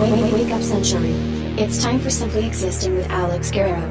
Wake, 0.00 0.12
wake, 0.14 0.32
wake 0.32 0.50
up, 0.50 0.62
sunshine. 0.62 1.04
It's 1.58 1.82
time 1.82 2.00
for 2.00 2.08
Simply 2.08 2.46
Existing 2.46 2.96
with 2.96 3.06
Alex 3.10 3.50
Guerrero. 3.50 3.82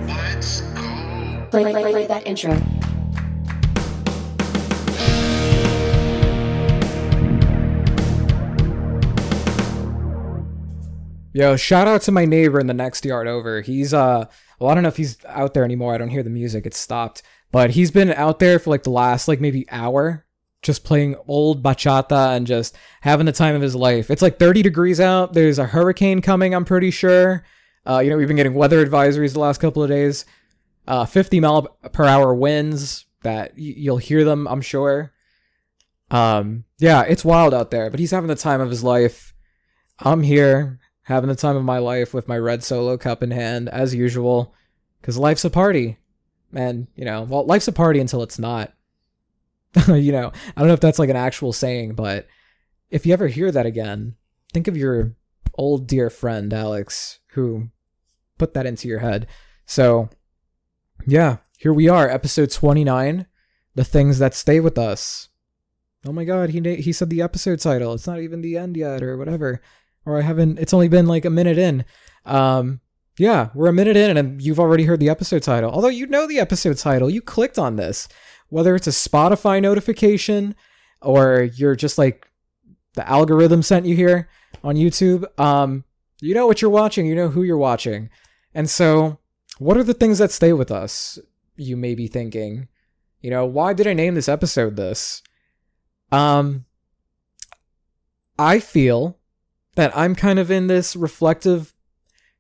Play, 1.52 1.62
play, 1.62 1.72
play, 1.72 1.92
play 1.92 2.08
that 2.08 2.26
intro. 2.26 2.60
Yo, 11.32 11.56
shout 11.56 11.88
out 11.88 12.02
to 12.02 12.12
my 12.12 12.26
neighbor 12.26 12.60
in 12.60 12.66
the 12.66 12.74
next 12.74 13.06
yard 13.06 13.28
over. 13.28 13.62
He's 13.62 13.94
uh 13.94 14.26
well, 14.58 14.72
I 14.72 14.74
don't 14.74 14.82
know 14.82 14.90
if 14.90 14.98
he's 14.98 15.24
out 15.28 15.54
there 15.54 15.64
anymore. 15.64 15.94
I 15.94 16.00
don't 16.00 16.10
hear 16.10 16.24
the 16.24 16.32
music. 16.32 16.66
It's 16.66 16.80
stopped. 16.80 17.22
But 17.52 17.70
he's 17.70 17.92
been 17.92 18.12
out 18.12 18.40
there 18.40 18.58
for 18.58 18.72
like 18.72 18.82
the 18.82 18.90
last 18.90 19.28
like 19.28 19.40
maybe 19.40 19.70
hour 19.70 20.26
just 20.62 20.84
playing 20.84 21.16
old 21.28 21.64
bachata 21.64 22.36
and 22.36 22.46
just 22.46 22.78
having 23.02 23.26
the 23.26 23.32
time 23.32 23.56
of 23.56 23.62
his 23.62 23.76
life. 23.76 24.12
It's 24.12 24.22
like 24.22 24.40
30 24.40 24.62
degrees 24.62 25.00
out. 25.00 25.34
There's 25.34 25.60
a 25.60 25.66
hurricane 25.66 26.22
coming, 26.22 26.54
I'm 26.54 26.66
pretty 26.66 26.92
sure. 26.92 27.44
Uh, 27.88 28.00
you 28.00 28.10
know, 28.10 28.18
we've 28.18 28.28
been 28.28 28.38
getting 28.38 28.54
weather 28.54 28.86
advisories 28.86 29.34
the 29.34 29.40
last 29.40 29.62
couple 29.62 29.82
of 29.82 29.90
days. 29.90 30.26
Uh, 30.88 31.06
50 31.06 31.40
mile 31.40 31.78
per 31.92 32.06
hour 32.06 32.34
winds 32.34 33.06
that 33.24 33.58
you'll 33.58 33.98
hear 33.98 34.24
them, 34.24 34.48
I'm 34.48 34.62
sure. 34.62 35.14
Um, 36.12 36.66
yeah, 36.80 37.04
it's 37.04 37.24
wild 37.24 37.54
out 37.54 37.72
there, 37.72 37.90
but 37.90 38.00
he's 38.00 38.12
having 38.12 38.28
the 38.28 38.36
time 38.36 38.62
of 38.62 38.70
his 38.70 38.84
life. 38.84 39.34
I'm 40.00 40.24
here 40.24 40.80
having 41.04 41.30
the 41.30 41.36
time 41.36 41.56
of 41.56 41.64
my 41.64 41.78
life 41.78 42.14
with 42.14 42.28
my 42.28 42.38
red 42.38 42.64
solo 42.64 42.98
cup 42.98 43.24
in 43.24 43.32
hand 43.32 43.70
as 43.70 43.96
usual 43.96 44.54
because 45.02 45.18
life's 45.18 45.46
a 45.46 45.50
party. 45.50 45.98
And, 46.54 46.88
you 46.96 47.06
know, 47.06 47.24
well, 47.24 47.46
life's 47.46 47.68
a 47.68 47.72
party 47.74 48.00
until 48.00 48.24
it's 48.24 48.40
not. 48.40 48.74
you 49.88 50.12
know, 50.12 50.32
I 50.56 50.60
don't 50.60 50.68
know 50.68 50.74
if 50.74 50.80
that's 50.80 51.00
like 51.00 51.10
an 51.10 51.16
actual 51.16 51.54
saying, 51.54 51.96
but 51.96 52.28
if 52.90 53.06
you 53.06 53.14
ever 53.14 53.28
hear 53.28 53.52
that 53.52 53.66
again, 53.66 54.16
think 54.54 54.68
of 54.68 54.78
your 54.78 55.16
old 55.56 55.88
dear 55.88 56.10
friend 56.10 56.54
Alex 56.54 57.20
who 57.34 57.70
put 58.38 58.54
that 58.54 58.66
into 58.66 58.88
your 58.88 59.00
head. 59.00 59.28
So, 59.66 60.10
yeah, 61.06 61.38
here 61.58 61.74
we 61.74 61.88
are, 61.88 62.10
episode 62.10 62.50
29, 62.50 63.28
The 63.76 63.84
Things 63.84 64.18
That 64.20 64.34
Stay 64.34 64.60
With 64.60 64.78
Us. 64.78 65.30
Oh 66.06 66.14
my 66.14 66.24
god, 66.24 66.52
he 66.52 66.62
he 66.76 66.94
said 66.94 67.10
the 67.10 67.22
episode 67.22 67.60
title. 67.60 67.94
It's 67.94 68.08
not 68.08 68.20
even 68.20 68.42
the 68.42 68.56
end 68.58 68.78
yet 68.78 69.04
or 69.04 69.18
whatever. 69.18 69.62
Or 70.06 70.18
I 70.18 70.22
haven't 70.22 70.58
it's 70.58 70.74
only 70.74 70.88
been 70.88 71.08
like 71.08 71.26
a 71.26 71.30
minute 71.30 71.58
in. 71.58 71.84
Um 72.26 72.80
yeah, 73.18 73.50
we're 73.54 73.68
a 73.68 73.74
minute 73.74 73.98
in 73.98 74.16
and 74.16 74.42
you've 74.42 74.62
already 74.62 74.86
heard 74.86 75.02
the 75.02 75.10
episode 75.10 75.44
title. 75.44 75.70
Although 75.70 75.90
you 75.90 76.08
know 76.08 76.26
the 76.26 76.40
episode 76.40 76.78
title, 76.78 77.10
you 77.10 77.22
clicked 77.22 77.60
on 77.60 77.76
this 77.76 78.08
whether 78.50 78.76
it's 78.76 78.88
a 78.88 78.92
Spotify 78.92 79.62
notification 79.62 80.56
or 81.02 81.44
you're 81.56 81.76
just 81.76 81.98
like 81.98 82.28
the 82.96 83.08
algorithm 83.08 83.64
sent 83.64 83.86
you 83.86 83.96
here 83.96 84.28
on 84.64 84.76
YouTube, 84.76 85.26
um, 85.40 85.84
you 86.22 86.34
know 86.34 86.48
what 86.48 86.62
you're 86.62 86.72
watching, 86.72 87.06
you 87.06 87.16
know 87.16 87.30
who 87.30 87.44
you're 87.44 87.58
watching. 87.58 88.10
And 88.54 88.70
so, 88.70 89.20
what 89.58 89.78
are 89.78 89.84
the 89.84 89.94
things 89.94 90.18
that 90.18 90.32
stay 90.32 90.54
with 90.54 90.72
us? 90.72 91.20
You 91.56 91.78
may 91.78 91.96
be 91.96 92.08
thinking, 92.08 92.68
you 93.22 93.30
know, 93.30 93.46
why 93.46 93.74
did 93.74 93.88
I 93.88 93.94
name 93.94 94.16
this 94.16 94.30
episode 94.30 94.76
this? 94.76 95.22
Um, 96.12 96.66
I 98.38 98.60
feel 98.60 99.18
that 99.76 99.96
I'm 99.96 100.16
kind 100.16 100.40
of 100.40 100.50
in 100.50 100.68
this 100.68 100.96
reflective 100.96 101.74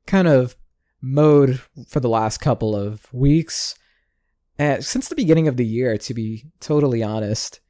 kind 0.08 0.28
of 0.28 0.56
mode 1.02 1.62
for 1.88 2.00
the 2.00 2.10
last 2.10 2.40
couple 2.40 2.76
of 2.76 3.14
weeks 3.14 3.76
and 4.60 4.84
since 4.84 5.08
the 5.08 5.16
beginning 5.16 5.48
of 5.48 5.56
the 5.56 5.66
year, 5.66 5.98
to 5.98 6.14
be 6.14 6.46
totally 6.60 7.02
honest. 7.02 7.62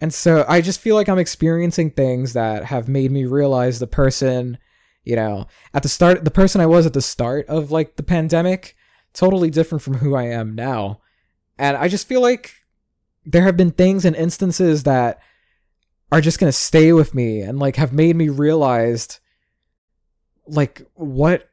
And 0.00 0.12
so 0.12 0.44
I 0.48 0.60
just 0.60 0.80
feel 0.80 0.96
like 0.96 1.08
I'm 1.08 1.18
experiencing 1.18 1.92
things 1.92 2.32
that 2.32 2.64
have 2.64 2.88
made 2.88 3.12
me 3.12 3.26
realize 3.26 3.78
the 3.78 3.86
person, 3.86 4.58
you 5.04 5.14
know, 5.14 5.46
at 5.72 5.84
the 5.84 5.88
start, 5.88 6.24
the 6.24 6.30
person 6.32 6.60
I 6.60 6.66
was 6.66 6.84
at 6.84 6.94
the 6.94 7.00
start 7.00 7.46
of 7.46 7.70
like 7.70 7.94
the 7.94 8.02
pandemic, 8.02 8.76
totally 9.12 9.50
different 9.50 9.82
from 9.82 9.94
who 9.94 10.16
I 10.16 10.24
am 10.24 10.56
now. 10.56 11.00
And 11.58 11.76
I 11.76 11.86
just 11.86 12.08
feel 12.08 12.20
like 12.20 12.54
there 13.24 13.42
have 13.42 13.56
been 13.56 13.70
things 13.70 14.04
and 14.04 14.16
instances 14.16 14.82
that 14.82 15.20
are 16.10 16.20
just 16.20 16.40
going 16.40 16.48
to 16.48 16.58
stay 16.58 16.92
with 16.92 17.14
me 17.14 17.40
and 17.40 17.60
like 17.60 17.76
have 17.76 17.92
made 17.92 18.16
me 18.16 18.28
realized 18.28 19.20
like 20.46 20.82
what 20.94 21.50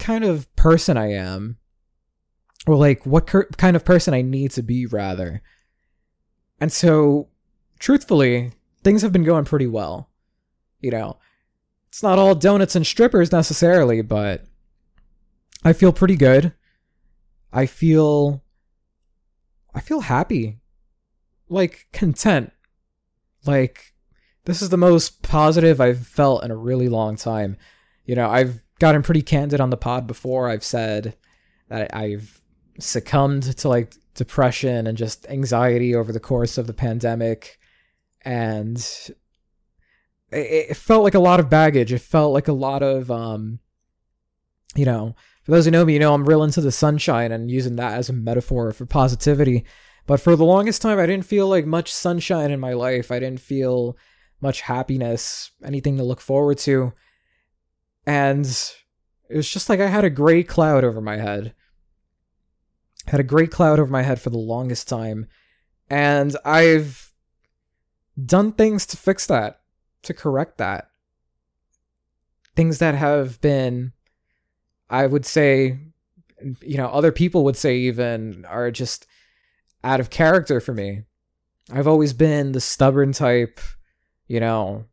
kind 0.00 0.24
of 0.24 0.54
person 0.56 0.96
I 0.96 1.12
am 1.12 1.58
or 2.66 2.76
like 2.76 3.06
what 3.06 3.26
cur- 3.26 3.48
kind 3.56 3.76
of 3.76 3.84
person 3.84 4.12
I 4.12 4.22
need 4.22 4.50
to 4.52 4.62
be 4.62 4.86
rather. 4.86 5.42
And 6.60 6.72
so, 6.72 7.28
truthfully, 7.78 8.52
things 8.82 9.02
have 9.02 9.12
been 9.12 9.24
going 9.24 9.44
pretty 9.44 9.66
well. 9.66 10.10
You 10.80 10.90
know, 10.90 11.18
it's 11.88 12.02
not 12.02 12.18
all 12.18 12.34
donuts 12.34 12.76
and 12.76 12.86
strippers 12.86 13.32
necessarily, 13.32 14.02
but 14.02 14.44
I 15.64 15.72
feel 15.72 15.92
pretty 15.92 16.16
good. 16.16 16.52
I 17.52 17.66
feel 17.66 18.42
I 19.74 19.80
feel 19.80 20.00
happy. 20.00 20.58
Like 21.48 21.86
content. 21.92 22.52
Like 23.44 23.94
this 24.44 24.62
is 24.62 24.70
the 24.70 24.76
most 24.76 25.22
positive 25.22 25.80
I've 25.80 26.06
felt 26.06 26.44
in 26.44 26.50
a 26.50 26.56
really 26.56 26.88
long 26.88 27.16
time. 27.16 27.56
You 28.04 28.14
know, 28.14 28.28
I've 28.28 28.62
gotten 28.78 29.02
pretty 29.02 29.22
candid 29.22 29.60
on 29.60 29.70
the 29.70 29.76
pod 29.76 30.06
before. 30.06 30.48
I've 30.48 30.64
said 30.64 31.16
that 31.68 31.94
I've 31.94 32.40
succumbed 32.78 33.42
to 33.58 33.68
like 33.68 33.94
depression 34.14 34.86
and 34.86 34.98
just 34.98 35.26
anxiety 35.28 35.94
over 35.94 36.12
the 36.12 36.20
course 36.20 36.58
of 36.58 36.66
the 36.66 36.74
pandemic. 36.74 37.58
And 38.24 38.78
it, 40.30 40.76
felt 40.76 41.04
like 41.04 41.14
a 41.14 41.20
lot 41.20 41.40
of 41.40 41.50
baggage. 41.50 41.92
It 41.92 42.00
felt 42.00 42.32
like 42.32 42.48
a 42.48 42.52
lot 42.52 42.82
of 42.82 43.10
um 43.10 43.60
you 44.74 44.84
know 44.84 45.14
for 45.44 45.52
those 45.52 45.64
who 45.64 45.70
know 45.70 45.84
me 45.84 45.94
you 45.94 45.98
know 45.98 46.12
i'm 46.12 46.28
real 46.28 46.42
into 46.42 46.60
the 46.60 46.72
sunshine 46.72 47.32
and 47.32 47.50
using 47.50 47.76
that 47.76 47.94
as 47.94 48.08
a 48.08 48.12
metaphor 48.12 48.72
for 48.72 48.86
positivity. 48.86 49.64
But 50.06 50.20
for 50.20 50.36
the 50.36 50.44
longest 50.44 50.82
time 50.82 50.98
i 50.98 51.06
didn't 51.06 51.26
feel 51.26 51.48
like 51.48 51.66
much 51.66 51.92
sunshine 51.92 52.50
in 52.50 52.60
my 52.60 52.72
life. 52.72 53.10
I 53.10 53.18
didn't 53.18 53.40
feel 53.40 53.96
much 54.40 54.62
happiness 54.62 55.50
anything 55.64 55.96
to 55.96 56.04
look 56.04 56.20
forward 56.20 56.58
to. 56.58 56.92
And 58.06 58.46
it 59.28 59.36
was 59.36 59.48
just 59.48 59.68
like 59.68 59.80
i 59.80 59.86
had 59.86 60.04
a 60.04 60.10
gray 60.10 60.42
cloud 60.42 60.84
over 60.84 61.00
my 61.00 61.16
head 61.16 61.54
had 63.08 63.20
a 63.20 63.24
great 63.24 63.50
cloud 63.50 63.78
over 63.78 63.90
my 63.90 64.02
head 64.02 64.20
for 64.20 64.30
the 64.30 64.38
longest 64.38 64.88
time 64.88 65.26
and 65.88 66.36
i've 66.44 67.06
done 68.24 68.52
things 68.52 68.86
to 68.86 68.96
fix 68.96 69.26
that 69.26 69.60
to 70.02 70.14
correct 70.14 70.58
that. 70.58 70.88
Things 72.54 72.78
that 72.78 72.94
have 72.94 73.40
been 73.40 73.92
i 74.88 75.04
would 75.04 75.26
say 75.26 75.78
you 76.62 76.76
know 76.76 76.86
other 76.86 77.10
people 77.10 77.42
would 77.42 77.56
say 77.56 77.76
even 77.76 78.44
are 78.44 78.70
just 78.70 79.06
out 79.84 80.00
of 80.00 80.10
character 80.10 80.60
for 80.60 80.72
me. 80.72 81.02
I've 81.70 81.88
always 81.88 82.12
been 82.12 82.52
the 82.52 82.60
stubborn 82.60 83.12
type 83.12 83.60
you 84.28 84.40
know. 84.40 84.86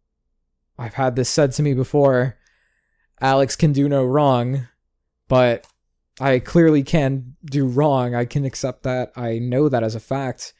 I've 0.77 0.95
had 0.95 1.15
this 1.15 1.29
said 1.29 1.53
to 1.53 1.63
me 1.63 1.73
before 1.73 2.37
alex 3.21 3.55
can 3.55 3.71
do 3.71 3.87
no 3.87 4.03
wrong 4.03 4.67
but 5.29 5.65
I 6.19 6.39
clearly 6.39 6.83
can 6.83 7.35
do 7.43 7.65
wrong. 7.65 8.13
I 8.13 8.25
can 8.25 8.45
accept 8.45 8.83
that. 8.83 9.11
I 9.15 9.39
know 9.39 9.69
that 9.69 9.83
as 9.83 9.95
a 9.95 9.99
fact. 9.99 10.53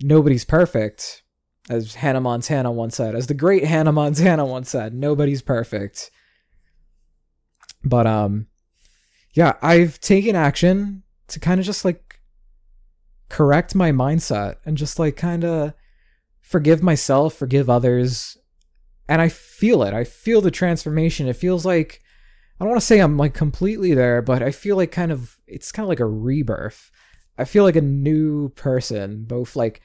Nobody's 0.00 0.44
perfect, 0.44 1.22
as 1.68 1.96
Hannah 1.96 2.20
Montana 2.20 2.72
once 2.72 2.96
said. 2.96 3.14
As 3.14 3.26
the 3.26 3.34
great 3.34 3.64
Hannah 3.72 3.92
Montana 3.92 4.44
once 4.44 4.70
said, 4.70 4.94
nobody's 4.94 5.42
perfect. 5.42 6.10
But 7.84 8.06
um 8.06 8.46
yeah, 9.34 9.54
I've 9.60 10.00
taken 10.00 10.34
action 10.34 11.02
to 11.28 11.38
kind 11.38 11.60
of 11.60 11.66
just 11.66 11.84
like 11.84 12.20
correct 13.28 13.74
my 13.74 13.92
mindset 13.92 14.56
and 14.64 14.78
just 14.78 14.98
like 14.98 15.16
kind 15.16 15.44
of 15.44 15.74
forgive 16.40 16.82
myself, 16.82 17.34
forgive 17.34 17.68
others. 17.68 18.38
And 19.08 19.20
I 19.20 19.28
feel 19.28 19.82
it. 19.82 19.92
I 19.92 20.04
feel 20.04 20.40
the 20.40 20.50
transformation. 20.50 21.28
It 21.28 21.36
feels 21.36 21.66
like 21.66 22.00
I 22.58 22.64
don't 22.64 22.70
want 22.70 22.80
to 22.80 22.86
say 22.86 23.00
I'm 23.00 23.16
like 23.16 23.34
completely 23.34 23.92
there, 23.92 24.22
but 24.22 24.42
I 24.42 24.50
feel 24.50 24.76
like 24.76 24.90
kind 24.90 25.12
of 25.12 25.38
it's 25.46 25.72
kind 25.72 25.84
of 25.84 25.88
like 25.88 26.00
a 26.00 26.06
rebirth. 26.06 26.90
I 27.36 27.44
feel 27.44 27.64
like 27.64 27.76
a 27.76 27.82
new 27.82 28.48
person, 28.50 29.24
both 29.24 29.56
like 29.56 29.82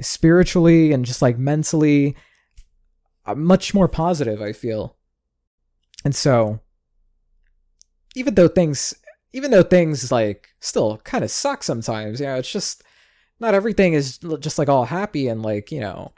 spiritually 0.00 0.92
and 0.92 1.04
just 1.04 1.20
like 1.20 1.38
mentally, 1.38 2.16
I'm 3.24 3.42
much 3.42 3.74
more 3.74 3.88
positive, 3.88 4.40
I 4.40 4.52
feel. 4.52 4.96
And 6.04 6.14
so 6.14 6.60
even 8.14 8.34
though 8.34 8.48
things 8.48 8.94
even 9.32 9.50
though 9.50 9.62
things 9.62 10.12
like 10.12 10.48
still 10.60 10.98
kind 10.98 11.24
of 11.24 11.30
suck 11.30 11.62
sometimes, 11.62 12.20
you 12.20 12.26
know, 12.26 12.36
it's 12.36 12.50
just 12.50 12.84
not 13.40 13.54
everything 13.54 13.92
is 13.92 14.18
just 14.38 14.58
like 14.58 14.68
all 14.68 14.84
happy 14.84 15.28
and 15.28 15.42
like, 15.42 15.72
you 15.72 15.80
know, 15.80 16.12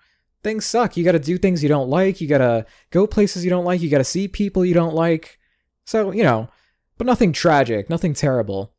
things 0.45 0.67
suck. 0.67 0.97
You 0.97 1.05
got 1.05 1.13
to 1.13 1.19
do 1.19 1.39
things 1.39 1.63
you 1.63 1.69
don't 1.69 1.89
like, 1.89 2.21
you 2.21 2.29
got 2.29 2.39
to 2.39 2.67
go 2.91 3.07
places 3.07 3.43
you 3.43 3.51
don't 3.51 3.65
like, 3.65 3.81
you 3.81 3.91
got 3.91 3.99
to 3.99 4.05
see 4.05 4.29
people 4.29 4.65
you 4.65 4.75
don't 4.75 4.95
like 4.95 5.38
so, 5.89 6.11
you 6.11 6.23
know, 6.23 6.51
but 6.99 7.07
nothing 7.07 7.33
tragic, 7.33 7.89
nothing 7.89 8.13
terrible. 8.13 8.75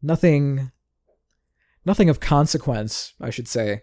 Nothing 0.00 0.72
nothing 1.84 2.08
of 2.08 2.20
consequence, 2.20 3.12
I 3.20 3.28
should 3.28 3.46
say. 3.46 3.82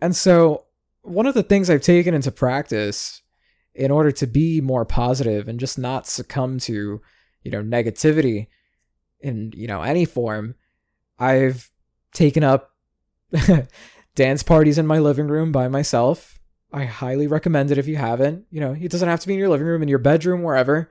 And 0.00 0.16
so, 0.16 0.64
one 1.02 1.26
of 1.26 1.34
the 1.34 1.42
things 1.42 1.68
I've 1.68 1.82
taken 1.82 2.14
into 2.14 2.32
practice 2.32 3.20
in 3.74 3.90
order 3.90 4.10
to 4.12 4.26
be 4.26 4.62
more 4.62 4.86
positive 4.86 5.48
and 5.48 5.60
just 5.60 5.78
not 5.78 6.06
succumb 6.06 6.58
to, 6.60 7.02
you 7.42 7.50
know, 7.50 7.62
negativity 7.62 8.46
in, 9.20 9.52
you 9.54 9.66
know, 9.66 9.82
any 9.82 10.06
form, 10.06 10.54
I've 11.18 11.70
taken 12.14 12.42
up 12.42 12.70
dance 14.14 14.42
parties 14.42 14.78
in 14.78 14.86
my 14.86 14.98
living 14.98 15.28
room 15.28 15.52
by 15.52 15.68
myself. 15.68 16.40
I 16.74 16.84
highly 16.86 17.28
recommend 17.28 17.70
it 17.70 17.78
if 17.78 17.86
you 17.86 17.96
haven't. 17.96 18.46
You 18.50 18.60
know, 18.60 18.72
it 18.72 18.90
doesn't 18.90 19.08
have 19.08 19.20
to 19.20 19.28
be 19.28 19.34
in 19.34 19.38
your 19.38 19.48
living 19.48 19.66
room, 19.66 19.82
in 19.82 19.88
your 19.88 19.98
bedroom, 19.98 20.42
wherever. 20.42 20.90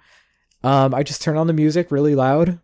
Um, 0.63 0.93
I 0.93 1.03
just 1.03 1.21
turn 1.21 1.35
on 1.35 1.47
the 1.47 1.53
music 1.53 1.91
really 1.91 2.15
loud, 2.15 2.59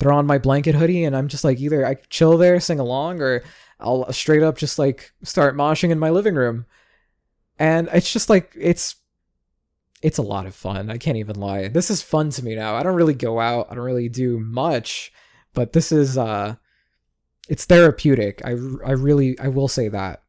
throw 0.00 0.16
on 0.16 0.26
my 0.26 0.38
blanket 0.38 0.74
hoodie, 0.74 1.04
and 1.04 1.16
I'm 1.16 1.28
just 1.28 1.44
like 1.44 1.60
either 1.60 1.86
I 1.86 1.94
chill 2.10 2.36
there, 2.36 2.58
sing 2.58 2.80
along, 2.80 3.22
or 3.22 3.44
I'll 3.78 4.12
straight 4.12 4.42
up 4.42 4.58
just 4.58 4.78
like 4.78 5.12
start 5.22 5.54
moshing 5.54 5.90
in 5.90 5.98
my 6.00 6.10
living 6.10 6.34
room. 6.34 6.66
And 7.58 7.88
it's 7.92 8.12
just 8.12 8.28
like 8.28 8.52
it's 8.58 8.96
it's 10.02 10.18
a 10.18 10.22
lot 10.22 10.46
of 10.46 10.56
fun. 10.56 10.90
I 10.90 10.98
can't 10.98 11.16
even 11.16 11.36
lie. 11.36 11.68
This 11.68 11.88
is 11.88 12.02
fun 12.02 12.30
to 12.30 12.44
me 12.44 12.56
now. 12.56 12.74
I 12.74 12.82
don't 12.82 12.96
really 12.96 13.14
go 13.14 13.38
out. 13.38 13.68
I 13.70 13.76
don't 13.76 13.84
really 13.84 14.08
do 14.08 14.40
much, 14.40 15.12
but 15.54 15.72
this 15.72 15.92
is 15.92 16.18
uh 16.18 16.56
it's 17.48 17.64
therapeutic. 17.64 18.42
I 18.44 18.50
I 18.50 18.92
really 18.92 19.38
I 19.38 19.48
will 19.48 19.68
say 19.68 19.88
that. 19.88 20.22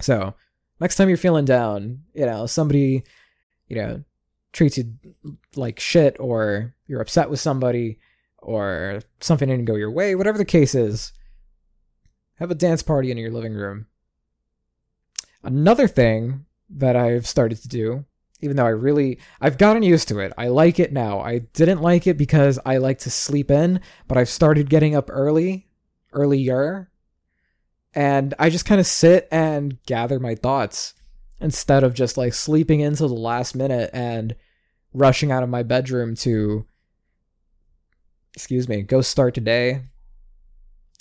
So, 0.00 0.34
next 0.80 0.96
time 0.96 1.08
you're 1.08 1.16
feeling 1.16 1.44
down, 1.44 2.02
you 2.14 2.26
know, 2.26 2.46
somebody, 2.46 3.04
you 3.68 3.76
know, 3.76 4.04
treats 4.52 4.78
you 4.78 4.94
like 5.56 5.80
shit 5.80 6.16
or 6.18 6.74
you're 6.86 7.00
upset 7.00 7.30
with 7.30 7.40
somebody 7.40 7.98
or 8.38 9.00
something 9.20 9.48
didn't 9.48 9.64
go 9.64 9.74
your 9.74 9.90
way, 9.90 10.14
whatever 10.14 10.38
the 10.38 10.44
case 10.44 10.74
is, 10.74 11.12
have 12.36 12.50
a 12.50 12.54
dance 12.54 12.82
party 12.82 13.10
in 13.10 13.18
your 13.18 13.30
living 13.30 13.54
room. 13.54 13.86
Another 15.42 15.88
thing 15.88 16.46
that 16.70 16.96
I've 16.96 17.26
started 17.26 17.60
to 17.62 17.68
do, 17.68 18.04
even 18.40 18.56
though 18.56 18.66
I 18.66 18.70
really 18.70 19.18
I've 19.40 19.58
gotten 19.58 19.82
used 19.82 20.08
to 20.08 20.18
it. 20.18 20.32
I 20.36 20.48
like 20.48 20.78
it 20.78 20.92
now. 20.92 21.20
I 21.20 21.38
didn't 21.38 21.82
like 21.82 22.06
it 22.06 22.18
because 22.18 22.58
I 22.64 22.78
like 22.78 22.98
to 23.00 23.10
sleep 23.10 23.50
in, 23.50 23.80
but 24.08 24.18
I've 24.18 24.28
started 24.28 24.70
getting 24.70 24.94
up 24.94 25.08
early, 25.10 25.68
earlier. 26.12 26.90
And 27.94 28.34
I 28.38 28.50
just 28.50 28.66
kind 28.66 28.80
of 28.80 28.86
sit 28.86 29.28
and 29.30 29.78
gather 29.86 30.18
my 30.18 30.34
thoughts 30.34 30.94
instead 31.40 31.84
of 31.84 31.94
just 31.94 32.16
like 32.16 32.34
sleeping 32.34 32.80
into 32.80 33.06
the 33.06 33.14
last 33.14 33.54
minute 33.54 33.90
and 33.92 34.34
rushing 34.92 35.30
out 35.30 35.42
of 35.42 35.48
my 35.48 35.62
bedroom 35.62 36.14
to 36.16 36.66
excuse 38.34 38.68
me, 38.68 38.82
go 38.82 39.00
start 39.00 39.32
today. 39.34 39.82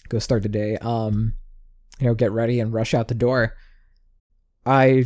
Go 0.10 0.20
start 0.20 0.44
today. 0.44 0.78
Um, 0.82 1.34
you 2.00 2.06
know, 2.06 2.14
get 2.14 2.32
ready 2.32 2.60
and 2.60 2.72
rush 2.74 2.94
out 2.94 3.08
the 3.08 3.16
door. 3.16 3.56
I 4.66 5.06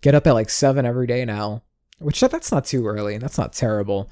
get 0.00 0.14
up 0.14 0.26
at 0.26 0.32
like 0.32 0.50
seven 0.50 0.86
every 0.86 1.06
day 1.06 1.24
now, 1.24 1.62
which 1.98 2.20
that's 2.20 2.50
not 2.50 2.64
too 2.64 2.86
early. 2.86 3.14
And 3.14 3.22
that's 3.22 3.38
not 3.38 3.52
terrible, 3.52 4.10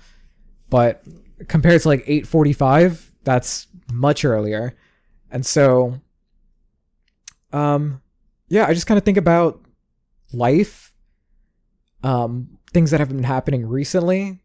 but 0.70 1.02
compared 1.48 1.82
to 1.82 1.88
like 1.88 2.04
eight 2.06 2.26
forty-five, 2.26 3.10
that's 3.24 3.66
much 3.92 4.24
earlier. 4.24 4.76
And 5.30 5.44
so, 5.44 6.00
um, 7.52 8.02
yeah, 8.48 8.66
I 8.66 8.74
just 8.74 8.86
kind 8.86 8.98
of 8.98 9.04
think 9.04 9.18
about 9.18 9.60
life, 10.32 10.92
um, 12.02 12.58
things 12.72 12.90
that 12.90 13.00
have 13.00 13.08
been 13.08 13.24
happening 13.24 13.66
recently, 13.66 14.40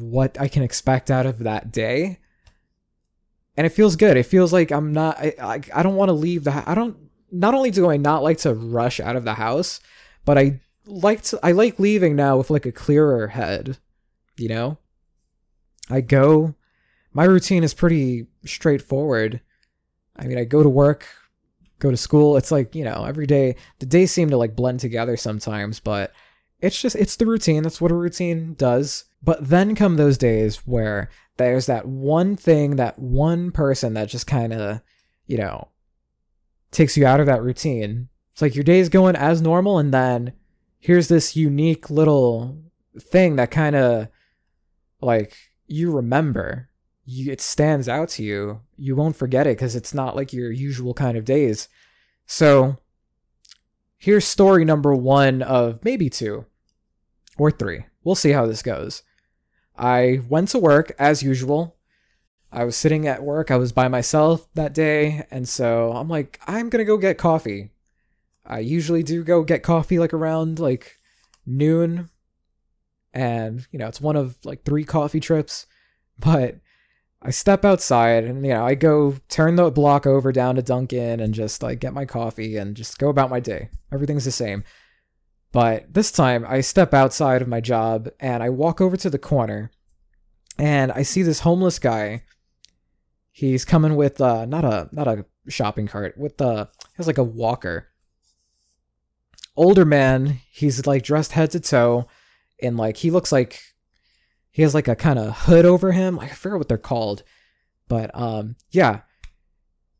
what 0.00 0.40
I 0.40 0.48
can 0.48 0.62
expect 0.62 1.10
out 1.10 1.26
of 1.26 1.40
that 1.40 1.72
day. 1.72 2.18
And 3.56 3.66
it 3.66 3.70
feels 3.70 3.96
good. 3.96 4.16
It 4.16 4.24
feels 4.24 4.52
like 4.52 4.70
I'm 4.70 4.92
not, 4.92 5.18
I, 5.18 5.34
I, 5.40 5.60
I 5.74 5.82
don't 5.82 5.96
want 5.96 6.10
to 6.10 6.14
leave 6.14 6.44
the, 6.44 6.62
I 6.68 6.74
don't, 6.74 6.96
not 7.30 7.54
only 7.54 7.70
do 7.70 7.90
I 7.90 7.96
not 7.96 8.22
like 8.22 8.38
to 8.38 8.54
rush 8.54 9.00
out 9.00 9.16
of 9.16 9.24
the 9.24 9.34
house, 9.34 9.80
but 10.24 10.36
I 10.36 10.60
like 10.86 11.22
to, 11.22 11.40
I 11.42 11.52
like 11.52 11.78
leaving 11.78 12.16
now 12.16 12.36
with 12.36 12.50
like 12.50 12.66
a 12.66 12.72
clearer 12.72 13.28
head, 13.28 13.78
you 14.36 14.48
know? 14.48 14.78
I 15.88 16.00
go, 16.00 16.54
my 17.12 17.24
routine 17.24 17.64
is 17.64 17.74
pretty 17.74 18.26
straightforward. 18.44 19.40
I 20.16 20.26
mean, 20.26 20.38
I 20.38 20.44
go 20.44 20.62
to 20.62 20.68
work, 20.68 21.06
go 21.78 21.90
to 21.90 21.96
school. 21.96 22.36
It's 22.36 22.50
like, 22.50 22.74
you 22.74 22.84
know, 22.84 23.04
every 23.04 23.26
day, 23.26 23.56
the 23.78 23.86
days 23.86 24.12
seem 24.12 24.30
to 24.30 24.36
like 24.36 24.56
blend 24.56 24.80
together 24.80 25.16
sometimes, 25.16 25.80
but 25.80 26.12
it's 26.60 26.80
just, 26.80 26.96
it's 26.96 27.16
the 27.16 27.26
routine. 27.26 27.62
That's 27.62 27.80
what 27.80 27.92
a 27.92 27.96
routine 27.96 28.54
does. 28.54 29.04
But 29.22 29.48
then 29.48 29.74
come 29.74 29.96
those 29.96 30.18
days 30.18 30.58
where 30.66 31.10
there's 31.36 31.66
that 31.66 31.86
one 31.86 32.36
thing, 32.36 32.76
that 32.76 32.98
one 32.98 33.50
person 33.50 33.94
that 33.94 34.08
just 34.08 34.26
kind 34.26 34.52
of, 34.52 34.80
you 35.26 35.36
know, 35.36 35.68
takes 36.70 36.96
you 36.96 37.06
out 37.06 37.20
of 37.20 37.26
that 37.26 37.42
routine. 37.42 38.08
It's 38.32 38.42
like 38.42 38.54
your 38.54 38.64
day's 38.64 38.88
going 38.88 39.16
as 39.16 39.40
normal, 39.40 39.78
and 39.78 39.92
then 39.94 40.32
here's 40.78 41.08
this 41.08 41.36
unique 41.36 41.88
little 41.88 42.62
thing 42.98 43.36
that 43.36 43.50
kind 43.50 43.74
of 43.74 44.08
like 45.00 45.34
you 45.66 45.90
remember. 45.90 46.68
You, 47.06 47.32
it 47.32 47.40
stands 47.40 47.88
out 47.88 48.08
to 48.10 48.22
you. 48.22 48.60
You 48.76 48.96
won't 48.96 49.16
forget 49.16 49.46
it 49.46 49.56
because 49.56 49.76
it's 49.76 49.94
not 49.94 50.16
like 50.16 50.32
your 50.32 50.50
usual 50.50 50.92
kind 50.92 51.16
of 51.16 51.24
days. 51.24 51.68
So 52.26 52.76
here's 53.96 54.24
story 54.24 54.64
number 54.64 54.94
one 54.94 55.40
of 55.40 55.84
maybe 55.84 56.10
two 56.10 56.44
or 57.38 57.50
three. 57.50 57.86
We'll 58.02 58.16
see 58.16 58.32
how 58.32 58.46
this 58.46 58.62
goes. 58.62 59.02
I 59.78 60.20
went 60.28 60.48
to 60.48 60.58
work 60.58 60.92
as 60.98 61.22
usual. 61.22 61.76
I 62.50 62.64
was 62.64 62.76
sitting 62.76 63.06
at 63.06 63.22
work. 63.22 63.50
I 63.50 63.56
was 63.56 63.72
by 63.72 63.88
myself 63.88 64.48
that 64.54 64.72
day. 64.72 65.26
And 65.30 65.48
so 65.48 65.92
I'm 65.92 66.08
like, 66.08 66.40
I'm 66.46 66.68
going 66.70 66.78
to 66.78 66.84
go 66.84 66.96
get 66.96 67.18
coffee. 67.18 67.70
I 68.44 68.60
usually 68.60 69.02
do 69.02 69.22
go 69.22 69.42
get 69.44 69.62
coffee 69.62 69.98
like 69.98 70.14
around 70.14 70.58
like 70.58 70.98
noon. 71.44 72.10
And, 73.12 73.66
you 73.70 73.78
know, 73.78 73.88
it's 73.88 74.00
one 74.00 74.16
of 74.16 74.36
like 74.44 74.64
three 74.64 74.84
coffee 74.84 75.20
trips. 75.20 75.66
But 76.18 76.56
I 77.22 77.30
step 77.30 77.64
outside 77.64 78.24
and, 78.24 78.44
you 78.44 78.52
know, 78.52 78.64
I 78.64 78.74
go 78.74 79.16
turn 79.28 79.56
the 79.56 79.70
block 79.70 80.06
over 80.06 80.32
down 80.32 80.56
to 80.56 80.62
Dunkin' 80.62 81.20
and 81.20 81.34
just 81.34 81.62
like 81.62 81.80
get 81.80 81.94
my 81.94 82.04
coffee 82.04 82.56
and 82.56 82.76
just 82.76 82.98
go 82.98 83.08
about 83.08 83.30
my 83.30 83.40
day. 83.40 83.70
Everything's 83.92 84.24
the 84.24 84.30
same. 84.30 84.64
But 85.52 85.92
this 85.92 86.12
time 86.12 86.44
I 86.46 86.60
step 86.60 86.92
outside 86.92 87.40
of 87.40 87.48
my 87.48 87.60
job 87.60 88.10
and 88.20 88.42
I 88.42 88.50
walk 88.50 88.80
over 88.80 88.96
to 88.98 89.10
the 89.10 89.18
corner 89.18 89.70
and 90.58 90.92
I 90.92 91.02
see 91.02 91.22
this 91.22 91.40
homeless 91.40 91.78
guy. 91.78 92.24
He's 93.32 93.64
coming 93.64 93.96
with 93.96 94.20
uh 94.20 94.46
not 94.46 94.64
a 94.64 94.88
not 94.92 95.08
a 95.08 95.24
shopping 95.48 95.86
cart, 95.86 96.16
with 96.18 96.38
the 96.38 96.48
uh, 96.48 96.66
has 96.94 97.06
like 97.06 97.18
a 97.18 97.24
walker. 97.24 97.88
Older 99.56 99.84
man, 99.84 100.40
he's 100.50 100.86
like 100.86 101.02
dressed 101.02 101.32
head 101.32 101.50
to 101.52 101.60
toe 101.60 102.06
and 102.62 102.76
like 102.76 102.98
he 102.98 103.10
looks 103.10 103.32
like 103.32 103.60
he 104.56 104.62
has 104.62 104.72
like 104.72 104.88
a 104.88 104.96
kind 104.96 105.18
of 105.18 105.36
hood 105.40 105.66
over 105.66 105.92
him. 105.92 106.18
I 106.18 106.28
forget 106.28 106.56
what 106.56 106.66
they're 106.66 106.78
called. 106.78 107.22
But 107.88 108.10
um 108.14 108.56
yeah, 108.70 109.00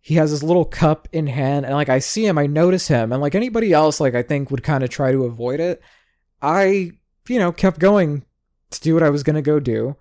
he 0.01 0.15
has 0.15 0.31
this 0.31 0.43
little 0.43 0.65
cup 0.65 1.09
in 1.13 1.27
hand 1.27 1.67
and 1.67 1.75
like 1.75 1.91
I 1.91 1.99
see 1.99 2.25
him, 2.25 2.39
I 2.39 2.47
notice 2.47 2.89
him, 2.89 3.13
and 3.13 3.21
like 3.21 3.35
anybody 3.35 3.75
else, 3.75 4.01
like 4.01 4.15
I 4.15 4.23
think 4.23 4.51
would 4.51 4.63
kind 4.63 4.83
of 4.83 4.89
try 4.89 5.13
to 5.13 5.25
avoid 5.25 5.61
it. 5.61 5.83
I, 6.41 6.93
you 7.29 7.39
know, 7.39 7.53
kept 7.53 7.81
going 7.81 8.25
to 8.71 8.81
do 8.81 8.95
what 8.95 9.03
I 9.03 9.11
was 9.11 9.23
gonna 9.23 9.43
go 9.43 9.61
do. 9.61 9.97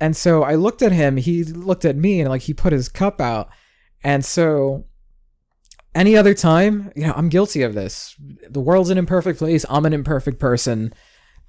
And 0.00 0.16
so 0.16 0.44
I 0.44 0.54
looked 0.54 0.80
at 0.80 0.92
him, 0.92 1.16
he 1.16 1.42
looked 1.42 1.84
at 1.84 1.96
me, 1.96 2.20
and 2.20 2.28
like 2.28 2.42
he 2.42 2.54
put 2.54 2.72
his 2.72 2.88
cup 2.88 3.20
out. 3.20 3.48
And 4.04 4.24
so 4.24 4.84
any 5.96 6.16
other 6.16 6.32
time, 6.32 6.92
you 6.94 7.08
know, 7.08 7.14
I'm 7.16 7.28
guilty 7.28 7.62
of 7.62 7.74
this. 7.74 8.14
The 8.48 8.60
world's 8.60 8.90
an 8.90 8.98
imperfect 8.98 9.40
place. 9.40 9.66
I'm 9.68 9.84
an 9.84 9.92
imperfect 9.92 10.38
person. 10.38 10.94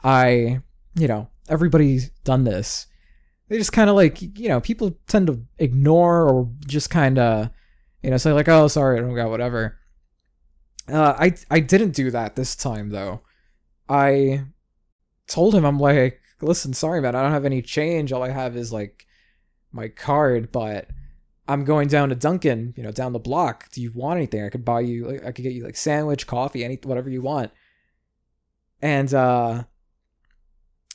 I, 0.04 0.62
you 0.96 1.08
know, 1.08 1.30
everybody's 1.50 2.10
done 2.24 2.44
this. 2.44 2.88
They 3.50 3.58
just 3.58 3.74
kind 3.74 3.90
of 3.90 3.96
like 3.96 4.22
you 4.22 4.48
know 4.48 4.62
people 4.62 4.98
tend 5.08 5.28
to 5.28 5.44
ignore 5.58 6.30
or 6.30 6.50
just 6.68 6.90
kind 6.90 7.18
of 7.18 7.50
you 8.04 8.12
know 8.12 8.18
say 8.18 8.32
like 8.32 8.48
oh 8.48 8.68
sorry 8.68 8.98
I 8.98 9.02
don't 9.02 9.16
got 9.16 9.32
whatever. 9.32 9.78
Uh, 10.88 11.16
I 11.20 11.36
I 11.50 11.60
didn't 11.60 11.92
do 11.92 12.12
that 12.12 12.36
this 12.36 12.56
time 12.56 12.92
though. 12.92 13.22
I 13.90 14.46
told 15.28 15.56
him 15.56 15.66
I'm 15.66 15.80
like 15.80 16.22
listen 16.42 16.74
sorry 16.74 17.02
man 17.02 17.16
I 17.16 17.24
don't 17.24 17.32
have 17.32 17.46
any 17.46 17.62
change. 17.62 18.14
All 18.14 18.24
I 18.24 18.30
have 18.30 18.56
is 18.56 18.72
like 18.72 19.08
my 19.72 19.88
card 19.88 20.52
but 20.52 20.88
I'm 21.48 21.66
going 21.66 21.88
down 21.88 22.10
to 22.10 22.16
Dunkin' 22.16 22.76
you 22.78 22.84
know 22.84 22.92
down 22.92 23.14
the 23.14 23.20
block. 23.20 23.72
Do 23.72 23.82
you 23.82 23.92
want 23.96 24.18
anything? 24.18 24.44
I 24.44 24.50
could 24.50 24.64
buy 24.64 24.82
you 24.82 25.08
like, 25.08 25.26
I 25.26 25.32
could 25.32 25.42
get 25.42 25.54
you 25.54 25.64
like 25.64 25.76
sandwich 25.76 26.28
coffee 26.28 26.64
any 26.64 26.80
whatever 26.84 27.10
you 27.10 27.24
want. 27.24 27.52
And 28.80 29.12
uh 29.12 29.64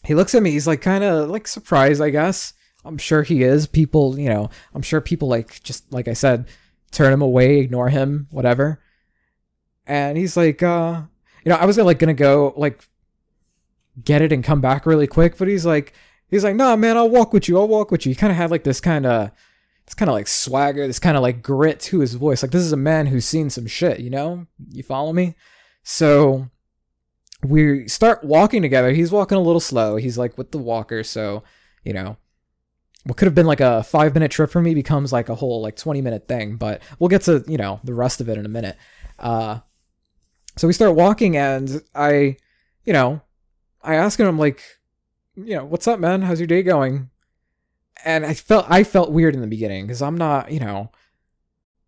he 0.06 0.14
looks 0.14 0.34
at 0.34 0.42
me 0.42 0.50
he's 0.50 0.66
like 0.66 0.80
kind 0.80 1.04
of 1.04 1.30
like 1.30 1.46
surprised 1.46 2.02
i 2.02 2.10
guess. 2.10 2.52
I'm 2.86 2.98
sure 2.98 3.22
he 3.22 3.42
is. 3.42 3.66
People 3.66 4.18
you 4.18 4.28
know 4.28 4.50
i'm 4.74 4.82
sure 4.82 5.00
people 5.00 5.28
like 5.28 5.62
just 5.62 5.90
like 5.92 6.06
i 6.06 6.12
said 6.12 6.46
turn 6.90 7.12
him 7.12 7.22
away 7.22 7.58
ignore 7.58 7.88
him 7.88 8.28
whatever. 8.30 8.80
And 9.86 10.16
he's 10.18 10.36
like 10.36 10.62
uh 10.62 11.02
you 11.44 11.50
know 11.50 11.56
i 11.56 11.64
was 11.64 11.76
gonna 11.76 11.86
like 11.86 11.98
gonna 11.98 12.14
go 12.14 12.52
like 12.56 12.86
get 14.02 14.22
it 14.22 14.32
and 14.32 14.44
come 14.44 14.60
back 14.60 14.86
really 14.86 15.06
quick 15.06 15.38
but 15.38 15.46
he's 15.48 15.64
like 15.64 15.92
he's 16.28 16.42
like 16.42 16.56
nah 16.56 16.74
man 16.74 16.96
i'll 16.96 17.08
walk 17.08 17.32
with 17.32 17.48
you 17.48 17.58
i'll 17.58 17.68
walk 17.68 17.90
with 17.90 18.04
you. 18.04 18.10
He 18.10 18.16
kind 18.16 18.30
of 18.30 18.36
had 18.36 18.50
like 18.50 18.64
this 18.64 18.80
kind 18.80 19.06
of 19.06 19.30
this 19.86 19.94
kind 19.94 20.08
of 20.08 20.14
like 20.14 20.28
swagger 20.28 20.86
this 20.86 20.98
kind 20.98 21.16
of 21.16 21.22
like 21.22 21.42
grit 21.42 21.80
to 21.80 22.00
his 22.00 22.14
voice. 22.14 22.42
Like 22.42 22.52
this 22.52 22.62
is 22.62 22.72
a 22.72 22.76
man 22.76 23.06
who's 23.06 23.24
seen 23.24 23.48
some 23.50 23.66
shit 23.66 24.00
you 24.00 24.10
know? 24.10 24.46
You 24.70 24.82
follow 24.82 25.12
me? 25.12 25.36
So 25.82 26.50
we 27.44 27.88
start 27.88 28.24
walking 28.24 28.62
together. 28.62 28.92
He's 28.92 29.12
walking 29.12 29.36
a 29.38 29.42
little 29.42 29.60
slow. 29.60 29.96
He's 29.96 30.18
like 30.18 30.36
with 30.38 30.50
the 30.50 30.58
walker, 30.58 31.02
so 31.02 31.42
you 31.84 31.92
know, 31.92 32.16
what 33.04 33.16
could 33.16 33.26
have 33.26 33.34
been 33.34 33.46
like 33.46 33.60
a 33.60 33.82
five 33.82 34.14
minute 34.14 34.30
trip 34.30 34.50
for 34.50 34.60
me 34.62 34.74
becomes 34.74 35.12
like 35.12 35.28
a 35.28 35.34
whole 35.34 35.62
like 35.62 35.76
20 35.76 36.00
minute 36.00 36.26
thing. 36.26 36.56
But 36.56 36.82
we'll 36.98 37.08
get 37.08 37.22
to 37.22 37.44
you 37.46 37.58
know 37.58 37.80
the 37.84 37.94
rest 37.94 38.20
of 38.20 38.28
it 38.28 38.38
in 38.38 38.46
a 38.46 38.48
minute. 38.50 38.76
Uh 39.18 39.60
so 40.56 40.66
we 40.66 40.72
start 40.72 40.94
walking 40.94 41.36
and 41.36 41.82
i 41.96 42.36
you 42.84 42.92
know 42.92 43.20
i 43.82 43.96
ask 43.96 44.20
him 44.20 44.26
i'm 44.26 44.38
like 44.38 44.62
you 45.34 45.56
know 45.56 45.64
what's 45.64 45.88
up 45.88 45.98
man? 45.98 46.22
How's 46.22 46.40
your 46.40 46.46
day 46.46 46.62
going? 46.62 47.10
And 48.04 48.24
i 48.24 48.34
felt 48.34 48.66
i 48.68 48.84
felt 48.84 49.12
weird 49.12 49.34
in 49.34 49.40
the 49.40 49.46
beginning 49.46 49.86
because 49.86 50.02
i'm 50.02 50.16
not 50.16 50.50
you 50.50 50.60
know 50.60 50.90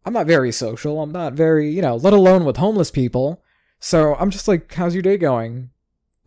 i'm 0.04 0.12
not 0.12 0.26
very 0.26 0.52
social. 0.52 1.00
I'm 1.00 1.12
not 1.12 1.32
very 1.32 1.70
you 1.70 1.82
know 1.82 1.96
let 1.96 2.12
alone 2.12 2.44
with 2.44 2.58
homeless 2.58 2.90
people 2.90 3.42
so 3.78 4.14
i'm 4.16 4.30
just 4.30 4.48
like 4.48 4.72
how's 4.74 4.94
your 4.94 5.02
day 5.02 5.16
going 5.16 5.70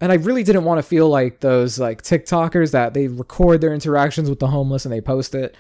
and 0.02 0.12
I 0.12 0.16
really 0.16 0.44
didn't 0.44 0.64
want 0.64 0.78
to 0.78 0.84
feel 0.84 1.10
like 1.10 1.42
those 1.42 1.78
like 1.78 2.02
TikTokers 2.02 2.72
that 2.72 2.94
they 2.94 3.08
record 3.08 3.62
their 3.62 3.74
interactions 3.74 4.30
with 4.30 4.40
the 4.40 4.48
homeless 4.48 4.86
and 4.86 4.94
they 4.94 5.02
post 5.02 5.36
it. 5.36 5.56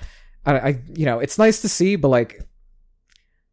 I, 0.45 0.59
I, 0.59 0.81
you 0.93 1.05
know, 1.05 1.19
it's 1.19 1.37
nice 1.37 1.61
to 1.61 1.69
see, 1.69 1.97
but 1.97 2.07
like 2.07 2.41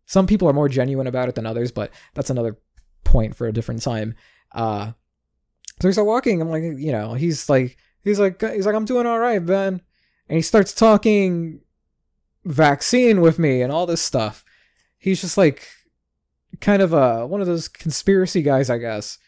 some 0.07 0.27
people 0.27 0.49
are 0.49 0.53
more 0.53 0.69
genuine 0.69 1.09
about 1.09 1.29
it 1.29 1.35
than 1.35 1.47
others. 1.47 1.73
But 1.73 1.91
that's 2.15 2.31
another 2.31 2.57
point 3.03 3.35
for 3.35 3.49
a 3.49 3.53
different 3.53 3.83
time. 3.83 4.15
Uh, 4.53 4.93
so 5.81 5.89
we 5.89 5.93
start 5.93 6.07
walking. 6.07 6.41
I'm 6.41 6.51
like, 6.51 6.63
you 6.63 6.93
know, 6.93 7.15
he's 7.15 7.49
like, 7.49 7.77
he's 8.03 8.21
like, 8.21 8.41
he's 8.41 8.67
like, 8.67 8.75
I'm 8.77 8.85
doing 8.85 9.07
all 9.07 9.19
right, 9.19 9.45
Ben. 9.45 9.83
And 10.29 10.37
he 10.37 10.43
starts 10.43 10.73
talking 10.73 11.61
vaccine 12.45 13.21
with 13.21 13.41
me 13.41 13.61
and 13.61 13.73
all 13.73 13.87
this 13.87 14.03
stuff. 14.03 14.45
He's 14.99 15.21
just 15.21 15.37
like, 15.37 15.67
kind 16.61 16.83
of 16.83 16.93
a 16.93 17.27
one 17.27 17.41
of 17.41 17.47
those 17.47 17.69
conspiracy 17.69 18.43
guys, 18.43 18.71
I 18.71 18.79
guess 18.79 19.19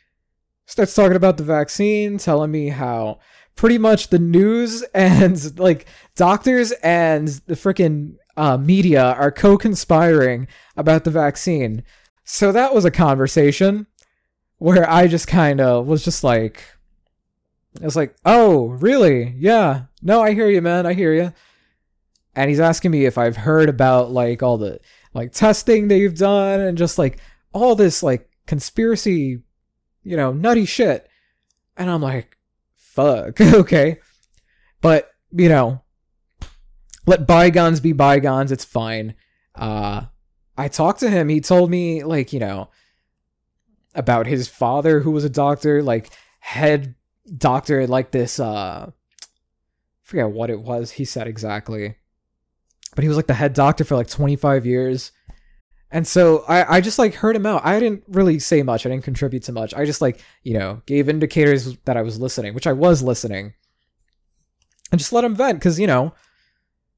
starts 0.69 0.95
talking 0.95 1.17
about 1.17 1.39
the 1.39 1.45
vaccine, 1.45 2.19
telling 2.19 2.51
me 2.51 2.69
how 2.69 3.19
pretty 3.57 3.79
much 3.79 4.09
the 4.09 4.19
news 4.19 4.83
and 4.95 5.59
like 5.59 5.87
doctors 6.15 6.73
and 6.83 7.29
the 7.47 7.55
freaking 7.55 8.15
uh, 8.37 8.57
media 8.57 9.03
are 9.03 9.33
co-conspiring 9.33 10.47
about 10.77 11.03
the 11.05 11.11
vaccine. 11.11 11.83
So 12.25 12.53
that 12.53 12.75
was 12.75 12.85
a 12.85 12.91
conversation 12.91 13.87
where 14.59 14.89
I 14.89 15.09
just 15.09 15.27
kind 15.27 15.61
of 15.61 15.89
was 15.89 16.05
just 16.05 16.23
like, 16.23 16.63
I 17.81 17.85
was 17.85 17.97
like, 17.97 18.15
oh, 18.25 18.67
really? 18.67 19.35
Yeah. 19.39 19.85
No, 20.03 20.21
I 20.21 20.35
hear 20.35 20.51
you, 20.51 20.61
man. 20.61 20.85
I 20.85 20.93
hear 20.93 21.15
you. 21.15 21.33
And 22.35 22.51
he's 22.51 22.61
asking 22.61 22.91
me 22.91 23.07
if 23.07 23.17
I've 23.17 23.37
heard 23.39 23.69
about 23.69 24.11
like 24.13 24.43
all 24.43 24.59
the 24.59 24.81
like 25.19 25.33
testing 25.33 25.89
they've 25.89 26.17
done 26.17 26.61
and 26.61 26.79
just 26.79 26.99
like 26.99 27.19
all 27.53 27.75
this 27.75 28.03
like 28.03 28.31
conspiracy 28.47 29.43
you 30.09 30.17
know, 30.17 30.33
nutty 30.33 30.65
shit. 30.65 31.07
And 31.77 31.91
I'm 31.91 32.01
like, 32.01 32.39
fuck, 32.77 33.39
okay. 33.41 34.01
But, 34.81 35.11
you 35.31 35.51
know, 35.51 35.83
let 37.07 37.27
bygones 37.27 37.81
be 37.81 37.93
bygones. 37.93 38.51
It's 38.51 38.65
fine. 38.65 39.15
Uh, 39.55 40.07
I 40.57 40.69
talked 40.69 41.01
to 41.01 41.11
him. 41.11 41.29
He 41.29 41.43
told 41.43 41.71
me, 41.71 42.05
like, 42.05 42.33
you 42.33 42.41
know, 42.41 42.71
about 43.95 44.27
his 44.27 44.49
father 44.49 45.01
who 45.01 45.11
was 45.11 45.25
a 45.25 45.31
doctor, 45.31 45.83
like, 45.83 46.11
head 46.41 46.95
doctor, 47.37 47.87
like 47.87 48.11
this, 48.11 48.41
uh, 48.41 48.87
I 48.89 48.93
forget 50.03 50.31
what 50.31 50.49
it 50.49 50.63
was 50.63 50.93
he 50.93 51.05
said 51.05 51.27
exactly. 51.27 51.97
But 52.99 53.05
he 53.05 53.09
was 53.09 53.17
like 53.17 53.29
the 53.29 53.35
head 53.35 53.53
doctor 53.53 53.85
for 53.85 53.95
like 53.95 54.09
25 54.09 54.67
years. 54.67 55.13
And 55.89 56.05
so 56.05 56.45
I, 56.49 56.79
I 56.79 56.81
just 56.81 56.99
like 56.99 57.15
heard 57.15 57.37
him 57.37 57.47
out. 57.47 57.65
I 57.65 57.79
didn't 57.79 58.03
really 58.09 58.41
say 58.41 58.61
much. 58.65 58.85
I 58.85 58.89
didn't 58.89 59.05
contribute 59.05 59.45
to 59.45 59.53
much. 59.53 59.73
I 59.73 59.85
just 59.85 60.01
like, 60.01 60.21
you 60.43 60.59
know, 60.59 60.83
gave 60.85 61.09
indicators 61.09 61.77
that 61.85 61.97
I 61.97 62.03
was 62.03 62.19
listening, 62.19 62.55
which 62.55 62.67
I 62.67 62.73
was 62.73 63.01
listening. 63.01 63.55
And 64.91 64.99
just 64.99 65.13
let 65.13 65.23
him 65.23 65.37
vent 65.37 65.61
because, 65.61 65.79
you 65.79 65.87
know, 65.87 66.13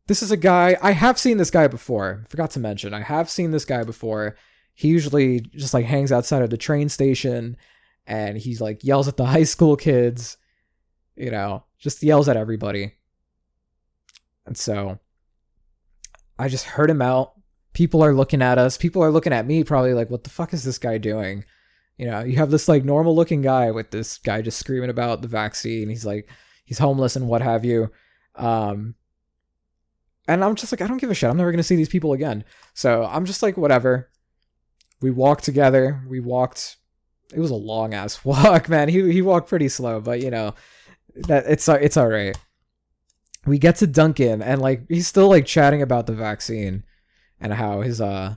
this 0.06 0.22
is 0.22 0.30
a 0.30 0.38
guy 0.38 0.74
I 0.80 0.92
have 0.92 1.18
seen 1.18 1.36
this 1.36 1.50
guy 1.50 1.68
before. 1.68 2.24
Forgot 2.30 2.52
to 2.52 2.60
mention. 2.60 2.94
I 2.94 3.02
have 3.02 3.28
seen 3.28 3.50
this 3.50 3.66
guy 3.66 3.84
before. 3.84 4.36
He 4.72 4.88
usually 4.88 5.40
just 5.40 5.74
like 5.74 5.84
hangs 5.84 6.12
outside 6.12 6.40
of 6.40 6.48
the 6.48 6.56
train 6.56 6.88
station 6.88 7.58
and 8.06 8.38
he's 8.38 8.62
like 8.62 8.82
yells 8.82 9.06
at 9.06 9.18
the 9.18 9.26
high 9.36 9.44
school 9.44 9.76
kids, 9.76 10.38
you 11.14 11.30
know, 11.30 11.64
just 11.78 12.02
yells 12.02 12.26
at 12.26 12.38
everybody. 12.38 12.94
And 14.46 14.56
so 14.56 14.98
I 16.40 16.48
just 16.48 16.64
heard 16.64 16.90
him 16.90 17.02
out 17.02 17.34
people 17.72 18.02
are 18.02 18.14
looking 18.14 18.42
at 18.42 18.58
us. 18.58 18.76
People 18.76 19.02
are 19.02 19.10
looking 19.10 19.32
at 19.32 19.46
me 19.46 19.64
probably 19.64 19.94
like, 19.94 20.10
what 20.10 20.24
the 20.24 20.30
fuck 20.30 20.52
is 20.52 20.64
this 20.64 20.78
guy 20.78 20.98
doing? 20.98 21.44
You 21.96 22.06
know, 22.06 22.20
you 22.20 22.36
have 22.36 22.50
this 22.50 22.68
like 22.68 22.84
normal 22.84 23.14
looking 23.14 23.42
guy 23.42 23.70
with 23.70 23.90
this 23.90 24.18
guy 24.18 24.42
just 24.42 24.58
screaming 24.58 24.90
about 24.90 25.22
the 25.22 25.28
vaccine. 25.28 25.88
He's 25.88 26.06
like, 26.06 26.28
he's 26.64 26.78
homeless 26.78 27.16
and 27.16 27.28
what 27.28 27.42
have 27.42 27.64
you. 27.64 27.90
Um, 28.36 28.94
and 30.26 30.44
I'm 30.44 30.54
just 30.54 30.72
like, 30.72 30.80
I 30.80 30.86
don't 30.86 31.00
give 31.00 31.10
a 31.10 31.14
shit. 31.14 31.28
I'm 31.28 31.36
never 31.36 31.50
going 31.50 31.58
to 31.58 31.64
see 31.64 31.76
these 31.76 31.88
people 31.88 32.12
again. 32.12 32.44
So 32.74 33.04
I'm 33.04 33.26
just 33.26 33.42
like, 33.42 33.56
whatever. 33.56 34.10
We 35.02 35.10
walked 35.10 35.44
together. 35.44 36.02
We 36.08 36.20
walked. 36.20 36.76
It 37.34 37.40
was 37.40 37.50
a 37.50 37.56
long 37.56 37.94
ass 37.94 38.24
walk, 38.24 38.68
man. 38.68 38.88
He 38.88 39.12
he 39.12 39.22
walked 39.22 39.48
pretty 39.48 39.68
slow, 39.68 40.00
but 40.00 40.20
you 40.20 40.30
know, 40.30 40.54
that 41.14 41.46
it's 41.46 41.68
it's 41.68 41.96
all 41.96 42.08
right. 42.08 42.36
We 43.46 43.58
get 43.58 43.76
to 43.76 43.86
Dunkin' 43.86 44.42
and 44.42 44.60
like 44.60 44.82
he's 44.88 45.08
still 45.08 45.28
like 45.28 45.46
chatting 45.46 45.82
about 45.82 46.06
the 46.06 46.12
vaccine 46.12 46.84
and 47.40 47.54
how 47.54 47.80
his 47.80 48.00
uh 48.00 48.36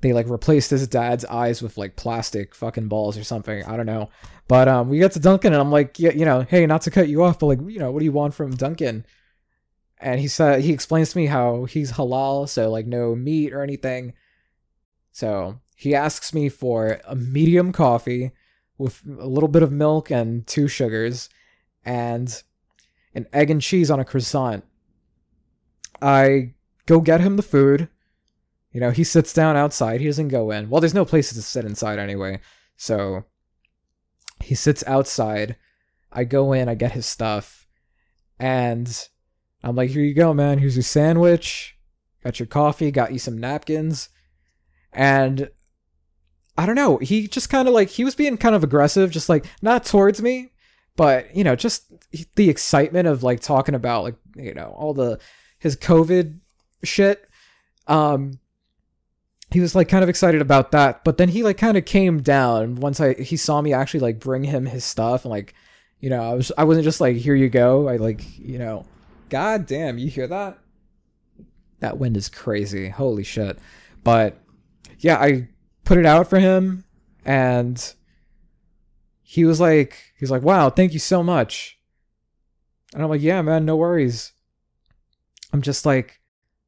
they 0.00 0.12
like 0.12 0.28
replaced 0.28 0.70
his 0.70 0.86
dad's 0.86 1.24
eyes 1.24 1.62
with 1.62 1.78
like 1.78 1.96
plastic 1.96 2.54
fucking 2.54 2.88
balls 2.88 3.16
or 3.16 3.24
something. 3.24 3.64
I 3.64 3.76
don't 3.76 3.86
know. 3.86 4.10
But 4.48 4.68
um 4.68 4.88
we 4.88 4.98
get 4.98 5.12
to 5.12 5.20
Dunkin' 5.20 5.52
and 5.52 5.60
I'm 5.60 5.70
like, 5.70 5.98
yeah, 5.98 6.12
you 6.12 6.24
know, 6.24 6.42
hey, 6.42 6.66
not 6.66 6.82
to 6.82 6.90
cut 6.90 7.08
you 7.08 7.22
off, 7.22 7.38
but 7.38 7.46
like, 7.46 7.60
you 7.66 7.78
know, 7.78 7.90
what 7.90 8.00
do 8.00 8.04
you 8.04 8.12
want 8.12 8.34
from 8.34 8.56
Dunkin'? 8.56 9.04
And 10.00 10.20
he 10.20 10.28
said 10.28 10.60
he 10.60 10.72
explains 10.72 11.12
to 11.12 11.18
me 11.18 11.26
how 11.26 11.64
he's 11.64 11.92
halal, 11.92 12.48
so 12.48 12.70
like 12.70 12.86
no 12.86 13.14
meat 13.14 13.52
or 13.52 13.62
anything. 13.62 14.14
So 15.12 15.60
he 15.74 15.94
asks 15.94 16.34
me 16.34 16.48
for 16.48 17.00
a 17.04 17.14
medium 17.14 17.72
coffee 17.72 18.32
with 18.78 19.02
a 19.06 19.26
little 19.26 19.48
bit 19.48 19.62
of 19.62 19.72
milk 19.72 20.10
and 20.10 20.46
two 20.46 20.68
sugars 20.68 21.28
and 21.84 22.42
an 23.18 23.26
egg 23.32 23.50
and 23.50 23.60
cheese 23.60 23.90
on 23.90 24.00
a 24.00 24.04
croissant. 24.04 24.64
I 26.00 26.54
go 26.86 27.00
get 27.00 27.20
him 27.20 27.36
the 27.36 27.42
food. 27.42 27.88
You 28.72 28.80
know, 28.80 28.90
he 28.90 29.04
sits 29.04 29.32
down 29.32 29.56
outside. 29.56 30.00
He 30.00 30.06
doesn't 30.06 30.28
go 30.28 30.50
in. 30.50 30.70
Well, 30.70 30.80
there's 30.80 30.94
no 30.94 31.04
places 31.04 31.36
to 31.36 31.42
sit 31.42 31.64
inside 31.64 31.98
anyway. 31.98 32.40
So 32.76 33.24
he 34.40 34.54
sits 34.54 34.84
outside. 34.86 35.56
I 36.12 36.24
go 36.24 36.52
in, 36.52 36.68
I 36.68 36.74
get 36.74 36.92
his 36.92 37.04
stuff, 37.04 37.66
and 38.38 39.08
I'm 39.62 39.76
like, 39.76 39.90
here 39.90 40.02
you 40.02 40.14
go, 40.14 40.32
man. 40.32 40.58
Here's 40.58 40.76
your 40.76 40.82
sandwich. 40.82 41.76
Got 42.24 42.40
your 42.40 42.46
coffee, 42.46 42.90
got 42.90 43.12
you 43.12 43.18
some 43.18 43.36
napkins. 43.36 44.08
And 44.92 45.50
I 46.56 46.64
don't 46.64 46.76
know. 46.76 46.96
He 46.98 47.28
just 47.28 47.50
kind 47.50 47.68
of 47.68 47.74
like, 47.74 47.90
he 47.90 48.04
was 48.04 48.14
being 48.14 48.38
kind 48.38 48.54
of 48.54 48.64
aggressive, 48.64 49.10
just 49.10 49.28
like, 49.28 49.44
not 49.60 49.84
towards 49.84 50.22
me, 50.22 50.52
but, 50.96 51.34
you 51.36 51.44
know, 51.44 51.54
just 51.54 51.87
the 52.34 52.48
excitement 52.48 53.06
of 53.06 53.22
like 53.22 53.40
talking 53.40 53.74
about 53.74 54.04
like, 54.04 54.16
you 54.36 54.54
know, 54.54 54.74
all 54.76 54.94
the, 54.94 55.18
his 55.58 55.76
COVID 55.76 56.38
shit. 56.84 57.28
Um, 57.86 58.38
he 59.50 59.60
was 59.60 59.74
like 59.74 59.88
kind 59.88 60.02
of 60.02 60.08
excited 60.10 60.42
about 60.42 60.72
that, 60.72 61.04
but 61.04 61.16
then 61.16 61.30
he 61.30 61.42
like 61.42 61.56
kind 61.56 61.76
of 61.76 61.84
came 61.84 62.20
down 62.20 62.76
once 62.76 63.00
I 63.00 63.14
he 63.14 63.36
saw 63.36 63.60
me 63.62 63.72
actually 63.72 64.00
like 64.00 64.20
bring 64.20 64.44
him 64.44 64.66
his 64.66 64.84
stuff 64.84 65.24
and 65.24 65.30
like, 65.30 65.54
you 66.00 66.10
know, 66.10 66.22
I 66.22 66.34
was 66.34 66.52
I 66.58 66.64
wasn't 66.64 66.84
just 66.84 67.00
like 67.00 67.16
here 67.16 67.34
you 67.34 67.48
go. 67.48 67.88
I 67.88 67.96
like 67.96 68.38
you 68.38 68.58
know, 68.58 68.84
god 69.30 69.66
damn, 69.66 69.98
you 69.98 70.10
hear 70.10 70.26
that? 70.26 70.58
That 71.80 71.98
wind 71.98 72.16
is 72.16 72.28
crazy. 72.28 72.88
Holy 72.90 73.24
shit! 73.24 73.58
But 74.04 74.36
yeah, 74.98 75.16
I 75.16 75.48
put 75.84 75.98
it 75.98 76.06
out 76.06 76.28
for 76.28 76.38
him, 76.38 76.84
and 77.24 77.94
he 79.22 79.44
was 79.44 79.60
like, 79.60 80.12
he's 80.18 80.30
like, 80.30 80.42
wow, 80.42 80.68
thank 80.68 80.92
you 80.92 80.98
so 80.98 81.22
much. 81.22 81.77
And 82.94 83.02
I'm 83.02 83.10
like, 83.10 83.20
yeah, 83.20 83.42
man, 83.42 83.64
no 83.64 83.76
worries. 83.76 84.32
I'm 85.52 85.62
just 85.62 85.84
like, 85.86 86.20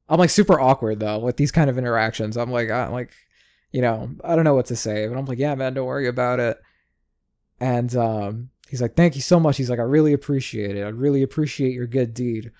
I'm 0.08 0.18
like 0.18 0.30
super 0.30 0.58
awkward 0.60 1.00
though 1.00 1.18
with 1.18 1.36
these 1.36 1.52
kind 1.52 1.70
of 1.70 1.78
interactions. 1.78 2.36
I'm 2.36 2.50
like, 2.50 2.70
I'm 2.70 2.92
like, 2.92 3.12
you 3.72 3.80
know, 3.80 4.10
I 4.24 4.34
don't 4.34 4.44
know 4.44 4.54
what 4.54 4.66
to 4.66 4.76
say, 4.76 5.06
but 5.06 5.16
I'm 5.16 5.26
like, 5.26 5.38
yeah, 5.38 5.54
man, 5.54 5.74
don't 5.74 5.86
worry 5.86 6.08
about 6.08 6.40
it. 6.40 6.60
And 7.60 7.94
um, 7.96 8.50
he's 8.68 8.82
like, 8.82 8.96
thank 8.96 9.14
you 9.14 9.22
so 9.22 9.38
much. 9.38 9.56
He's 9.56 9.70
like, 9.70 9.78
I 9.78 9.82
really 9.82 10.12
appreciate 10.12 10.76
it. 10.76 10.82
I 10.82 10.88
really 10.88 11.22
appreciate 11.22 11.72
your 11.72 11.86
good 11.86 12.14
deed. 12.14 12.50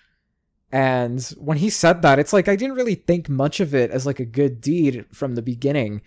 And 0.73 1.21
when 1.39 1.57
he 1.57 1.69
said 1.71 2.03
that, 2.03 2.21
it's 2.21 2.33
like 2.33 2.47
I 2.47 2.55
didn't 2.55 2.77
really 2.77 2.95
think 2.95 3.29
much 3.29 3.59
of 3.59 3.75
it 3.75 3.91
as 3.91 4.07
like 4.07 4.21
a 4.21 4.25
good 4.25 4.61
deed 4.61 5.05
from 5.13 5.35
the 5.35 5.43
beginning. 5.43 6.03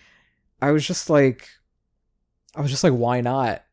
I 0.61 0.71
was 0.71 0.87
just 0.87 1.09
like, 1.09 1.49
I 2.55 2.61
was 2.61 2.71
just 2.71 2.83
like, 2.83 2.93
why 2.93 3.19
not? 3.19 3.63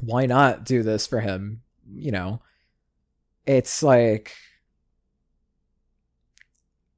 Why 0.00 0.26
not 0.26 0.64
do 0.64 0.82
this 0.82 1.06
for 1.06 1.20
him? 1.20 1.62
You 1.94 2.12
know, 2.12 2.42
it's 3.46 3.82
like 3.82 4.34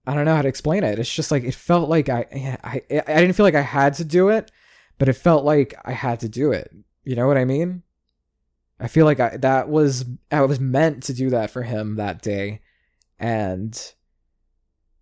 I 0.06 0.14
don't 0.14 0.24
know 0.24 0.36
how 0.36 0.42
to 0.42 0.48
explain 0.48 0.84
it. 0.84 0.98
It's 0.98 1.12
just 1.12 1.30
like 1.30 1.42
it 1.42 1.54
felt 1.54 1.88
like 1.88 2.08
I 2.08 2.58
I 2.62 2.82
I 2.90 3.20
didn't 3.20 3.32
feel 3.34 3.44
like 3.44 3.54
I 3.54 3.62
had 3.62 3.94
to 3.94 4.04
do 4.04 4.28
it, 4.28 4.50
but 4.98 5.08
it 5.08 5.14
felt 5.14 5.44
like 5.44 5.74
I 5.84 5.92
had 5.92 6.20
to 6.20 6.28
do 6.28 6.52
it. 6.52 6.72
You 7.04 7.16
know 7.16 7.26
what 7.26 7.38
I 7.38 7.44
mean? 7.44 7.82
I 8.78 8.88
feel 8.88 9.04
like 9.06 9.20
I, 9.20 9.36
that 9.38 9.68
was 9.68 10.04
I 10.30 10.42
was 10.42 10.60
meant 10.60 11.02
to 11.04 11.14
do 11.14 11.30
that 11.30 11.50
for 11.50 11.62
him 11.62 11.96
that 11.96 12.22
day, 12.22 12.60
and 13.18 13.92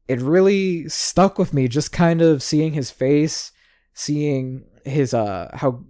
it 0.08 0.20
really 0.20 0.88
stuck 0.88 1.38
with 1.38 1.52
me. 1.52 1.68
Just 1.68 1.92
kind 1.92 2.22
of 2.22 2.42
seeing 2.42 2.72
his 2.72 2.90
face, 2.90 3.52
seeing 3.92 4.64
his 4.84 5.12
uh 5.12 5.50
how 5.54 5.84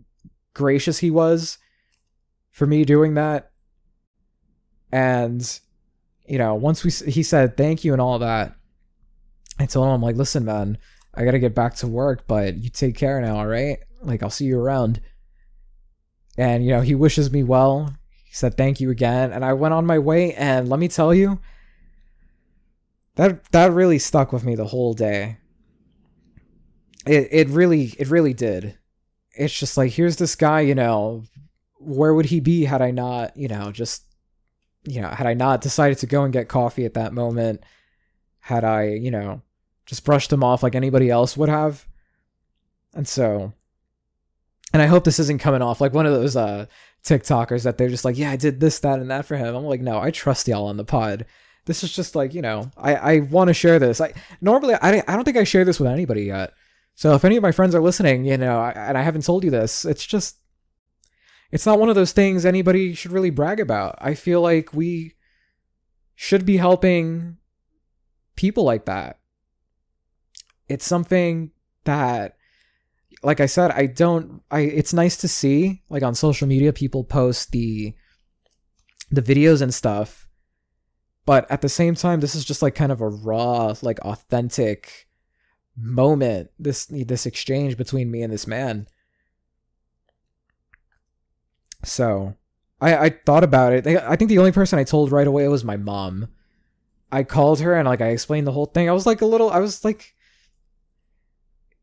gracious 0.55 0.99
he 0.99 1.11
was 1.11 1.59
for 2.51 2.67
me 2.67 2.85
doing 2.85 3.15
that, 3.15 3.51
and 4.95 5.61
you 6.25 6.39
know 6.39 6.55
once 6.55 6.85
we 6.85 6.91
he 7.11 7.25
said 7.25 7.57
thank 7.57 7.83
you 7.85 7.93
and 7.93 8.01
all 8.01 8.21
that, 8.21 8.55
I 9.59 9.67
told 9.67 9.89
him 9.89 9.93
I'm 9.93 10.03
like, 10.03 10.15
listen, 10.15 10.45
man, 10.45 10.79
I 11.13 11.25
gotta 11.25 11.41
get 11.41 11.55
back 11.55 11.75
to 11.77 11.89
work, 11.89 12.29
but 12.29 12.59
you 12.59 12.71
take 12.71 12.97
care 12.97 13.21
now, 13.21 13.39
all 13.39 13.47
right? 13.47 13.79
Like 14.03 14.23
I'll 14.23 14.31
see 14.31 14.45
you 14.45 14.59
around. 14.59 15.01
And 16.39 16.65
you 16.65 16.71
know 16.71 16.81
he 16.81 16.95
wishes 16.95 17.33
me 17.33 17.43
well. 17.43 17.97
He 18.25 18.35
said 18.35 18.57
thank 18.57 18.81
you 18.81 18.91
again. 18.91 19.33
And 19.33 19.45
i 19.45 19.53
went 19.53 19.75
on 19.75 19.85
my 19.85 19.99
way 19.99 20.33
and 20.35 20.69
let 20.69 20.79
me 20.79 20.87
tell 20.87 21.13
you 21.13 21.41
that 23.17 23.51
that 23.51 23.73
really 23.73 23.99
stuck 23.99 24.33
with 24.33 24.45
me 24.45 24.55
the 24.55 24.67
whole 24.67 24.95
day. 24.95 25.39
It 27.05 27.29
it 27.33 27.49
really 27.49 27.95
it 27.99 28.09
really 28.09 28.33
did. 28.33 28.79
It's 29.33 29.59
just 29.59 29.77
like 29.77 29.93
here's 29.93 30.17
this 30.17 30.37
guy 30.37 30.61
you 30.61 30.77
know 30.77 31.25
where 31.79 32.15
would 32.15 32.27
he 32.27 32.41
be 32.41 32.65
had 32.65 32.81
i 32.81 32.91
not 32.91 33.37
you 33.37 33.47
know 33.47 33.71
just 33.71 34.04
you 34.85 35.01
know 35.01 35.09
had 35.09 35.27
i 35.27 35.35
not 35.35 35.61
decided 35.61 35.99
to 35.99 36.07
go 36.07 36.25
and 36.25 36.33
get 36.33 36.49
coffee 36.49 36.85
at 36.85 36.95
that 36.95 37.13
moment 37.13 37.63
had 38.41 38.65
i 38.65 38.85
you 38.85 39.11
know 39.11 39.41
just 39.87 40.05
brushed 40.05 40.33
him 40.33 40.45
off 40.45 40.63
like 40.63 40.75
anybody 40.75 41.11
else 41.11 41.37
would 41.37 41.49
have 41.49 41.87
and 42.95 43.09
so 43.09 43.53
and 44.75 44.83
I 44.83 44.87
hope 44.87 45.05
this 45.05 45.21
isn't 45.21 45.41
coming 45.41 45.63
off 45.63 45.81
like 45.81 45.95
one 45.95 46.05
of 46.05 46.13
those 46.13 46.37
uh 46.37 46.67
TikTokers 47.05 47.63
that 47.63 47.79
they're 47.79 47.89
just 47.89 48.05
like, 48.05 48.19
yeah, 48.19 48.31
I 48.31 48.37
did 48.37 48.61
this, 48.61 48.79
that, 48.81 48.99
and 48.99 49.11
that 49.11 49.27
for 49.27 49.37
him. 49.37 49.55
I'm 49.55 49.65
like, 49.65 49.83
no, 49.83 50.01
I 50.01 50.11
trust 50.11 50.49
y'all 50.49 50.67
on 50.67 50.79
the 50.79 50.85
pod. 50.85 51.27
This 51.67 51.85
is 51.85 51.95
just 51.95 52.17
like, 52.17 52.35
you 52.35 52.43
know, 52.43 52.71
I 52.77 52.95
I 52.95 53.19
want 53.21 53.49
to 53.49 53.55
share 53.55 53.79
this. 53.79 54.01
I 54.01 54.13
normally 54.41 54.75
I 54.75 55.03
I 55.07 55.15
don't 55.15 55.25
think 55.25 55.37
I 55.37 55.45
share 55.45 55.65
this 55.65 55.79
with 55.79 55.91
anybody 55.91 56.25
yet. 56.25 56.53
So 56.97 57.15
if 57.15 57.25
any 57.25 57.37
of 57.37 57.43
my 57.43 57.53
friends 57.53 57.75
are 57.75 57.81
listening, 57.81 58.25
you 58.25 58.37
know, 58.37 58.61
and 58.63 58.99
I 58.99 59.03
haven't 59.03 59.25
told 59.25 59.45
you 59.45 59.51
this, 59.51 59.85
it's 59.85 60.05
just 60.05 60.37
it's 61.55 61.67
not 61.67 61.79
one 61.79 61.89
of 61.89 61.95
those 61.95 62.11
things 62.11 62.45
anybody 62.45 62.95
should 62.95 63.13
really 63.13 63.31
brag 63.31 63.61
about. 63.61 63.95
I 64.01 64.15
feel 64.15 64.41
like 64.41 64.75
we 64.75 65.15
should 66.17 66.45
be 66.45 66.57
helping 66.57 67.37
people 68.35 68.65
like 68.65 68.87
that. 68.87 69.21
It's 70.69 70.85
something 70.85 71.53
that 71.85 72.37
like 73.23 73.41
I 73.41 73.47
said, 73.47 73.71
I 73.71 73.87
don't 73.87 74.43
I 74.51 74.63
it's 74.63 74.93
nice 74.93 75.17
to 75.19 75.29
see 75.29 75.85
like 75.89 76.03
on 76.03 76.17
social 76.17 76.49
media 76.49 76.73
people 76.73 77.05
post 77.05 77.53
the 77.53 77.95
the 79.13 79.23
videos 79.23 79.63
and 79.63 79.73
stuff. 79.73 80.27
But 81.25 81.49
at 81.53 81.63
the 81.63 81.69
same 81.69 81.95
time, 81.95 82.19
this 82.19 82.35
is 82.35 82.45
just 82.45 82.63
like 82.63 82.75
kind 82.75 82.91
of 82.91 83.01
a 83.01 83.09
raw, 83.09 83.77
like 83.81 84.01
authentic 84.01 85.07
moment, 85.77 86.51
this 86.59 86.87
this 86.87 87.27
exchange 87.27 87.77
between 87.77 88.11
me 88.11 88.23
and 88.23 88.33
this 88.33 88.49
man. 88.49 88.89
So 91.85 92.35
I, 92.81 92.97
I 92.97 93.11
thought 93.11 93.45
about 93.45 93.73
it. 93.73 93.87
I 93.87 94.17
think 94.17 94.29
the 94.29 94.39
only 94.39 94.53
person 94.53 94.79
I 94.79 94.85
told 94.85 95.13
right 95.13 95.27
away 95.27 95.47
was 95.49 95.65
my 95.65 95.77
mom. 95.77 96.29
I 97.13 97.23
called 97.23 97.61
her 97.61 97.75
and 97.75 97.87
like 97.89 98.01
I 98.01 98.09
explained 98.09 98.47
the 98.47 98.53
whole 98.53 98.67
thing. 98.67 98.89
I 98.89 98.93
was 98.93 99.07
like 99.07 99.21
a 99.21 99.27
little 99.27 99.51
I 99.51 99.61
was 99.61 99.85
like 99.85 100.15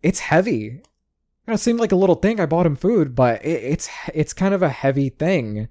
it's 0.03 0.19
heavy 0.19 0.81
it 1.47 1.59
seemed 1.59 1.79
like 1.79 1.91
a 1.91 1.97
little 1.97 2.15
thing. 2.15 2.39
I 2.39 2.45
bought 2.45 2.65
him 2.65 2.75
food, 2.75 3.15
but 3.15 3.43
it, 3.43 3.63
it's 3.63 3.89
it's 4.13 4.33
kind 4.33 4.53
of 4.53 4.61
a 4.61 4.69
heavy 4.69 5.09
thing 5.09 5.67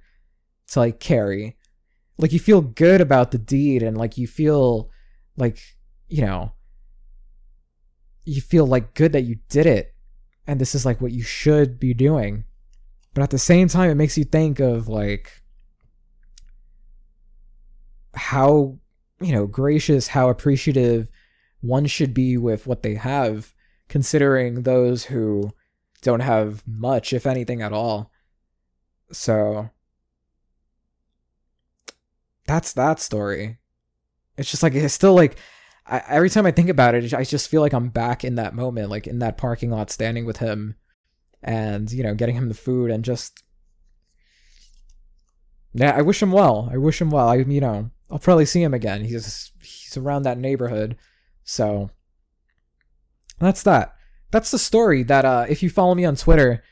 to 0.69 0.79
like 0.79 1.01
carry. 1.01 1.57
Like 2.19 2.33
you 2.33 2.39
feel 2.39 2.61
good 2.61 3.01
about 3.01 3.31
the 3.31 3.39
deed, 3.39 3.83
and 3.83 3.97
like 3.97 4.19
you 4.19 4.27
feel 4.27 4.91
like 5.37 5.59
you 6.09 6.23
know 6.23 6.53
you 8.25 8.41
feel 8.41 8.67
like 8.67 8.95
good 8.95 9.13
that 9.13 9.23
you 9.23 9.39
did 9.49 9.67
it, 9.67 9.95
and 10.47 10.61
this 10.61 10.75
is 10.75 10.85
like 10.85 11.01
what 11.01 11.13
you 11.13 11.23
should 11.23 11.79
be 11.79 11.95
doing. 11.95 12.45
But 13.15 13.23
at 13.23 13.31
the 13.31 13.39
same 13.39 13.69
time, 13.69 13.91
it 13.91 13.97
makes 13.97 14.17
you 14.17 14.25
think 14.25 14.61
of 14.61 14.89
like 14.89 15.43
how 18.15 18.79
you 19.21 19.33
know 19.33 19.47
gracious, 19.47 20.09
how 20.09 20.29
appreciative 20.29 21.11
one 21.61 21.87
should 21.87 22.15
be 22.15 22.37
with 22.37 22.67
what 22.67 22.83
they 22.83 22.95
have, 22.95 23.53
considering 23.89 24.63
those 24.63 25.05
who 25.05 25.51
don't 26.03 26.21
have 26.21 26.63
much, 26.67 27.13
if 27.13 27.27
anything 27.27 27.63
at 27.63 27.73
all. 27.73 28.11
So 29.13 29.71
that's 32.47 32.73
that 32.73 33.01
story. 33.01 33.59
It's 34.37 34.51
just 34.51 34.63
like 34.63 34.75
it's 34.75 34.95
still 34.95 35.15
like 35.15 35.37
I, 35.87 36.03
every 36.09 36.31
time 36.31 36.47
I 36.47 36.53
think 36.53 36.69
about 36.69 36.95
it, 36.95 37.13
I 37.13 37.25
just 37.25 37.49
feel 37.49 37.61
like 37.61 37.73
I'm 37.73 37.89
back 37.89 38.25
in 38.25 38.37
that 38.37 38.55
moment, 38.55 38.91
like 38.91 39.07
in 39.07 39.19
that 39.19 39.37
parking 39.37 39.71
lot, 39.71 39.91
standing 39.91 40.25
with 40.25 40.39
him, 40.39 40.77
and 41.43 41.91
you 41.91 42.03
know, 42.03 42.15
getting 42.15 42.37
him 42.37 42.49
the 42.49 42.55
food, 42.55 42.91
and 42.91 43.05
just 43.05 43.43
yeah, 45.73 45.93
I 45.97 46.03
wish 46.03 46.23
him 46.23 46.33
well. 46.33 46.69
I 46.73 46.77
wish 46.77 47.01
him 47.01 47.11
well. 47.11 47.29
I 47.29 47.37
you 47.37 47.61
know, 47.61 47.91
I'll 48.11 48.19
probably 48.19 48.47
see 48.47 48.63
him 48.63 48.75
again. 48.75 49.05
He's 49.05 49.53
he's 49.63 49.97
around 49.97 50.23
that 50.23 50.39
neighborhood, 50.39 50.97
so 51.45 51.91
that's 53.39 53.63
that 53.63 53.95
that's 54.31 54.51
the 54.51 54.59
story 54.59 55.03
that 55.05 55.25
uh 55.25 55.47
if 55.49 55.63
you 55.63 55.71
follow 55.71 55.95
me 55.95 56.05
on 56.05 56.17
Twitter 56.17 56.63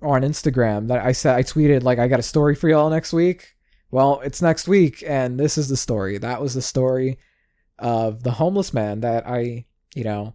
or 0.00 0.16
on 0.16 0.22
Instagram 0.22 0.88
that 0.88 1.04
I 1.04 1.12
said 1.12 1.36
I 1.36 1.42
tweeted 1.42 1.82
like 1.82 1.98
I 1.98 2.08
got 2.08 2.20
a 2.20 2.24
story 2.24 2.54
for 2.54 2.68
y'all 2.68 2.90
next 2.90 3.12
week. 3.12 3.54
Well, 3.90 4.20
it's 4.20 4.40
next 4.40 4.68
week 4.68 5.02
and 5.06 5.38
this 5.38 5.58
is 5.58 5.68
the 5.68 5.76
story. 5.76 6.16
That 6.18 6.40
was 6.40 6.54
the 6.54 6.62
story 6.62 7.18
of 7.78 8.22
the 8.22 8.32
homeless 8.32 8.72
man 8.72 9.00
that 9.00 9.26
I, 9.26 9.66
you 9.94 10.04
know, 10.04 10.34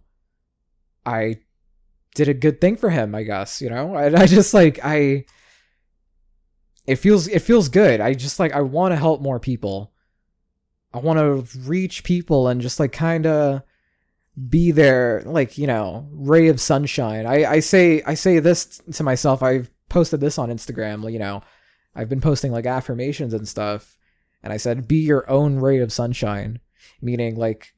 I 1.04 1.38
did 2.16 2.28
a 2.28 2.34
good 2.34 2.60
thing 2.60 2.76
for 2.76 2.90
him, 2.90 3.14
I 3.14 3.22
guess, 3.22 3.62
you 3.62 3.70
know? 3.70 3.94
I, 3.94 4.06
I 4.06 4.26
just 4.26 4.52
like 4.52 4.80
I 4.82 5.26
it 6.86 6.96
feels 6.96 7.28
it 7.28 7.42
feels 7.42 7.68
good. 7.68 8.00
I 8.00 8.14
just 8.14 8.40
like 8.40 8.52
I 8.52 8.62
want 8.62 8.92
to 8.92 8.96
help 8.96 9.20
more 9.20 9.38
people. 9.38 9.92
I 10.92 10.98
want 10.98 11.18
to 11.18 11.58
reach 11.60 12.04
people 12.04 12.48
and 12.48 12.60
just 12.60 12.80
like 12.80 12.92
kind 12.92 13.26
of 13.26 13.62
be 14.48 14.70
there 14.70 15.22
like 15.24 15.56
you 15.56 15.66
know 15.66 16.06
ray 16.12 16.48
of 16.48 16.60
sunshine 16.60 17.24
i 17.24 17.52
i 17.52 17.58
say 17.58 18.02
i 18.02 18.12
say 18.12 18.38
this 18.38 18.82
to 18.92 19.02
myself 19.02 19.42
i've 19.42 19.70
posted 19.88 20.20
this 20.20 20.36
on 20.36 20.50
instagram 20.50 21.10
you 21.10 21.18
know 21.18 21.40
i've 21.94 22.10
been 22.10 22.20
posting 22.20 22.52
like 22.52 22.66
affirmations 22.66 23.32
and 23.32 23.48
stuff 23.48 23.96
and 24.42 24.52
i 24.52 24.58
said 24.58 24.86
be 24.86 24.98
your 24.98 25.28
own 25.30 25.56
ray 25.56 25.78
of 25.78 25.90
sunshine 25.90 26.60
meaning 27.00 27.34
like 27.34 27.72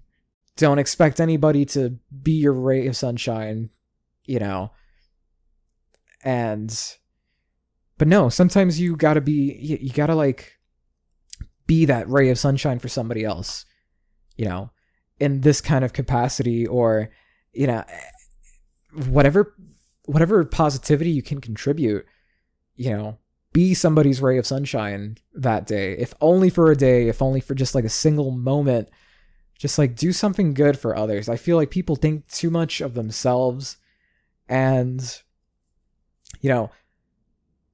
don't 0.57 0.81
expect 0.81 1.21
anybody 1.21 1.65
to 1.65 1.97
be 2.23 2.33
your 2.33 2.53
ray 2.53 2.89
of 2.89 2.97
sunshine 2.97 3.71
you 4.29 4.39
know? 4.39 4.71
And 6.25 6.71
but 7.99 8.09
no 8.09 8.29
sometimes 8.29 8.81
you 8.81 8.97
gotta 8.97 9.21
be 9.21 9.57
you, 9.61 9.79
you 9.81 9.93
gotta 9.93 10.15
like 10.15 10.59
be 11.67 11.85
that 11.85 12.09
ray 12.09 12.31
of 12.31 12.39
sunshine 12.39 12.79
for 12.79 12.89
somebody 12.89 13.25
else 13.25 13.67
you 14.37 14.47
know 14.47 14.71
in 15.21 15.43
this 15.43 15.61
kind 15.61 15.85
of 15.85 15.93
capacity 15.93 16.67
or 16.67 17.11
you 17.53 17.67
know 17.67 17.85
whatever 19.09 19.55
whatever 20.07 20.45
positivity 20.45 21.11
you 21.11 21.23
can 21.23 21.41
contribute 21.41 22.07
you 22.77 22.91
know 22.91 23.19
be 23.53 23.75
somebody's 23.75 24.21
ray 24.21 24.37
of 24.39 24.47
sunshine 24.47 25.17
that 25.35 25.67
day. 25.67 25.95
If 25.95 26.13
only 26.21 26.51
for 26.51 26.71
a 26.71 26.77
day 26.77 27.09
if 27.09 27.21
only 27.21 27.41
for 27.41 27.55
just 27.55 27.75
like 27.75 27.85
a 27.85 27.91
single 27.91 28.31
moment 28.31 28.89
just 29.59 29.79
like 29.79 29.97
do 29.97 30.13
something 30.13 30.55
good 30.55 30.79
for 30.79 30.97
others. 30.97 31.29
I 31.29 31.37
feel 31.37 31.57
like 31.57 31.71
people 31.71 31.97
think 31.97 32.29
too 32.29 32.51
much 32.51 32.81
of 32.81 32.95
themselves 32.95 33.78
and 34.49 35.23
you 36.41 36.49
know 36.49 36.71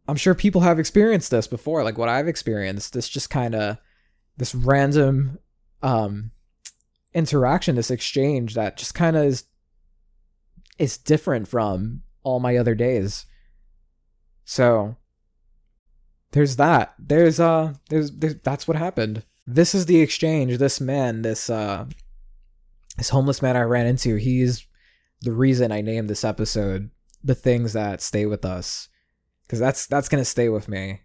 i'm 0.08 0.16
sure 0.16 0.34
people 0.34 0.62
have 0.62 0.78
experienced 0.78 1.30
this 1.30 1.46
before 1.46 1.82
like 1.84 1.98
what 1.98 2.08
i've 2.08 2.28
experienced 2.28 2.92
this 2.92 3.08
just 3.08 3.30
kind 3.30 3.54
of 3.54 3.78
this 4.36 4.54
random 4.54 5.38
um 5.82 6.30
interaction, 7.14 7.76
this 7.76 7.90
exchange 7.90 8.54
that 8.54 8.76
just 8.76 8.94
kind 8.94 9.16
of 9.16 9.24
is 9.24 9.44
is 10.78 10.98
different 10.98 11.46
from 11.46 12.02
all 12.24 12.40
my 12.40 12.56
other 12.56 12.74
days. 12.74 13.26
So 14.44 14.96
there's 16.32 16.56
that. 16.56 16.94
There's 16.98 17.38
uh 17.38 17.74
there's, 17.88 18.10
there's 18.10 18.34
that's 18.42 18.66
what 18.66 18.76
happened. 18.76 19.24
This 19.46 19.74
is 19.74 19.86
the 19.86 20.00
exchange. 20.00 20.58
This 20.58 20.80
man, 20.80 21.22
this 21.22 21.48
uh 21.48 21.86
this 22.98 23.10
homeless 23.10 23.40
man 23.40 23.56
I 23.56 23.62
ran 23.62 23.86
into, 23.86 24.16
he's 24.16 24.66
the 25.24 25.32
reason 25.32 25.72
I 25.72 25.80
named 25.80 26.08
this 26.08 26.24
episode 26.24 26.90
the 27.22 27.34
things 27.34 27.72
that 27.72 28.02
stay 28.02 28.26
with 28.26 28.44
us 28.44 28.88
cuz 29.48 29.58
that's 29.58 29.86
that's 29.86 30.08
going 30.08 30.20
to 30.20 30.24
stay 30.24 30.48
with 30.48 30.68
me. 30.68 31.00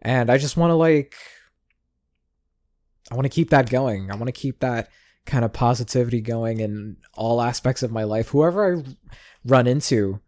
And 0.00 0.30
I 0.30 0.38
just 0.38 0.56
want 0.56 0.70
to 0.70 0.74
like 0.74 1.14
I 3.10 3.14
want 3.14 3.24
to 3.24 3.30
keep 3.30 3.50
that 3.50 3.70
going. 3.70 4.10
I 4.10 4.16
want 4.16 4.26
to 4.26 4.32
keep 4.32 4.60
that 4.60 4.88
kind 5.26 5.44
of 5.44 5.52
positivity 5.52 6.20
going 6.20 6.60
in 6.60 6.96
all 7.14 7.42
aspects 7.42 7.82
of 7.82 7.92
my 7.92 8.04
life. 8.04 8.28
Whoever 8.28 8.76
I 8.76 8.82
run 9.44 9.66
into, 9.66 10.20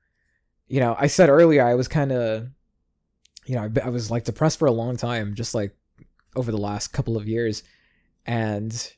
you 0.68 0.80
know, 0.80 0.94
I 0.98 1.06
said 1.06 1.28
earlier 1.28 1.64
I 1.64 1.74
was 1.74 1.88
kind 1.88 2.12
of 2.12 2.48
you 3.46 3.56
know, 3.56 3.62
I, 3.62 3.86
I 3.86 3.88
was 3.88 4.10
like 4.10 4.24
depressed 4.24 4.58
for 4.58 4.66
a 4.66 4.72
long 4.72 4.96
time, 4.96 5.34
just 5.34 5.54
like 5.54 5.76
over 6.36 6.50
the 6.50 6.58
last 6.58 6.88
couple 6.88 7.16
of 7.16 7.26
years, 7.26 7.62
and 8.26 8.92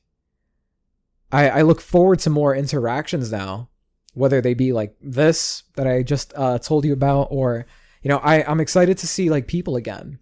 I 1.30 1.48
I 1.48 1.62
look 1.62 1.80
forward 1.80 2.18
to 2.20 2.30
more 2.30 2.54
interactions 2.54 3.32
now, 3.32 3.70
whether 4.14 4.40
they 4.40 4.54
be 4.54 4.72
like 4.72 4.94
this 5.00 5.62
that 5.76 5.86
I 5.86 6.02
just 6.02 6.32
uh, 6.36 6.58
told 6.58 6.84
you 6.84 6.92
about, 6.92 7.28
or 7.30 7.66
you 8.02 8.08
know, 8.08 8.18
I 8.18 8.42
I'm 8.44 8.60
excited 8.60 8.98
to 8.98 9.06
see 9.06 9.30
like 9.30 9.46
people 9.46 9.76
again. 9.76 10.18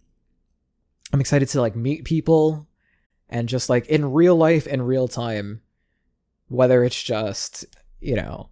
I'm 1.13 1.21
excited 1.21 1.49
to 1.51 1.61
like 1.61 1.75
meet 1.75 2.05
people 2.05 2.69
and 3.31 3.49
just 3.49 3.71
like 3.71 3.87
in 3.87 4.13
real 4.13 4.37
life 4.37 4.67
in 4.67 4.83
real 4.83 5.09
time 5.09 5.63
whether 6.49 6.85
it's 6.85 7.01
just 7.01 7.65
you 8.01 8.17
know 8.17 8.51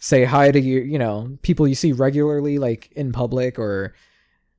say 0.00 0.24
hi 0.24 0.50
to 0.50 0.60
you 0.60 0.80
you 0.80 0.98
know 0.98 1.36
people 1.42 1.68
you 1.68 1.74
see 1.74 1.92
regularly 1.92 2.58
like 2.58 2.90
in 2.92 3.12
public 3.12 3.58
or 3.58 3.94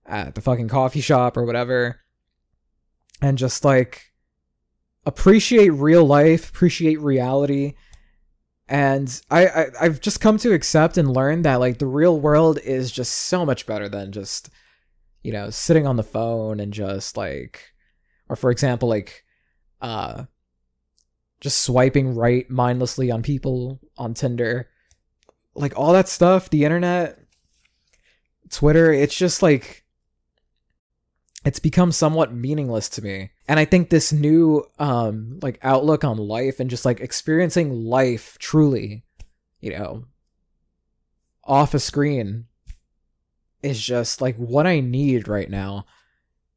at 0.05 0.35
the 0.35 0.41
fucking 0.41 0.67
coffee 0.67 1.01
shop 1.01 1.35
or 1.35 1.43
whatever 1.45 1.99
and 3.21 3.37
just 3.37 3.65
like 3.65 4.13
appreciate 5.05 5.69
real 5.69 6.05
life 6.05 6.49
appreciate 6.49 6.99
reality 6.99 7.73
and 8.69 9.21
I, 9.31 9.47
I 9.47 9.65
i've 9.81 9.99
just 9.99 10.21
come 10.21 10.37
to 10.37 10.53
accept 10.53 10.97
and 10.97 11.11
learn 11.11 11.41
that 11.41 11.59
like 11.59 11.79
the 11.79 11.87
real 11.87 12.19
world 12.19 12.59
is 12.59 12.91
just 12.91 13.13
so 13.13 13.45
much 13.45 13.65
better 13.65 13.89
than 13.89 14.11
just 14.11 14.49
you 15.23 15.31
know 15.31 15.49
sitting 15.49 15.87
on 15.87 15.97
the 15.97 16.03
phone 16.03 16.59
and 16.59 16.71
just 16.71 17.17
like 17.17 17.73
or 18.29 18.35
for 18.35 18.51
example 18.51 18.87
like 18.87 19.25
uh 19.81 20.25
just 21.41 21.61
swiping 21.61 22.15
right 22.15 22.49
mindlessly 22.49 23.11
on 23.11 23.23
people 23.23 23.79
on 23.97 24.13
tinder. 24.13 24.69
Like 25.55 25.77
all 25.77 25.93
that 25.93 26.07
stuff, 26.07 26.49
the 26.49 26.65
internet, 26.65 27.19
Twitter, 28.49 28.91
it's 28.91 29.15
just 29.15 29.41
like 29.41 29.85
it's 31.45 31.59
become 31.59 31.91
somewhat 31.91 32.33
meaningless 32.33 32.89
to 32.89 33.01
me. 33.01 33.31
And 33.47 33.59
I 33.59 33.65
think 33.65 33.89
this 33.89 34.11
new 34.11 34.65
um 34.77 35.39
like 35.41 35.59
outlook 35.63 36.03
on 36.03 36.17
life 36.17 36.59
and 36.59 36.69
just 36.69 36.85
like 36.85 36.99
experiencing 36.99 37.85
life 37.85 38.37
truly, 38.39 39.03
you 39.61 39.71
know, 39.71 40.05
off 41.43 41.73
a 41.73 41.79
screen 41.79 42.45
is 43.63 43.79
just 43.81 44.21
like 44.21 44.35
what 44.37 44.67
I 44.67 44.79
need 44.79 45.27
right 45.27 45.49
now, 45.49 45.85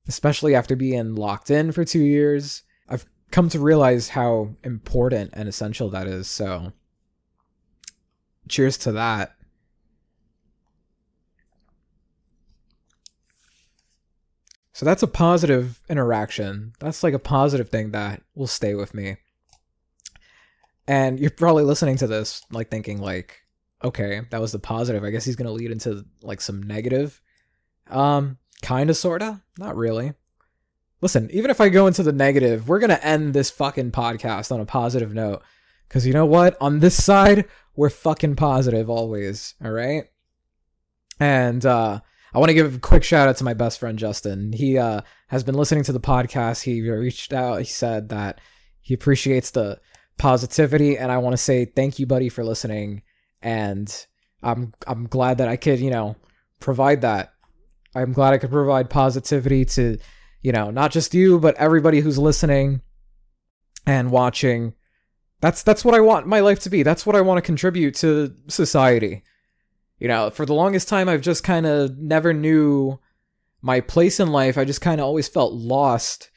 especially 0.08 0.54
after 0.54 0.76
being 0.76 1.14
locked 1.14 1.50
in 1.50 1.72
for 1.72 1.84
2 1.84 1.98
years. 2.00 2.62
I've 2.88 3.06
come 3.30 3.48
to 3.50 3.58
realize 3.58 4.10
how 4.10 4.56
important 4.62 5.30
and 5.32 5.48
essential 5.48 5.88
that 5.90 6.06
is. 6.06 6.28
So, 6.28 6.72
cheers 8.48 8.76
to 8.78 8.92
that. 8.92 9.34
So 14.72 14.86
that's 14.86 15.02
a 15.02 15.08
positive 15.08 15.80
interaction. 15.88 16.72
That's 16.80 17.02
like 17.02 17.14
a 17.14 17.18
positive 17.18 17.68
thing 17.68 17.90
that 17.90 18.22
will 18.34 18.46
stay 18.46 18.74
with 18.74 18.94
me. 18.94 19.16
And 20.88 21.20
you're 21.20 21.30
probably 21.30 21.64
listening 21.64 21.96
to 21.98 22.06
this 22.06 22.42
like 22.50 22.70
thinking 22.70 23.00
like, 23.00 23.42
okay, 23.84 24.22
that 24.30 24.40
was 24.40 24.52
the 24.52 24.58
positive. 24.58 25.04
I 25.04 25.10
guess 25.10 25.24
he's 25.24 25.36
going 25.36 25.46
to 25.46 25.52
lead 25.52 25.70
into 25.70 26.04
like 26.22 26.40
some 26.40 26.62
negative. 26.62 27.20
Um 27.88 28.38
kind 28.62 28.88
of 28.90 28.96
sorta, 28.96 29.42
not 29.58 29.76
really. 29.76 30.14
Listen, 31.00 31.28
even 31.32 31.50
if 31.50 31.60
I 31.60 31.68
go 31.68 31.88
into 31.88 32.04
the 32.04 32.12
negative, 32.12 32.68
we're 32.68 32.78
going 32.78 32.90
to 32.90 33.04
end 33.04 33.34
this 33.34 33.50
fucking 33.50 33.90
podcast 33.90 34.52
on 34.52 34.60
a 34.60 34.64
positive 34.64 35.12
note. 35.12 35.42
Cuz 35.88 36.06
you 36.06 36.12
know 36.12 36.24
what? 36.26 36.56
On 36.60 36.78
this 36.78 37.02
side, 37.02 37.46
we're 37.76 37.90
fucking 37.90 38.36
positive 38.36 38.88
always, 38.88 39.54
all 39.62 39.72
right? 39.72 40.04
And 41.20 41.66
uh 41.66 42.00
I 42.34 42.38
want 42.38 42.48
to 42.48 42.54
give 42.54 42.74
a 42.74 42.78
quick 42.78 43.04
shout 43.04 43.28
out 43.28 43.36
to 43.38 43.44
my 43.44 43.54
best 43.54 43.78
friend 43.78 43.98
Justin. 43.98 44.52
He 44.52 44.78
uh 44.78 45.02
has 45.28 45.44
been 45.44 45.54
listening 45.54 45.84
to 45.84 45.92
the 45.92 46.00
podcast. 46.00 46.62
He 46.62 46.88
reached 46.88 47.32
out, 47.32 47.58
he 47.58 47.64
said 47.64 48.08
that 48.08 48.40
he 48.80 48.94
appreciates 48.94 49.50
the 49.50 49.80
positivity 50.18 50.96
and 50.96 51.10
I 51.10 51.18
want 51.18 51.34
to 51.34 51.38
say 51.38 51.64
thank 51.64 51.98
you 51.98 52.06
buddy 52.06 52.28
for 52.28 52.44
listening 52.44 53.02
and 53.42 54.06
I'm 54.42 54.72
I'm 54.86 55.06
glad 55.06 55.38
that 55.38 55.48
I 55.48 55.56
could, 55.56 55.80
you 55.80 55.90
know, 55.90 56.16
provide 56.60 57.02
that. 57.02 57.32
I'm 57.94 58.12
glad 58.12 58.32
I 58.32 58.38
could 58.38 58.50
provide 58.50 58.88
positivity 58.88 59.64
to, 59.66 59.98
you 60.40 60.52
know, 60.52 60.70
not 60.70 60.90
just 60.90 61.14
you, 61.14 61.38
but 61.38 61.56
everybody 61.56 62.00
who's 62.00 62.18
listening 62.18 62.80
and 63.86 64.10
watching 64.10 64.74
that's 65.40 65.64
that's 65.64 65.84
what 65.84 65.94
I 65.94 66.00
want 66.00 66.26
my 66.26 66.40
life 66.40 66.60
to 66.60 66.70
be. 66.70 66.82
That's 66.82 67.04
what 67.04 67.16
I 67.16 67.20
want 67.20 67.38
to 67.38 67.42
contribute 67.42 67.96
to 67.96 68.34
society. 68.48 69.24
You 70.02 70.08
know, 70.08 70.30
for 70.30 70.44
the 70.44 70.52
longest 70.52 70.88
time 70.88 71.08
I've 71.08 71.20
just 71.20 71.44
kind 71.44 71.64
of 71.64 71.96
never 71.96 72.32
knew 72.34 72.98
my 73.60 73.78
place 73.78 74.18
in 74.18 74.32
life. 74.32 74.58
I 74.58 74.64
just 74.64 74.80
kind 74.80 75.00
of 75.00 75.06
always 75.06 75.28
felt 75.28 75.52
lost. 75.52 76.28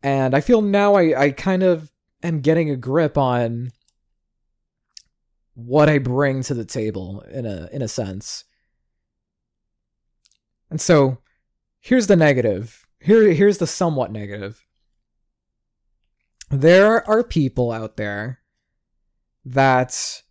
And 0.00 0.32
I 0.32 0.40
feel 0.40 0.62
now 0.62 0.94
I 0.94 1.20
I 1.20 1.30
kind 1.32 1.64
of 1.64 1.90
am 2.22 2.40
getting 2.40 2.70
a 2.70 2.76
grip 2.76 3.18
on 3.18 3.72
what 5.54 5.88
I 5.88 5.98
bring 5.98 6.44
to 6.44 6.54
the 6.54 6.64
table 6.64 7.24
in 7.32 7.46
a 7.46 7.68
in 7.72 7.82
a 7.82 7.88
sense. 7.88 8.44
And 10.70 10.80
so 10.80 11.18
here's 11.80 12.06
the 12.06 12.14
negative. 12.14 12.86
Here 13.00 13.32
here's 13.32 13.58
the 13.58 13.66
somewhat 13.66 14.12
negative 14.12 14.64
there 16.48 17.04
are 17.10 17.24
people 17.24 17.72
out 17.72 17.96
there 17.96 18.38
that 19.44 20.22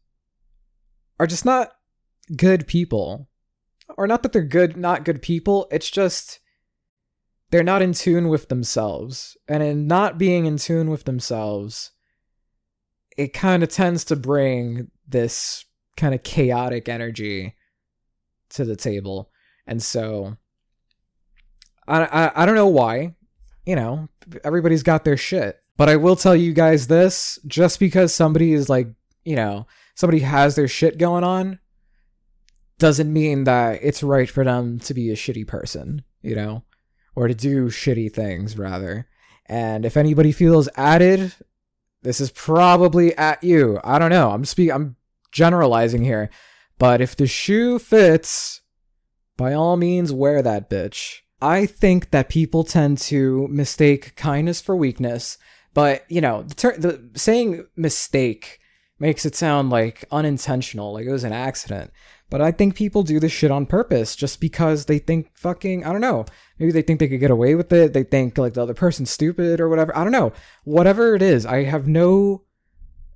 are 1.19 1.27
just 1.27 1.43
not 1.43 1.76
good 2.35 2.67
people. 2.67 3.29
Or 3.97 4.07
not 4.07 4.23
that 4.23 4.33
they're 4.33 4.43
good, 4.43 4.75
not 4.75 5.05
good 5.05 5.21
people. 5.21 5.67
It's 5.71 5.89
just 5.89 6.39
they're 7.51 7.63
not 7.63 7.81
in 7.81 7.93
tune 7.93 8.27
with 8.27 8.49
themselves. 8.49 9.37
And 9.47 9.63
in 9.63 9.87
not 9.87 10.17
being 10.17 10.45
in 10.45 10.57
tune 10.57 10.89
with 10.89 11.05
themselves, 11.05 11.91
it 13.17 13.33
kind 13.33 13.63
of 13.63 13.69
tends 13.69 14.03
to 14.05 14.15
bring 14.15 14.91
this 15.07 15.65
kind 15.95 16.13
of 16.13 16.23
chaotic 16.23 16.89
energy 16.89 17.55
to 18.49 18.65
the 18.65 18.75
table. 18.75 19.31
And 19.65 19.81
so 19.81 20.37
I, 21.87 22.03
I, 22.05 22.43
I 22.43 22.45
don't 22.45 22.55
know 22.55 22.67
why. 22.67 23.15
You 23.65 23.75
know, 23.75 24.07
everybody's 24.43 24.83
got 24.83 25.03
their 25.03 25.17
shit. 25.17 25.59
But 25.77 25.89
I 25.89 25.95
will 25.95 26.15
tell 26.15 26.35
you 26.35 26.53
guys 26.53 26.87
this 26.87 27.37
just 27.45 27.79
because 27.79 28.13
somebody 28.13 28.53
is 28.53 28.69
like, 28.69 28.87
you 29.23 29.35
know, 29.35 29.67
somebody 29.95 30.19
has 30.19 30.55
their 30.55 30.67
shit 30.67 30.97
going 30.97 31.23
on 31.23 31.59
doesn't 32.79 33.11
mean 33.11 33.45
that 33.45 33.79
it's 33.81 34.03
right 34.03 34.29
for 34.29 34.43
them 34.43 34.79
to 34.79 34.93
be 34.93 35.09
a 35.09 35.15
shitty 35.15 35.47
person, 35.47 36.03
you 36.21 36.35
know, 36.35 36.63
or 37.15 37.27
to 37.27 37.35
do 37.35 37.67
shitty 37.67 38.11
things 38.13 38.57
rather. 38.57 39.07
And 39.47 39.85
if 39.85 39.97
anybody 39.97 40.31
feels 40.31 40.69
added, 40.75 41.33
this 42.03 42.19
is 42.19 42.31
probably 42.31 43.15
at 43.17 43.43
you. 43.43 43.79
I 43.83 43.97
don't 43.99 44.11
know. 44.11 44.31
I'm 44.31 44.45
speak 44.45 44.71
I'm 44.71 44.95
generalizing 45.31 46.03
here. 46.03 46.29
But 46.79 47.01
if 47.01 47.15
the 47.15 47.27
shoe 47.27 47.79
fits, 47.79 48.61
by 49.35 49.53
all 49.53 49.77
means 49.77 50.13
wear 50.13 50.41
that 50.41 50.69
bitch. 50.69 51.21
I 51.41 51.65
think 51.65 52.11
that 52.11 52.29
people 52.29 52.63
tend 52.63 52.97
to 52.99 53.47
mistake 53.47 54.15
kindness 54.15 54.59
for 54.61 54.75
weakness 54.75 55.37
but 55.77 56.05
you 56.09 56.21
know, 56.21 56.41
the, 56.41 56.55
ter- 56.55 56.77
the 56.77 57.07
saying 57.13 57.67
mistake 57.75 58.57
makes 58.97 59.27
it 59.27 59.35
sound 59.35 59.69
like 59.69 60.05
unintentional, 60.11 60.91
like 60.91 61.05
it 61.05 61.11
was 61.11 61.23
an 61.23 61.33
accident. 61.33 61.91
But 62.29 62.41
I 62.41 62.51
think 62.51 62.75
people 62.75 63.03
do 63.03 63.19
this 63.19 63.31
shit 63.31 63.51
on 63.51 63.65
purpose 63.65 64.15
just 64.15 64.41
because 64.41 64.85
they 64.85 64.99
think 64.99 65.29
fucking, 65.37 65.85
I 65.85 65.91
don't 65.91 66.01
know. 66.01 66.25
Maybe 66.59 66.73
they 66.73 66.81
think 66.81 66.99
they 66.99 67.07
could 67.07 67.21
get 67.21 67.31
away 67.31 67.55
with 67.55 67.71
it. 67.71 67.93
They 67.93 68.03
think 68.03 68.37
like 68.37 68.53
the 68.53 68.63
other 68.63 68.73
person's 68.73 69.09
stupid 69.09 69.61
or 69.61 69.69
whatever. 69.69 69.95
I 69.95 70.03
don't 70.03 70.11
know. 70.11 70.33
Whatever 70.65 71.15
it 71.15 71.21
is, 71.21 71.45
I 71.45 71.63
have 71.63 71.87
no, 71.87 72.43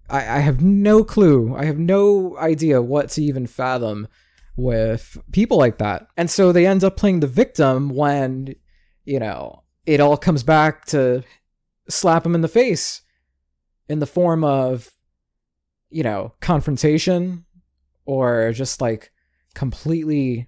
I, 0.10 0.19
I 0.19 0.39
have 0.39 0.62
no 0.62 1.04
clue. 1.04 1.54
I 1.56 1.65
have 1.65 1.78
no 1.78 2.38
idea 2.38 2.82
what 2.82 3.10
to 3.12 3.24
even 3.24 3.47
fathom 3.47 4.08
with 4.56 5.17
people 5.34 5.58
like 5.58 5.78
that. 5.80 6.08
And 6.15 6.30
so 6.30 6.52
they 6.52 6.65
end 6.65 6.84
up 6.84 6.95
playing 6.95 7.19
the 7.19 7.28
victim 7.28 7.89
when, 7.89 8.56
you 9.04 9.19
know, 9.19 9.63
it 9.86 10.00
all 10.00 10.15
comes 10.15 10.43
back 10.43 10.86
to 10.86 11.24
slap 11.89 12.26
him 12.26 12.36
in 12.36 12.41
the 12.41 12.47
face 12.47 13.02
in 13.89 14.00
the 14.00 14.06
form 14.06 14.43
of 14.43 14.91
you 15.89 16.04
know 16.04 16.34
confrontation 16.39 17.45
or 18.05 18.51
just 18.53 18.81
like 18.81 19.11
completely 19.53 20.47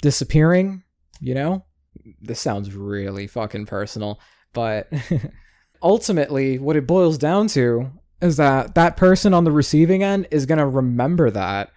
disappearing 0.00 0.82
you 1.20 1.34
know? 1.34 1.64
This 2.20 2.40
sounds 2.40 2.74
really 2.74 3.26
fucking 3.26 3.66
personal 3.66 4.20
but 4.52 4.92
ultimately 5.82 6.58
what 6.58 6.76
it 6.76 6.86
boils 6.86 7.18
down 7.18 7.48
to 7.48 7.90
is 8.20 8.36
that 8.36 8.74
that 8.74 8.96
person 8.96 9.34
on 9.34 9.44
the 9.44 9.52
receiving 9.52 10.02
end 10.02 10.28
is 10.30 10.46
going 10.46 10.58
to 10.58 10.66
remember 10.66 11.30
that 11.30 11.70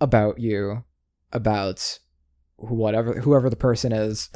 about 0.00 0.38
you 0.38 0.84
about 1.32 1.98
whatever 2.56 3.20
whoever 3.20 3.50
the 3.50 3.56
person 3.56 3.92
is. 3.92 4.30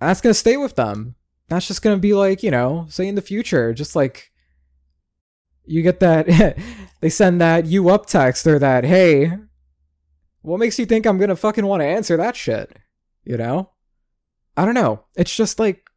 That's 0.00 0.20
going 0.20 0.32
to 0.32 0.38
stay 0.38 0.56
with 0.56 0.76
them. 0.76 1.16
That's 1.48 1.68
just 1.68 1.82
gonna 1.82 1.98
be 1.98 2.14
like 2.14 2.42
you 2.42 2.50
know 2.50 2.86
say 2.88 3.06
in 3.06 3.16
the 3.16 3.22
future 3.22 3.74
just 3.74 3.94
like 3.94 4.32
you 5.66 5.82
get 5.82 6.00
that 6.00 6.56
they 7.04 7.10
send 7.10 7.38
that 7.38 7.66
you 7.66 7.90
up 7.90 8.06
text 8.06 8.46
or 8.46 8.58
that 8.58 8.84
hey 8.84 9.30
what 10.40 10.58
makes 10.58 10.78
you 10.78 10.86
think 10.86 11.04
i'm 11.04 11.18
gonna 11.18 11.36
fucking 11.36 11.66
want 11.66 11.82
to 11.82 11.86
answer 11.86 12.16
that 12.16 12.34
shit 12.34 12.78
you 13.24 13.36
know? 13.36 13.70
I 14.56 14.64
don't 14.64 14.74
know. 14.74 15.04
It's 15.16 15.34
just 15.34 15.58
like 15.58 15.90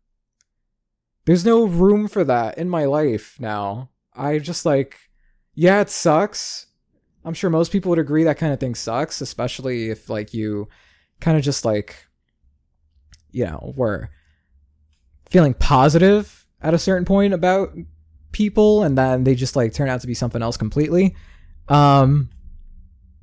there's 1.25 1.45
no 1.45 1.65
room 1.65 2.07
for 2.07 2.23
that 2.23 2.57
in 2.57 2.69
my 2.69 2.85
life 2.85 3.37
now. 3.39 3.89
I 4.15 4.39
just 4.39 4.65
like 4.65 4.97
yeah, 5.53 5.81
it 5.81 5.89
sucks. 5.89 6.67
I'm 7.25 7.33
sure 7.33 7.49
most 7.49 7.71
people 7.71 7.89
would 7.89 7.99
agree 7.99 8.23
that 8.23 8.37
kind 8.37 8.53
of 8.53 8.59
thing 8.59 8.75
sucks, 8.75 9.21
especially 9.21 9.89
if 9.89 10.09
like 10.09 10.33
you 10.33 10.69
kind 11.19 11.37
of 11.37 11.43
just 11.43 11.65
like 11.65 12.07
you 13.31 13.45
know, 13.45 13.73
were 13.75 14.09
feeling 15.29 15.53
positive 15.53 16.47
at 16.61 16.73
a 16.73 16.79
certain 16.79 17.05
point 17.05 17.33
about 17.33 17.69
people 18.31 18.83
and 18.83 18.97
then 18.97 19.23
they 19.23 19.35
just 19.35 19.55
like 19.55 19.73
turn 19.73 19.89
out 19.89 20.01
to 20.01 20.07
be 20.07 20.13
something 20.13 20.41
else 20.41 20.57
completely. 20.57 21.15
Um 21.67 22.29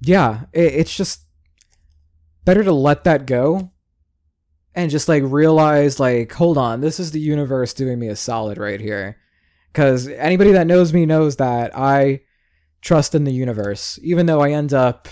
yeah, 0.01 0.43
it, 0.53 0.75
it's 0.75 0.97
just 0.97 1.21
better 2.45 2.62
to 2.62 2.73
let 2.73 3.05
that 3.05 3.27
go 3.27 3.71
and 4.75 4.90
just 4.90 5.09
like 5.09 5.23
realize 5.25 5.99
like 5.99 6.33
hold 6.33 6.59
on 6.59 6.81
this 6.81 7.01
is 7.01 7.12
the 7.12 7.21
universe 7.21 7.73
doing 7.73 7.99
me 7.99 8.09
a 8.09 8.17
solid 8.17 8.59
right 8.59 8.81
here. 8.81 9.19
Because 9.73 10.09
anybody 10.09 10.53
that 10.53 10.67
knows 10.67 10.93
me 10.93 11.07
knows 11.07 11.37
that 11.37 11.77
i 11.77 12.21
trust 12.81 13.14
in 13.14 13.25
the 13.25 13.33
universe. 13.33 13.99
Even 14.03 14.27
though 14.27 14.40
i 14.40 14.51
end 14.51 14.75
up 14.75 15.09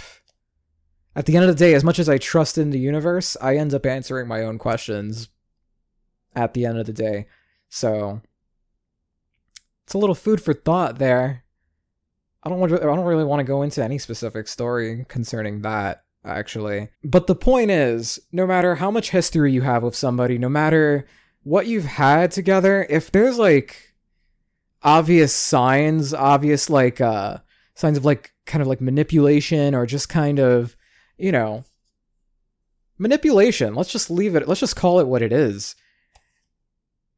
at 1.15 1.27
the 1.27 1.37
end 1.37 1.45
of 1.45 1.51
the 1.51 1.65
day 1.65 1.75
as 1.75 1.85
much 1.85 1.99
as 1.99 2.09
i 2.09 2.19
trust 2.19 2.59
in 2.59 2.71
the 2.71 2.79
universe 2.79 3.37
i 3.41 3.57
end 3.57 3.75
up 3.75 3.85
answering 3.85 4.27
my 4.27 4.43
own 4.43 4.59
questions 4.59 5.29
at 6.35 6.55
the 6.55 6.67
end 6.67 6.79
of 6.79 6.87
the 6.87 6.93
day. 6.93 7.27
So 7.69 8.21
it's 9.85 9.95
a 9.95 9.99
little 9.99 10.15
food 10.15 10.41
for 10.41 10.55
thought 10.55 10.99
there 10.99 11.45
i 12.43 12.49
don't 12.49 12.59
want 12.59 12.71
to, 12.71 12.81
i 12.81 12.85
don't 12.85 13.05
really 13.05 13.25
want 13.25 13.41
to 13.41 13.45
go 13.45 13.63
into 13.63 13.83
any 13.83 13.99
specific 13.99 14.49
story 14.49 15.05
concerning 15.09 15.63
that 15.63 16.05
actually. 16.25 16.89
But 17.05 17.27
the 17.27 17.35
point 17.35 17.71
is, 17.71 18.21
no 18.31 18.47
matter 18.47 18.77
how 18.77 18.91
much 18.91 19.11
history 19.11 19.53
you 19.53 19.63
have 19.63 19.83
with 19.83 19.97
somebody, 19.97 20.39
no 20.39 20.49
matter 20.49 21.07
what 21.43 21.67
you've 21.67 21.85
had 21.85 22.31
together, 22.31 22.87
if 22.89 23.11
there's 23.11 23.39
like 23.39 23.95
obvious 24.83 25.33
signs, 25.33 26.13
obvious 26.13 26.69
like 26.69 27.01
uh 27.01 27.39
signs 27.75 27.97
of 27.97 28.05
like 28.05 28.33
kind 28.47 28.63
of 28.63 28.69
like 28.69 28.81
manipulation 28.81 29.75
or 29.75 29.87
just 29.87 30.09
kind 30.09 30.39
of, 30.39 30.77
you 31.17 31.33
know, 31.33 31.65
manipulation. 32.99 33.75
Let's 33.75 33.93
just 33.93 34.11
leave 34.11 34.37
it. 34.37 34.47
Let's 34.47 34.61
just 34.61 34.77
call 34.77 35.01
it 35.01 35.07
what 35.07 35.23
it 35.23 35.33
is. 35.33 35.75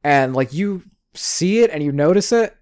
And 0.03 0.35
like 0.35 0.53
you 0.53 0.83
see 1.15 1.59
it 1.59 1.71
and 1.71 1.83
you 1.83 1.91
notice 1.91 2.31
it, 2.31 2.55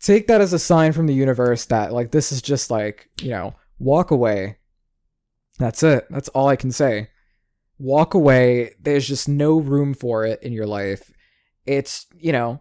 take 0.00 0.26
that 0.26 0.40
as 0.40 0.52
a 0.52 0.58
sign 0.58 0.92
from 0.92 1.06
the 1.06 1.14
universe 1.14 1.66
that 1.66 1.92
like 1.92 2.10
this 2.10 2.32
is 2.32 2.42
just 2.42 2.70
like, 2.70 3.08
you 3.20 3.30
know, 3.30 3.54
walk 3.78 4.10
away 4.10 4.56
that's 5.58 5.82
it. 5.82 6.06
That's 6.10 6.28
all 6.30 6.48
I 6.48 6.56
can 6.56 6.70
say. 6.70 7.08
Walk 7.78 8.14
away. 8.14 8.74
There's 8.80 9.06
just 9.06 9.28
no 9.28 9.58
room 9.58 9.94
for 9.94 10.24
it 10.24 10.42
in 10.42 10.52
your 10.52 10.66
life. 10.66 11.12
It's, 11.66 12.06
you 12.18 12.32
know, 12.32 12.60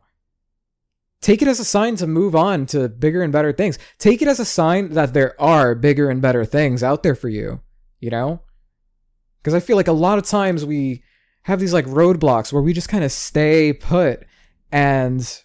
take 1.22 1.42
it 1.42 1.48
as 1.48 1.60
a 1.60 1.66
sign 1.66 1.96
to 1.98 2.08
move 2.08 2.36
on 2.36 2.66
to 2.68 2.90
bigger 2.90 3.22
and 3.22 3.32
better 3.32 3.54
things. 3.54 3.78
Take 3.98 4.22
it 4.22 4.28
as 4.28 4.40
a 4.40 4.46
sign 4.46 4.94
that 4.94 5.14
there 5.14 5.40
are 5.42 5.76
bigger 5.76 6.10
and 6.10 6.22
better 6.22 6.46
things 6.46 6.84
out 6.84 7.04
there 7.04 7.16
for 7.16 7.30
you, 7.30 7.62
you 8.00 8.10
know? 8.10 8.42
Because 9.42 9.54
I 9.54 9.60
feel 9.60 9.76
like 9.76 9.88
a 9.88 9.94
lot 9.94 10.18
of 10.18 10.26
times 10.26 10.66
we 10.66 11.04
have 11.44 11.60
these 11.60 11.74
like 11.74 11.86
roadblocks 11.86 12.52
where 12.52 12.64
we 12.64 12.74
just 12.74 12.90
kind 12.90 13.04
of 13.04 13.12
stay 13.12 13.74
put 13.74 14.26
and 14.72 15.44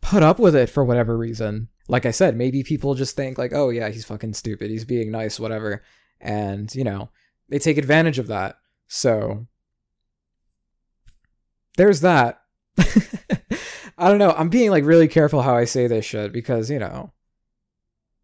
put 0.00 0.22
up 0.22 0.38
with 0.38 0.54
it 0.54 0.70
for 0.70 0.84
whatever 0.84 1.16
reason. 1.16 1.68
Like 1.88 2.06
I 2.06 2.10
said, 2.10 2.36
maybe 2.36 2.62
people 2.62 2.94
just 2.94 3.16
think 3.16 3.38
like, 3.38 3.52
"Oh 3.52 3.70
yeah, 3.70 3.88
he's 3.88 4.04
fucking 4.04 4.34
stupid. 4.34 4.70
He's 4.70 4.84
being 4.84 5.10
nice, 5.10 5.40
whatever." 5.40 5.82
and 6.20 6.74
you 6.74 6.84
know 6.84 7.10
they 7.48 7.58
take 7.58 7.78
advantage 7.78 8.18
of 8.18 8.28
that. 8.28 8.56
So 8.86 9.46
there's 11.76 12.00
that. 12.02 12.42
I 13.98 14.08
don't 14.08 14.18
know. 14.18 14.32
I'm 14.32 14.48
being 14.48 14.70
like 14.70 14.84
really 14.84 15.08
careful 15.08 15.42
how 15.42 15.56
i 15.56 15.64
say 15.64 15.86
this 15.86 16.04
shit 16.04 16.32
because 16.32 16.70
you 16.70 16.78
know 16.78 17.12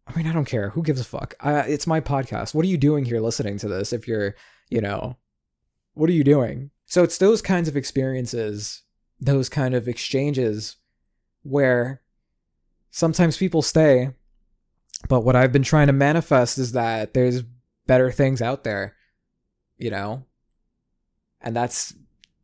i 0.07 0.15
mean 0.15 0.27
i 0.27 0.33
don't 0.33 0.45
care. 0.45 0.69
Who 0.69 0.83
gives 0.83 1.01
a 1.01 1.05
fuck? 1.05 1.35
I, 1.39 1.61
it's 1.61 1.87
my 1.87 1.99
podcast. 1.99 2.53
What 2.53 2.65
are 2.65 2.69
you 2.69 2.77
doing 2.77 3.05
here 3.05 3.19
listening 3.19 3.57
to 3.59 3.67
this 3.67 3.91
if 3.93 4.07
you're 4.07 4.35
you 4.69 4.81
know 4.81 5.17
what 5.93 6.09
are 6.09 6.13
you 6.13 6.23
doing? 6.23 6.71
So 6.85 7.03
it's 7.03 7.17
those 7.17 7.41
kinds 7.41 7.67
of 7.67 7.75
experiences 7.75 8.83
those 9.19 9.49
kind 9.49 9.73
of 9.73 9.87
exchanges 9.87 10.77
where 11.43 12.01
sometimes 12.91 13.37
people 13.37 13.61
stay 13.61 14.11
but 15.09 15.21
what 15.21 15.35
i've 15.35 15.51
been 15.51 15.63
trying 15.63 15.87
to 15.87 15.93
manifest 15.93 16.57
is 16.57 16.71
that 16.73 17.13
there's 17.13 17.43
better 17.87 18.11
things 18.11 18.41
out 18.41 18.63
there, 18.63 18.95
you 19.77 19.89
know? 19.89 20.25
And 21.41 21.55
that's 21.55 21.95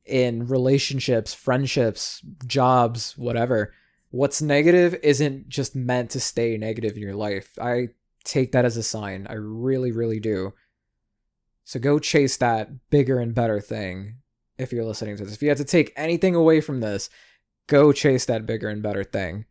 in 0.05 0.47
relationships, 0.47 1.33
friendships, 1.33 2.21
jobs, 2.47 3.17
whatever. 3.17 3.73
What's 4.09 4.41
negative 4.41 4.95
isn't 5.03 5.49
just 5.49 5.75
meant 5.75 6.11
to 6.11 6.19
stay 6.19 6.57
negative 6.57 6.95
in 6.95 7.01
your 7.01 7.15
life. 7.15 7.57
I 7.61 7.89
take 8.23 8.53
that 8.53 8.65
as 8.65 8.77
a 8.77 8.83
sign. 8.83 9.27
I 9.29 9.33
really, 9.33 9.91
really 9.91 10.19
do. 10.19 10.53
So 11.65 11.79
go 11.79 11.99
chase 11.99 12.37
that 12.37 12.89
bigger 12.89 13.19
and 13.19 13.35
better 13.35 13.59
thing 13.59 14.15
if 14.57 14.71
you're 14.71 14.85
listening 14.85 15.17
to 15.17 15.25
this. 15.25 15.33
If 15.33 15.41
you 15.41 15.49
had 15.49 15.57
to 15.57 15.65
take 15.65 15.93
anything 15.95 16.35
away 16.35 16.61
from 16.61 16.81
this, 16.81 17.09
go 17.67 17.91
chase 17.91 18.25
that 18.25 18.45
bigger 18.45 18.69
and 18.69 18.83
better 18.83 19.03
thing. 19.03 19.45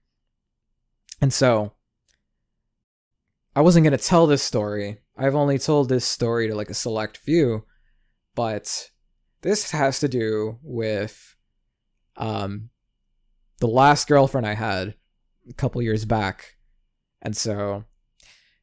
And 1.21 1.33
so, 1.33 1.73
I 3.55 3.61
wasn't 3.61 3.85
going 3.85 3.97
to 3.97 4.05
tell 4.05 4.27
this 4.27 4.43
story 4.43 5.03
I've 5.17 5.35
only 5.35 5.59
told 5.59 5.89
this 5.89 6.05
story 6.05 6.49
to 6.49 6.55
like 6.55 6.71
a 6.71 6.75
select 6.75 7.17
few, 7.17 7.65
but 8.35 8.91
this 9.43 9.71
has 9.73 10.01
to 10.01 10.09
do 10.09 10.59
with 10.63 11.37
um 12.17 12.71
the 13.59 13.67
last 13.67 14.09
girlfriend 14.09 14.47
I 14.47 14.55
had 14.55 14.95
a 15.49 15.53
couple 15.53 15.83
years 15.83 16.05
back. 16.05 16.57
And 17.21 17.37
so 17.37 17.85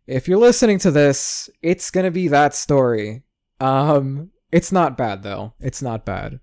if 0.07 0.27
you're 0.27 0.39
listening 0.39 0.79
to 0.79 0.91
this, 0.91 1.49
it's 1.61 1.91
going 1.91 2.03
to 2.05 2.11
be 2.11 2.27
that 2.27 2.53
story. 2.55 3.23
Um 3.59 4.31
it's 4.51 4.71
not 4.71 4.97
bad 4.97 5.23
though. 5.23 5.53
It's 5.59 5.81
not 5.81 6.05
bad. 6.05 6.39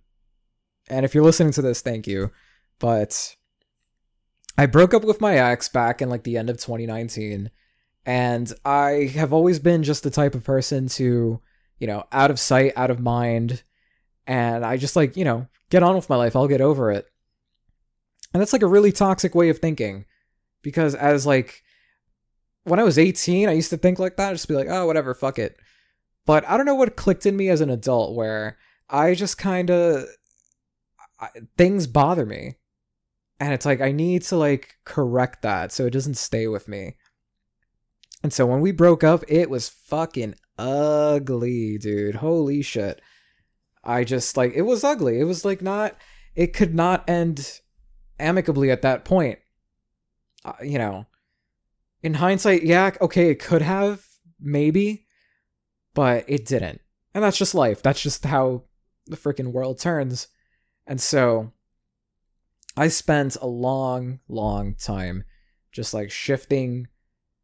And 0.88 1.04
if 1.04 1.14
you're 1.14 1.24
listening 1.24 1.52
to 1.54 1.62
this, 1.62 1.80
thank 1.80 2.06
you. 2.06 2.30
But 2.78 3.36
I 4.56 4.66
broke 4.66 4.94
up 4.94 5.04
with 5.04 5.20
my 5.20 5.36
ex 5.36 5.68
back 5.68 6.00
in 6.00 6.08
like 6.08 6.22
the 6.22 6.36
end 6.36 6.50
of 6.50 6.56
2019 6.56 7.50
and 8.06 8.52
I 8.64 9.10
have 9.14 9.32
always 9.32 9.58
been 9.58 9.82
just 9.82 10.04
the 10.04 10.10
type 10.10 10.36
of 10.36 10.44
person 10.44 10.86
to, 10.90 11.40
you 11.80 11.86
know, 11.88 12.04
out 12.12 12.30
of 12.30 12.38
sight, 12.38 12.72
out 12.76 12.90
of 12.92 13.00
mind. 13.00 13.64
And 14.28 14.64
I 14.64 14.76
just 14.76 14.94
like, 14.94 15.16
you 15.16 15.24
know, 15.24 15.48
get 15.70 15.82
on 15.82 15.96
with 15.96 16.08
my 16.08 16.14
life. 16.14 16.36
I'll 16.36 16.46
get 16.46 16.60
over 16.60 16.92
it. 16.92 17.06
And 18.32 18.40
that's 18.40 18.52
like 18.52 18.62
a 18.62 18.68
really 18.68 18.92
toxic 18.92 19.34
way 19.34 19.48
of 19.48 19.58
thinking. 19.58 20.04
Because 20.62 20.94
as 20.94 21.26
like, 21.26 21.64
when 22.62 22.78
I 22.78 22.84
was 22.84 22.98
18, 22.98 23.48
I 23.48 23.52
used 23.52 23.70
to 23.70 23.76
think 23.76 23.98
like 23.98 24.16
that. 24.16 24.30
I'd 24.30 24.34
just 24.34 24.48
be 24.48 24.54
like, 24.54 24.68
oh, 24.70 24.86
whatever, 24.86 25.12
fuck 25.12 25.40
it. 25.40 25.58
But 26.26 26.46
I 26.48 26.56
don't 26.56 26.66
know 26.66 26.74
what 26.74 26.96
clicked 26.96 27.24
in 27.24 27.36
me 27.36 27.48
as 27.48 27.60
an 27.60 27.70
adult 27.70 28.14
where 28.14 28.58
I 28.90 29.14
just 29.14 29.38
kind 29.38 29.70
of, 29.70 30.04
things 31.56 31.86
bother 31.86 32.26
me. 32.26 32.56
And 33.40 33.52
it's 33.52 33.64
like, 33.64 33.80
I 33.80 33.92
need 33.92 34.22
to 34.22 34.36
like 34.36 34.76
correct 34.84 35.42
that 35.42 35.72
so 35.72 35.86
it 35.86 35.92
doesn't 35.92 36.18
stay 36.18 36.46
with 36.46 36.68
me. 36.68 36.96
And 38.22 38.32
so 38.32 38.44
when 38.44 38.60
we 38.60 38.72
broke 38.72 39.04
up, 39.04 39.24
it 39.28 39.48
was 39.48 39.68
fucking 39.68 40.34
ugly, 40.58 41.78
dude. 41.78 42.16
Holy 42.16 42.62
shit. 42.62 43.00
I 43.84 44.04
just 44.04 44.36
like 44.36 44.52
it 44.54 44.62
was 44.62 44.82
ugly. 44.82 45.20
It 45.20 45.24
was 45.24 45.44
like 45.44 45.62
not 45.62 45.96
it 46.34 46.52
could 46.52 46.74
not 46.74 47.08
end 47.08 47.60
amicably 48.18 48.70
at 48.70 48.82
that 48.82 49.04
point. 49.04 49.38
Uh, 50.44 50.52
you 50.62 50.78
know, 50.78 51.06
in 52.02 52.14
hindsight, 52.14 52.62
yeah, 52.62 52.90
okay, 53.00 53.30
it 53.30 53.38
could 53.38 53.62
have 53.62 54.04
maybe, 54.40 55.05
but 55.96 56.26
it 56.28 56.44
didn't. 56.44 56.82
And 57.14 57.24
that's 57.24 57.38
just 57.38 57.54
life. 57.54 57.82
That's 57.82 58.02
just 58.02 58.24
how 58.26 58.64
the 59.06 59.16
freaking 59.16 59.52
world 59.52 59.80
turns. 59.80 60.28
And 60.86 61.00
so 61.00 61.52
I 62.76 62.88
spent 62.88 63.36
a 63.40 63.46
long, 63.46 64.20
long 64.28 64.74
time 64.74 65.24
just 65.72 65.94
like 65.94 66.10
shifting 66.10 66.88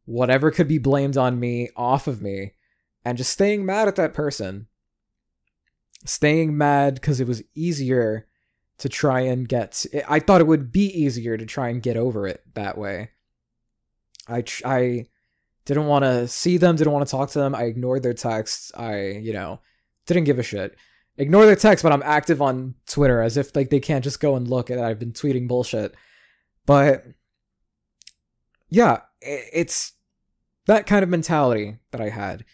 whatever 0.05 0.51
could 0.51 0.67
be 0.67 0.77
blamed 0.77 1.17
on 1.17 1.39
me 1.39 1.69
off 1.75 2.07
of 2.07 2.21
me 2.21 2.53
and 3.03 3.17
just 3.17 3.31
staying 3.31 3.65
mad 3.65 3.87
at 3.87 3.95
that 3.95 4.13
person. 4.13 4.67
Staying 6.05 6.55
mad 6.55 6.95
because 6.95 7.19
it 7.19 7.27
was 7.27 7.41
easier 7.55 8.27
to 8.77 8.87
try 8.87 9.21
and 9.21 9.49
get. 9.49 9.83
I 10.07 10.19
thought 10.19 10.41
it 10.41 10.47
would 10.47 10.71
be 10.71 10.85
easier 10.85 11.37
to 11.37 11.45
try 11.45 11.69
and 11.69 11.81
get 11.81 11.97
over 11.97 12.27
it 12.27 12.43
that 12.53 12.77
way. 12.77 13.09
I 14.27 14.43
I 14.63 15.05
didn't 15.65 15.87
want 15.87 16.03
to 16.03 16.27
see 16.27 16.57
them, 16.57 16.75
didn't 16.75 16.93
want 16.93 17.07
to 17.07 17.11
talk 17.11 17.29
to 17.31 17.39
them. 17.39 17.55
I 17.55 17.63
ignored 17.63 18.03
their 18.03 18.13
texts. 18.13 18.71
I, 18.75 19.07
you 19.21 19.33
know, 19.33 19.59
didn't 20.05 20.25
give 20.25 20.39
a 20.39 20.43
shit. 20.43 20.75
Ignore 21.17 21.45
their 21.45 21.55
texts, 21.55 21.83
but 21.83 21.91
I'm 21.91 22.03
active 22.03 22.41
on 22.41 22.75
Twitter 22.87 23.21
as 23.21 23.37
if 23.37 23.55
like 23.55 23.69
they 23.69 23.79
can't 23.79 24.03
just 24.03 24.19
go 24.19 24.35
and 24.35 24.47
look 24.47 24.69
and 24.69 24.81
I've 24.81 24.99
been 24.99 25.13
tweeting 25.13 25.47
bullshit. 25.47 25.93
But 26.65 27.05
yeah, 28.69 29.01
it's 29.21 29.93
that 30.65 30.87
kind 30.87 31.03
of 31.03 31.09
mentality 31.09 31.77
that 31.91 32.01
I 32.01 32.09
had. 32.09 32.45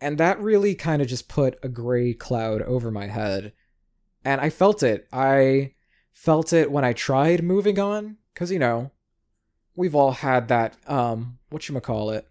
And 0.00 0.18
that 0.18 0.40
really 0.40 0.74
kind 0.74 1.00
of 1.00 1.06
just 1.06 1.28
put 1.28 1.58
a 1.62 1.68
gray 1.68 2.12
cloud 2.12 2.60
over 2.62 2.90
my 2.90 3.06
head. 3.06 3.52
And 4.24 4.40
I 4.40 4.50
felt 4.50 4.82
it. 4.82 5.06
I 5.12 5.74
felt 6.12 6.52
it 6.52 6.72
when 6.72 6.84
I 6.84 6.92
tried 6.92 7.44
moving 7.44 7.78
on 7.78 8.16
cuz 8.34 8.50
you 8.50 8.58
know, 8.58 8.90
we've 9.76 9.94
all 9.94 10.12
had 10.12 10.48
that 10.48 10.76
um 10.88 11.38
what 11.50 11.68
you 11.68 11.80
call 11.80 12.10
it? 12.10 12.26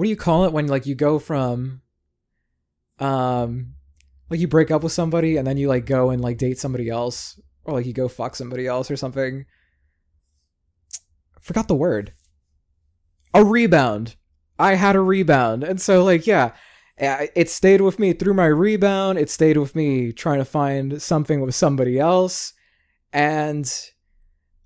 What 0.00 0.06
do 0.06 0.10
you 0.10 0.16
call 0.16 0.46
it 0.46 0.52
when 0.54 0.66
like 0.66 0.86
you 0.86 0.94
go 0.94 1.18
from 1.18 1.82
um 3.00 3.74
like 4.30 4.40
you 4.40 4.48
break 4.48 4.70
up 4.70 4.82
with 4.82 4.92
somebody 4.92 5.36
and 5.36 5.46
then 5.46 5.58
you 5.58 5.68
like 5.68 5.84
go 5.84 6.08
and 6.08 6.22
like 6.22 6.38
date 6.38 6.58
somebody 6.58 6.88
else 6.88 7.38
or 7.64 7.74
like 7.74 7.84
you 7.84 7.92
go 7.92 8.08
fuck 8.08 8.34
somebody 8.34 8.66
else 8.66 8.90
or 8.90 8.96
something? 8.96 9.44
Forgot 11.42 11.68
the 11.68 11.74
word. 11.74 12.14
A 13.34 13.44
rebound. 13.44 14.16
I 14.58 14.76
had 14.76 14.96
a 14.96 15.00
rebound. 15.00 15.64
And 15.64 15.78
so 15.78 16.02
like 16.02 16.26
yeah, 16.26 16.52
it 16.96 17.50
stayed 17.50 17.82
with 17.82 17.98
me 17.98 18.14
through 18.14 18.32
my 18.32 18.46
rebound. 18.46 19.18
It 19.18 19.28
stayed 19.28 19.58
with 19.58 19.76
me 19.76 20.12
trying 20.14 20.38
to 20.38 20.46
find 20.46 21.02
something 21.02 21.42
with 21.42 21.54
somebody 21.54 21.98
else. 21.98 22.54
And 23.12 23.70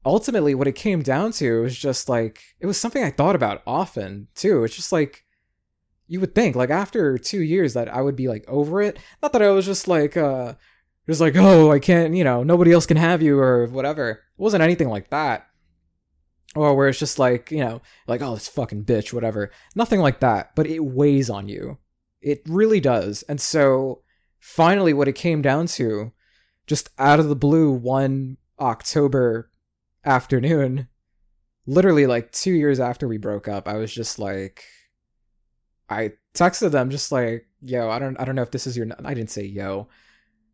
ultimately, 0.05 0.55
what 0.55 0.69
it 0.69 0.75
came 0.75 1.03
down 1.03 1.33
to 1.33 1.63
was 1.63 1.77
just 1.77 2.09
like, 2.09 2.43
it 2.61 2.67
was 2.67 2.79
something 2.79 3.03
I 3.03 3.11
thought 3.11 3.37
about 3.37 3.63
often 3.67 4.29
too. 4.35 4.65
It's 4.65 4.77
just 4.77 4.93
like, 4.93 5.25
you 6.07 6.21
would 6.21 6.35
think, 6.35 6.55
like, 6.55 6.71
after 6.71 7.17
two 7.19 7.41
years, 7.41 7.75
that 7.75 7.93
I 7.93 8.03
would 8.03 8.17
be 8.17 8.29
like 8.29 8.45
over 8.47 8.83
it. 8.83 8.99
Not 9.23 9.33
that 9.33 9.43
I 9.43 9.51
was 9.51 9.67
just 9.67 9.89
like, 9.89 10.17
uh, 10.17 10.55
just 11.09 11.21
like, 11.21 11.35
oh, 11.37 11.71
I 11.71 11.79
can't, 11.79 12.15
you 12.15 12.25
know, 12.25 12.43
nobody 12.43 12.73
else 12.73 12.87
can 12.87 12.97
have 12.97 13.23
you 13.23 13.39
or 13.39 13.67
whatever. 13.67 14.11
It 14.11 14.19
wasn't 14.37 14.63
anything 14.63 14.89
like 14.89 15.11
that. 15.11 15.47
Or 16.55 16.75
where 16.77 16.89
it's 16.89 16.99
just 16.99 17.19
like, 17.19 17.51
you 17.51 17.65
know, 17.65 17.83
like, 18.07 18.23
oh, 18.23 18.35
this 18.35 18.49
fucking 18.49 18.85
bitch, 18.85 19.13
whatever. 19.13 19.51
Nothing 19.75 20.01
like 20.01 20.21
that. 20.21 20.55
But 20.55 20.67
it 20.67 20.85
weighs 20.85 21.29
on 21.29 21.49
you 21.49 21.79
it 22.25 22.43
really 22.49 22.81
does. 22.81 23.23
And 23.25 23.41
so 23.41 24.03
finally, 24.41 24.93
what 24.93 25.09
it 25.09 25.13
came 25.15 25.43
down 25.43 25.67
to, 25.69 26.13
just 26.67 26.89
out 26.99 27.21
of 27.21 27.29
the 27.29 27.37
blue, 27.37 27.71
one 27.71 28.39
October 28.59 29.51
afternoon, 30.05 30.89
literally 31.67 32.07
like 32.07 32.33
two 32.33 32.53
years 32.53 32.81
after 32.81 33.09
we 33.09 33.19
broke 33.19 33.49
up, 33.49 33.69
I 33.69 33.75
was 33.75 33.93
just 33.93 34.19
like, 34.19 34.65
I 35.89 36.13
texted 36.35 36.71
them 36.71 36.91
just 36.91 37.13
like, 37.13 37.47
yo, 37.61 37.91
I 37.91 37.99
don't, 37.99 38.19
I 38.19 38.25
don't 38.25 38.35
know 38.35 38.43
if 38.43 38.51
this 38.51 38.67
is 38.67 38.77
your, 38.77 38.87
I 39.05 39.15
didn't 39.15 39.31
say 39.31 39.45
yo, 39.45 39.89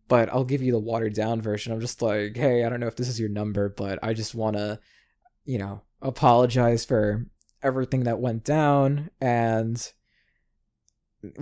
but 0.09 0.29
I'll 0.29 0.45
give 0.45 0.63
you 0.63 0.73
the 0.73 0.79
watered 0.79 1.15
down 1.15 1.41
version. 1.41 1.73
I'm 1.73 1.81
just 1.81 2.03
like, 2.03 2.37
hey, 2.37 2.65
I 2.65 2.69
don't 2.69 2.81
know 2.81 2.89
if 2.89 2.97
this 2.97 3.09
is 3.09 3.21
your 3.21 3.29
number, 3.29 3.69
but 3.69 3.99
I 4.03 4.13
just 4.13 4.35
want 4.35 4.57
to, 4.57 4.81
you 5.45 5.59
know, 5.59 5.83
apologize 6.03 6.85
for 6.85 7.27
everything 7.63 8.05
that 8.05 8.21
went 8.21 8.45
down 8.45 9.11
and 9.21 9.93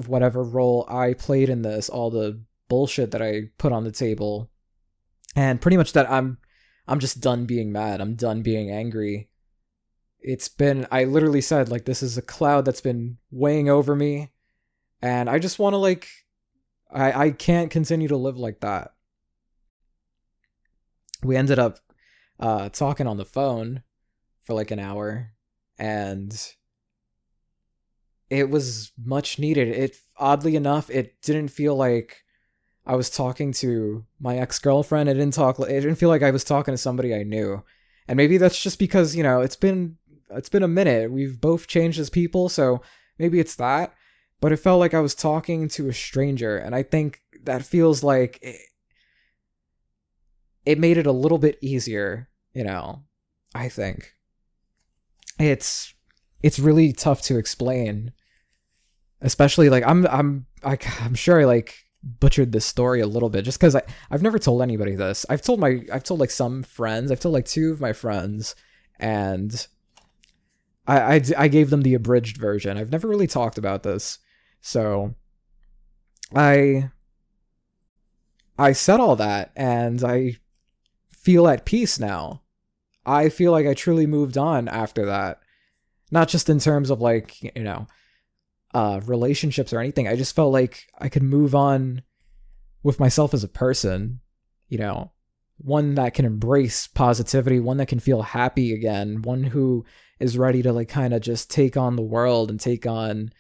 whatever 0.07 0.43
role 0.43 0.85
I 0.89 1.15
played 1.15 1.49
in 1.49 1.63
this, 1.63 1.89
all 1.89 2.11
the 2.11 2.41
bullshit 2.69 3.13
that 3.13 3.23
I 3.23 3.51
put 3.59 3.73
on 3.73 3.85
the 3.85 3.93
table, 3.93 4.51
and 5.37 5.61
pretty 5.61 5.77
much 5.77 5.93
that 5.93 6.11
I'm 6.11 6.39
I'm 6.89 7.01
just 7.01 7.21
done 7.21 7.45
being 7.45 7.71
mad. 7.71 8.01
I'm 8.01 8.15
done 8.15 8.41
being 8.41 8.71
angry. 8.71 9.29
It's 10.21 10.49
been 10.49 10.87
I 10.91 11.05
literally 11.05 11.43
said 11.43 11.69
like 11.69 11.85
this 11.85 12.03
is 12.03 12.17
a 12.17 12.23
cloud 12.23 12.65
that's 12.65 12.81
been 12.81 13.19
weighing 13.31 13.69
over 13.69 13.95
me 13.95 14.33
and 15.01 15.31
I 15.31 15.39
just 15.39 15.59
want 15.59 15.75
to 15.75 15.79
like 15.79 16.09
I 16.91 17.27
I 17.27 17.31
can't 17.31 17.71
continue 17.71 18.09
to 18.09 18.17
live 18.17 18.39
like 18.39 18.61
that. 18.61 18.95
We 21.23 21.37
ended 21.37 21.59
up 21.59 21.79
uh 22.41 22.71
talking 22.71 23.07
on 23.07 23.19
the 23.19 23.25
phone 23.25 23.83
for 24.45 24.55
like 24.55 24.71
an 24.71 24.81
hour 24.81 25.33
and 25.79 26.35
it 28.31 28.51
was 28.51 28.93
much 29.03 29.39
needed. 29.39 29.69
It 29.69 29.97
oddly 30.17 30.57
enough, 30.57 30.91
it 30.91 31.21
didn't 31.23 31.49
feel 31.49 31.77
like 31.77 32.25
I 32.89 32.97
was 32.97 33.11
talking 33.11 33.53
to 33.53 34.07
my 34.19 34.39
ex 34.39 34.59
girlfriend. 34.59 35.11
It 35.11 35.15
didn't 35.15 35.35
talk. 35.35 35.61
It 35.61 35.69
didn't 35.69 35.97
feel 35.97 36.09
like 36.09 36.23
I 36.23 36.31
was 36.31 36.43
talking 36.43 36.73
to 36.73 36.79
somebody 36.79 37.15
I 37.15 37.23
knew. 37.23 37.63
And 38.09 38.17
maybe 38.17 38.39
that's 38.39 38.61
just 38.61 38.79
because 38.79 39.15
you 39.15 39.23
know 39.23 39.43
it's 39.43 39.57
been 39.57 39.99
it's 40.31 40.49
been 40.49 40.63
a 40.63 40.69
minute. 40.69 41.13
We've 41.13 41.39
both 41.39 41.67
changed 41.67 42.01
as 42.01 42.09
people, 42.09 42.49
so 42.49 42.81
maybe 43.19 43.39
it's 43.39 43.57
that. 43.57 43.95
But 44.41 44.53
it 44.53 44.57
felt 44.57 44.81
like 44.81 44.95
I 44.95 45.01
was 45.01 45.15
talking 45.15 45.69
to 45.69 45.89
a 45.89 45.93
stranger, 45.93 46.57
and 46.57 46.75
I 46.75 46.83
think 46.83 47.21
that 47.43 47.63
feels 47.63 48.03
like 48.03 48.39
it, 48.41 48.57
it 50.65 50.79
made 50.79 50.97
it 50.97 51.07
a 51.07 51.13
little 51.13 51.39
bit 51.39 51.59
easier. 51.61 52.31
You 52.55 52.65
know, 52.65 53.03
I 53.55 53.69
think 53.69 54.15
it's 55.39 55.93
it's 56.43 56.59
really 56.59 56.93
tough 56.93 57.23
to 57.23 57.39
explain 57.39 58.13
especially 59.21 59.69
like 59.69 59.85
i'm 59.87 60.07
i'm 60.09 60.47
I, 60.65 60.79
i'm 61.01 61.15
sure 61.15 61.47
like 61.47 61.75
butchered 62.03 62.53
this 62.53 62.65
story 62.65 63.01
a 63.01 63.07
little 63.07 63.29
bit 63.29 63.45
just 63.45 63.59
because 63.59 63.75
i 63.75 63.83
i've 64.11 64.23
never 64.23 64.39
told 64.39 64.63
anybody 64.63 64.95
this. 64.95 65.27
I've 65.29 65.43
told 65.43 65.61
my 65.61 65.81
i've 65.93 66.05
told 66.05 66.21
like 66.21 66.31
some 66.31 66.63
friends. 66.63 67.11
I've 67.11 67.21
told 67.21 67.35
like 67.35 67.47
two 67.47 67.73
of 67.73 67.81
my 67.81 67.93
friends 67.93 68.55
and 68.99 69.67
I, 70.87 71.17
I 71.17 71.23
i 71.37 71.49
gave 71.49 71.71
them 71.71 71.83
the 71.83 71.95
abridged 71.95 72.37
version. 72.37 72.77
I've 72.77 72.93
never 72.93 73.09
really 73.09 73.27
talked 73.27 73.59
about 73.59 73.83
this. 73.83 74.19
So 74.61 75.15
i 76.35 76.91
i 78.59 78.73
said 78.73 79.01
all 79.01 79.17
that 79.17 79.51
and 79.57 80.03
i 80.05 80.37
feel 81.11 81.49
at 81.49 81.65
peace 81.65 81.99
now. 81.99 82.43
I 83.05 83.29
feel 83.29 83.53
like 83.53 83.67
i 83.67 83.75
truly 83.75 84.07
moved 84.07 84.39
on 84.39 84.69
after 84.69 85.05
that. 85.07 85.41
Not 86.11 86.29
just 86.29 86.49
in 86.49 86.61
terms 86.61 86.91
of 86.91 87.01
like 87.01 87.43
you 87.43 87.65
know 87.65 87.89
uh, 88.75 89.01
relationships 89.07 89.73
or 89.73 89.81
anything. 89.81 90.09
I 90.09 90.17
just 90.17 90.37
felt 90.37 90.53
like 90.53 90.87
I 90.99 91.09
could 91.09 91.23
move 91.23 91.55
on 91.55 92.03
with 92.83 93.01
myself 93.01 93.35
as 93.35 93.45
a 93.45 93.49
person, 93.49 94.21
you 94.69 94.79
know, 94.79 95.13
one 95.59 95.95
that 95.97 96.15
can 96.15 96.25
embrace 96.25 96.87
positivity, 96.87 97.61
one 97.61 97.79
that 97.79 97.89
can 97.89 97.99
feel 97.99 98.23
happy 98.23 98.73
again, 98.73 99.23
one 99.23 99.43
who 99.43 99.85
is 100.21 100.39
ready 100.39 100.63
to 100.63 100.73
like 100.73 100.89
kind 100.89 101.13
of 101.13 101.21
just 101.21 101.51
take 101.51 101.77
on 101.77 101.97
the 101.97 102.03
world 102.03 102.51
and 102.51 102.61
take 102.61 102.87
on 102.87 103.31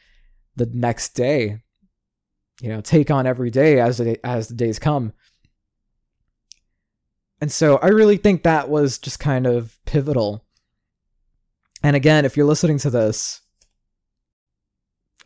the 0.56 0.66
next 0.66 1.10
day. 1.10 1.60
You 2.60 2.70
know, 2.70 2.80
take 2.80 3.08
on 3.10 3.24
every 3.24 3.50
day 3.50 3.80
as 3.80 3.98
the 3.98 4.18
as 4.26 4.48
the 4.48 4.54
days 4.54 4.80
come. 4.80 5.12
And 7.40 7.52
so 7.52 7.76
I 7.76 7.88
really 7.88 8.16
think 8.16 8.42
that 8.42 8.68
was 8.68 8.98
just 8.98 9.20
kind 9.20 9.46
of 9.46 9.78
pivotal. 9.86 10.44
And 11.84 11.94
again, 11.94 12.24
if 12.24 12.36
you're 12.36 12.46
listening 12.46 12.78
to 12.78 12.90
this 12.90 13.42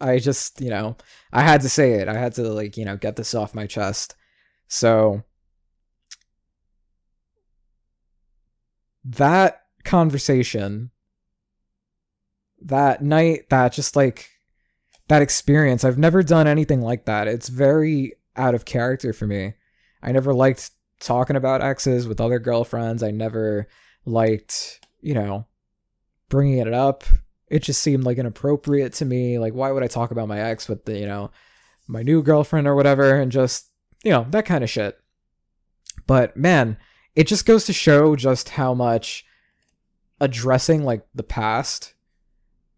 I 0.03 0.19
just, 0.19 0.61
you 0.61 0.71
know, 0.71 0.97
I 1.33 1.43
had 1.43 1.61
to 1.63 1.69
say 1.69 1.93
it. 1.95 2.09
I 2.09 2.15
had 2.15 2.35
to 2.35 2.43
like, 2.43 2.77
you 2.77 2.85
know, 2.85 2.97
get 2.97 3.17
this 3.17 3.35
off 3.35 3.55
my 3.55 3.67
chest. 3.67 4.15
So 4.69 5.23
that 9.05 9.63
conversation 9.85 10.91
that 12.61 13.03
night 13.03 13.49
that 13.51 13.73
just 13.73 13.97
like 13.97 14.29
that 15.09 15.23
experience 15.23 15.85
i've 15.85 15.99
never 15.99 16.23
done 16.23 16.47
anything 16.47 16.81
like 16.81 17.05
that 17.07 17.27
it's 17.27 17.49
very 17.49 18.13
out 18.37 18.55
of 18.55 18.65
character 18.65 19.13
for 19.13 19.27
me 19.27 19.55
i 20.03 20.13
never 20.13 20.33
liked 20.33 20.71
talking 21.01 21.35
about 21.35 21.63
exes 21.63 22.07
with 22.07 22.21
other 22.21 22.39
girlfriends 22.39 23.03
i 23.03 23.11
never 23.11 23.67
liked 24.07 24.87
you 25.01 25.15
know 25.15 25.45
bringing 26.29 26.59
it 26.59 26.73
up 26.73 27.03
it 27.53 27.63
just 27.63 27.83
seemed 27.83 28.05
like 28.05 28.17
inappropriate 28.17 28.95
to 28.95 29.05
me. 29.05 29.39
Like, 29.39 29.53
why 29.53 29.71
would 29.71 29.83
I 29.83 29.87
talk 29.87 30.11
about 30.11 30.27
my 30.27 30.41
ex 30.41 30.69
with 30.69 30.87
the, 30.87 30.99
you 30.99 31.07
know, 31.07 31.31
my 31.87 32.03
new 32.03 32.23
girlfriend 32.23 32.67
or 32.67 32.75
whatever, 32.75 33.15
and 33.21 33.31
just, 33.31 33.71
you 34.03 34.11
know, 34.11 34.27
that 34.31 34.47
kind 34.47 34.65
of 34.65 34.71
shit. 34.71 34.99
But 36.07 36.35
man, 36.35 36.79
it 37.15 37.27
just 37.27 37.45
goes 37.45 37.67
to 37.67 37.75
show 37.75 38.17
just 38.17 38.49
how 38.49 38.73
much 38.73 39.27
addressing 40.19 40.83
like 40.83 41.07
the 41.15 41.23
past 41.23 41.93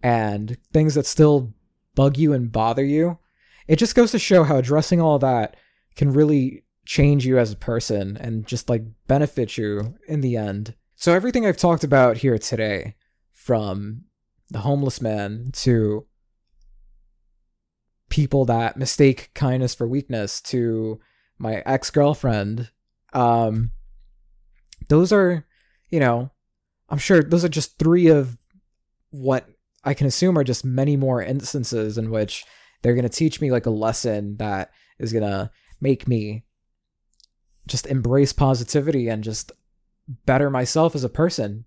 and 0.02 0.58
things 0.72 0.96
that 0.96 1.06
still 1.06 1.54
bug 1.94 2.18
you 2.18 2.32
and 2.32 2.50
bother 2.50 2.84
you, 2.84 3.18
it 3.68 3.76
just 3.76 3.94
goes 3.94 4.10
to 4.10 4.18
show 4.18 4.42
how 4.42 4.56
addressing 4.56 5.00
all 5.00 5.20
that 5.20 5.56
can 5.94 6.12
really 6.12 6.64
change 6.84 7.24
you 7.24 7.38
as 7.38 7.52
a 7.52 7.56
person 7.56 8.16
and 8.16 8.44
just 8.44 8.68
like 8.68 8.82
benefit 9.06 9.56
you 9.56 9.94
in 10.08 10.20
the 10.20 10.36
end. 10.36 10.74
So 10.96 11.12
everything 11.14 11.46
I've 11.46 11.56
talked 11.56 11.84
about 11.84 12.16
here 12.18 12.38
today, 12.38 12.96
from 13.32 14.04
the 14.50 14.60
homeless 14.60 15.00
man 15.00 15.50
to 15.52 16.06
people 18.10 18.44
that 18.44 18.76
mistake 18.76 19.30
kindness 19.34 19.74
for 19.74 19.88
weakness 19.88 20.40
to 20.40 21.00
my 21.38 21.62
ex-girlfriend. 21.66 22.70
Um 23.12 23.70
those 24.88 25.12
are 25.12 25.46
you 25.90 26.00
know 26.00 26.30
i'm 26.88 26.98
sure 26.98 27.22
those 27.22 27.44
are 27.44 27.48
just 27.48 27.78
three 27.78 28.08
of 28.08 28.36
what 29.10 29.48
i 29.84 29.94
can 29.94 30.06
assume 30.06 30.38
are 30.38 30.44
just 30.44 30.64
many 30.64 30.96
more 30.96 31.22
instances 31.22 31.98
in 31.98 32.10
which 32.10 32.44
they're 32.82 32.94
going 32.94 33.08
to 33.08 33.08
teach 33.08 33.40
me 33.40 33.50
like 33.50 33.66
a 33.66 33.70
lesson 33.70 34.36
that 34.36 34.70
is 34.98 35.12
going 35.12 35.22
to 35.22 35.50
make 35.80 36.06
me 36.06 36.44
just 37.66 37.86
embrace 37.86 38.32
positivity 38.32 39.08
and 39.08 39.24
just 39.24 39.52
better 40.26 40.50
myself 40.50 40.94
as 40.94 41.04
a 41.04 41.08
person 41.08 41.64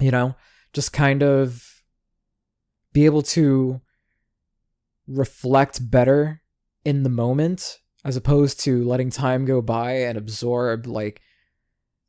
you 0.00 0.10
know 0.10 0.34
just 0.76 0.92
kind 0.92 1.22
of 1.22 1.82
be 2.92 3.06
able 3.06 3.22
to 3.22 3.80
reflect 5.08 5.90
better 5.90 6.42
in 6.84 7.02
the 7.02 7.08
moment 7.08 7.78
as 8.04 8.14
opposed 8.14 8.60
to 8.60 8.84
letting 8.84 9.08
time 9.08 9.46
go 9.46 9.62
by 9.62 9.92
and 9.92 10.18
absorb 10.18 10.86
like 10.86 11.22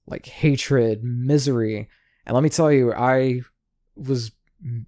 like 0.05 0.25
hatred, 0.25 1.01
misery. 1.01 1.87
And 2.25 2.33
let 2.33 2.43
me 2.43 2.49
tell 2.49 2.69
you, 2.69 2.93
I 2.93 3.41
was 3.95 4.33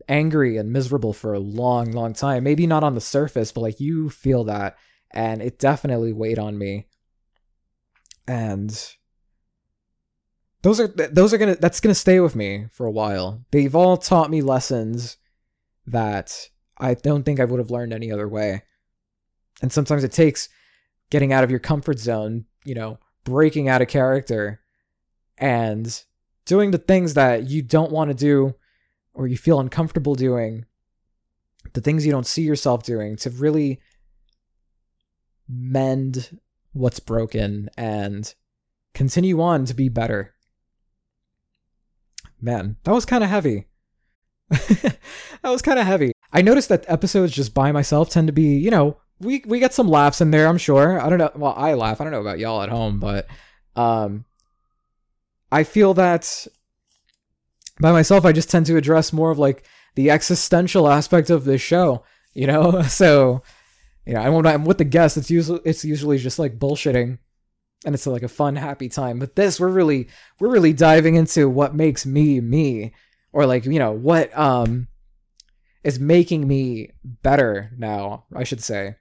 angry 0.09 0.57
and 0.57 0.73
miserable 0.73 1.13
for 1.13 1.33
a 1.33 1.39
long, 1.39 1.93
long 1.93 2.11
time. 2.11 2.43
Maybe 2.43 2.67
not 2.67 2.83
on 2.83 2.95
the 2.95 3.01
surface, 3.01 3.53
but 3.53 3.61
like 3.61 3.79
you 3.79 4.09
feel 4.09 4.43
that. 4.45 4.75
And 5.11 5.41
it 5.41 5.57
definitely 5.57 6.11
weighed 6.11 6.37
on 6.37 6.57
me. 6.57 6.87
And 8.27 8.77
those 10.61 10.79
are 10.79 10.87
those 10.87 11.33
are 11.33 11.37
gonna 11.37 11.55
that's 11.55 11.79
gonna 11.79 11.95
stay 11.95 12.19
with 12.19 12.35
me 12.35 12.67
for 12.71 12.85
a 12.85 12.91
while. 12.91 13.45
They've 13.51 13.75
all 13.75 13.97
taught 13.97 14.29
me 14.29 14.41
lessons 14.41 15.17
that 15.87 16.49
I 16.77 16.93
don't 16.93 17.23
think 17.23 17.39
I 17.39 17.45
would 17.45 17.59
have 17.59 17.71
learned 17.71 17.93
any 17.93 18.11
other 18.11 18.27
way. 18.27 18.63
And 19.61 19.71
sometimes 19.71 20.03
it 20.03 20.11
takes 20.11 20.49
getting 21.09 21.33
out 21.33 21.43
of 21.43 21.49
your 21.49 21.59
comfort 21.59 21.99
zone, 21.99 22.45
you 22.63 22.75
know, 22.75 22.99
breaking 23.23 23.67
out 23.67 23.81
of 23.81 23.87
character 23.87 24.61
and 25.37 26.03
doing 26.45 26.71
the 26.71 26.77
things 26.77 27.13
that 27.13 27.49
you 27.49 27.61
don't 27.61 27.91
want 27.91 28.09
to 28.09 28.15
do 28.15 28.55
or 29.13 29.27
you 29.27 29.37
feel 29.37 29.59
uncomfortable 29.59 30.15
doing, 30.15 30.65
the 31.73 31.81
things 31.81 32.05
you 32.05 32.11
don't 32.11 32.27
see 32.27 32.43
yourself 32.43 32.83
doing 32.83 33.15
to 33.17 33.29
really 33.29 33.81
mend 35.47 36.39
what's 36.73 36.99
broken 36.99 37.69
and 37.77 38.35
continue 38.93 39.41
on 39.41 39.65
to 39.65 39.73
be 39.73 39.89
better. 39.89 40.33
Man, 42.41 42.77
that 42.83 42.93
was 42.93 43.05
kind 43.05 43.23
of 43.23 43.29
heavy. 43.29 43.65
that 44.49 44.97
was 45.43 45.61
kind 45.61 45.79
of 45.79 45.85
heavy. 45.85 46.11
I 46.31 46.41
noticed 46.41 46.69
that 46.69 46.85
episodes 46.87 47.33
just 47.33 47.53
by 47.53 47.71
myself 47.71 48.09
tend 48.09 48.27
to 48.27 48.33
be, 48.33 48.57
you 48.57 48.71
know, 48.71 48.97
we 49.19 49.43
we 49.45 49.59
get 49.59 49.73
some 49.73 49.89
laughs 49.89 50.21
in 50.21 50.31
there, 50.31 50.47
I'm 50.47 50.57
sure. 50.57 50.99
I 50.99 51.09
don't 51.09 51.19
know. 51.19 51.31
Well, 51.35 51.53
I 51.55 51.73
laugh. 51.73 51.99
I 51.99 52.03
don't 52.03 52.13
know 52.13 52.21
about 52.21 52.39
y'all 52.39 52.61
at 52.61 52.69
home, 52.69 52.99
but 52.99 53.27
um 53.75 54.25
I 55.51 55.63
feel 55.63 55.93
that 55.95 56.47
by 57.79 57.91
myself 57.91 58.25
I 58.25 58.31
just 58.31 58.49
tend 58.49 58.65
to 58.67 58.77
address 58.77 59.11
more 59.11 59.31
of 59.31 59.39
like 59.39 59.65
the 59.95 60.09
existential 60.09 60.87
aspect 60.87 61.29
of 61.29 61.45
this 61.45 61.61
show, 61.61 62.03
you 62.33 62.47
know? 62.47 62.81
So, 62.87 63.43
you 64.05 64.13
know, 64.13 64.21
I 64.21 64.29
when 64.29 64.45
I'm 64.45 64.65
with 64.65 64.77
the 64.77 64.85
guests, 64.85 65.17
it's 65.17 65.29
usually 65.29 65.61
it's 65.65 65.83
usually 65.83 66.17
just 66.17 66.39
like 66.39 66.59
bullshitting 66.59 67.17
and 67.85 67.95
it's 67.95 68.05
like 68.05 68.23
a 68.23 68.27
fun 68.27 68.55
happy 68.55 68.89
time. 68.89 69.19
But 69.19 69.35
this 69.35 69.59
we're 69.59 69.69
really 69.69 70.07
we're 70.39 70.51
really 70.51 70.73
diving 70.73 71.15
into 71.15 71.49
what 71.49 71.75
makes 71.75 72.05
me 72.05 72.41
me 72.41 72.93
or 73.31 73.45
like, 73.45 73.65
you 73.65 73.79
know, 73.79 73.91
what 73.91 74.35
um 74.37 74.87
is 75.83 75.99
making 75.99 76.47
me 76.47 76.91
better 77.03 77.71
now, 77.77 78.25
I 78.35 78.43
should 78.43 78.63
say. 78.63 78.95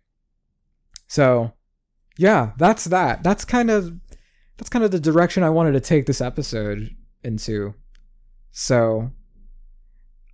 So, 1.09 1.53
yeah, 2.17 2.53
that's 2.57 2.85
that. 2.85 3.23
That's 3.23 3.45
kind 3.45 3.71
of 3.71 3.99
that's 4.57 4.71
kind 4.71 4.85
of 4.85 4.91
the 4.91 5.01
direction 5.01 5.43
I 5.43 5.51
wanted 5.51 5.73
to 5.73 5.81
take 5.81 6.07
this 6.07 6.21
episode 6.21 6.95
into. 7.23 7.75
So, 8.51 9.11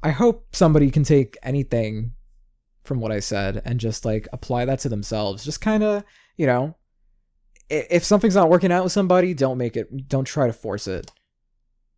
I 0.03 0.11
hope 0.11 0.55
somebody 0.55 0.91
can 0.91 1.05
take 1.05 1.37
anything 1.43 2.13
from 2.85 3.01
what 3.01 3.13
I 3.13 3.21
said 3.21 3.63
and 3.65 3.81
just 3.81 4.05
like 4.05 4.29
apply 4.33 4.67
that 4.67 4.81
to 4.81 4.89
themselves. 4.89 5.45
Just 5.45 5.61
kind 5.61 5.83
of, 5.83 6.05
you 6.37 6.47
know, 6.47 6.77
if 7.69 8.05
something's 8.05 8.35
not 8.35 8.51
working 8.51 8.73
out 8.73 8.85
with 8.85 8.93
somebody, 8.93 9.35
don't 9.35 9.59
make 9.59 9.77
it 9.77 10.09
don't 10.09 10.25
try 10.25 10.47
to 10.47 10.53
force 10.53 10.87
it. 10.87 11.11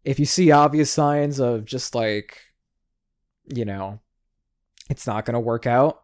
If 0.05 0.19
you 0.19 0.27
see 0.27 0.51
obvious 0.51 0.91
signs 0.91 1.41
of 1.41 1.65
just 1.65 1.95
like 1.95 2.39
you 3.55 3.65
know, 3.65 4.01
it's 4.91 5.07
not 5.07 5.25
to 5.35 5.41
work 5.41 5.67
out, 5.67 6.03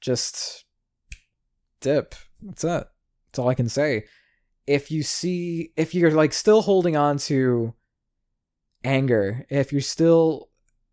just 0.00 0.64
dip. 1.80 2.14
That's 2.42 2.64
it. 2.64 2.86
That's 3.26 3.38
all 3.38 3.48
I 3.48 3.54
can 3.54 3.68
say. 3.68 4.04
If 4.66 4.90
you 4.90 5.02
see, 5.02 5.72
if 5.76 5.94
you're 5.94 6.10
like 6.10 6.32
still 6.32 6.62
holding 6.62 6.96
on 6.96 7.18
to 7.18 7.74
anger, 8.82 9.46
if 9.50 9.72
you're 9.72 9.80
still, 9.80 10.48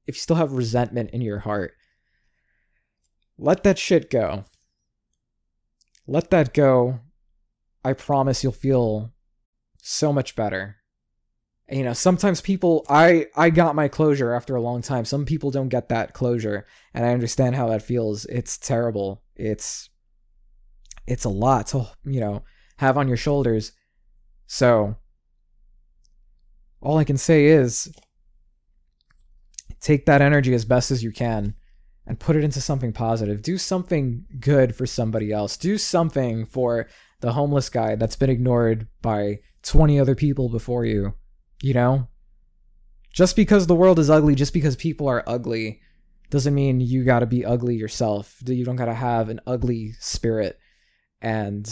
if 0.07 0.15
you 0.15 0.19
still 0.19 0.35
have 0.35 0.51
resentment 0.51 1.11
in 1.11 1.21
your 1.21 1.39
heart, 1.39 1.73
let 3.37 3.63
that 3.63 3.79
shit 3.79 4.09
go. 4.09 4.45
Let 6.07 6.29
that 6.31 6.53
go. 6.53 6.99
I 7.83 7.93
promise 7.93 8.43
you'll 8.43 8.51
feel 8.51 9.13
so 9.81 10.13
much 10.13 10.35
better. 10.35 10.77
You 11.69 11.83
know 11.83 11.93
sometimes 11.93 12.41
people 12.41 12.85
i 12.89 13.27
i 13.35 13.49
got 13.49 13.75
my 13.75 13.87
closure 13.87 14.33
after 14.33 14.55
a 14.55 14.61
long 14.61 14.81
time. 14.81 15.05
Some 15.05 15.25
people 15.25 15.51
don't 15.51 15.69
get 15.69 15.89
that 15.89 16.13
closure 16.13 16.65
and 16.93 17.05
i 17.05 17.13
understand 17.13 17.55
how 17.55 17.69
that 17.69 17.81
feels. 17.81 18.25
It's 18.25 18.57
terrible. 18.57 19.23
It's 19.35 19.89
it's 21.07 21.23
a 21.23 21.29
lot 21.29 21.67
to 21.67 21.87
you 22.03 22.19
know 22.19 22.43
have 22.77 22.97
on 22.97 23.07
your 23.07 23.17
shoulders. 23.17 23.71
So 24.47 24.97
all 26.81 26.97
i 26.97 27.03
can 27.03 27.17
say 27.17 27.45
is 27.45 27.93
take 29.79 30.05
that 30.05 30.21
energy 30.21 30.53
as 30.53 30.65
best 30.65 30.91
as 30.91 31.03
you 31.03 31.11
can 31.11 31.55
and 32.05 32.19
put 32.19 32.35
it 32.35 32.43
into 32.43 32.59
something 32.59 32.91
positive. 32.91 33.41
Do 33.41 33.57
something 33.57 34.25
good 34.39 34.75
for 34.75 34.85
somebody 34.85 35.31
else. 35.31 35.55
Do 35.55 35.77
something 35.77 36.45
for 36.45 36.87
the 37.21 37.33
homeless 37.33 37.69
guy 37.69 37.95
that's 37.95 38.15
been 38.15 38.29
ignored 38.29 38.87
by 39.01 39.39
20 39.63 39.99
other 39.99 40.15
people 40.15 40.49
before 40.49 40.85
you 40.85 41.13
you 41.61 41.73
know? 41.73 42.07
Just 43.13 43.35
because 43.35 43.67
the 43.67 43.75
world 43.75 43.99
is 43.99 44.09
ugly, 44.09 44.35
just 44.35 44.53
because 44.53 44.75
people 44.75 45.07
are 45.07 45.23
ugly, 45.27 45.81
doesn't 46.29 46.55
mean 46.55 46.79
you 46.79 47.03
gotta 47.03 47.25
be 47.25 47.45
ugly 47.45 47.75
yourself. 47.75 48.37
You 48.45 48.63
don't 48.63 48.77
gotta 48.77 48.93
have 48.93 49.29
an 49.29 49.41
ugly 49.45 49.93
spirit 49.99 50.57
and 51.21 51.69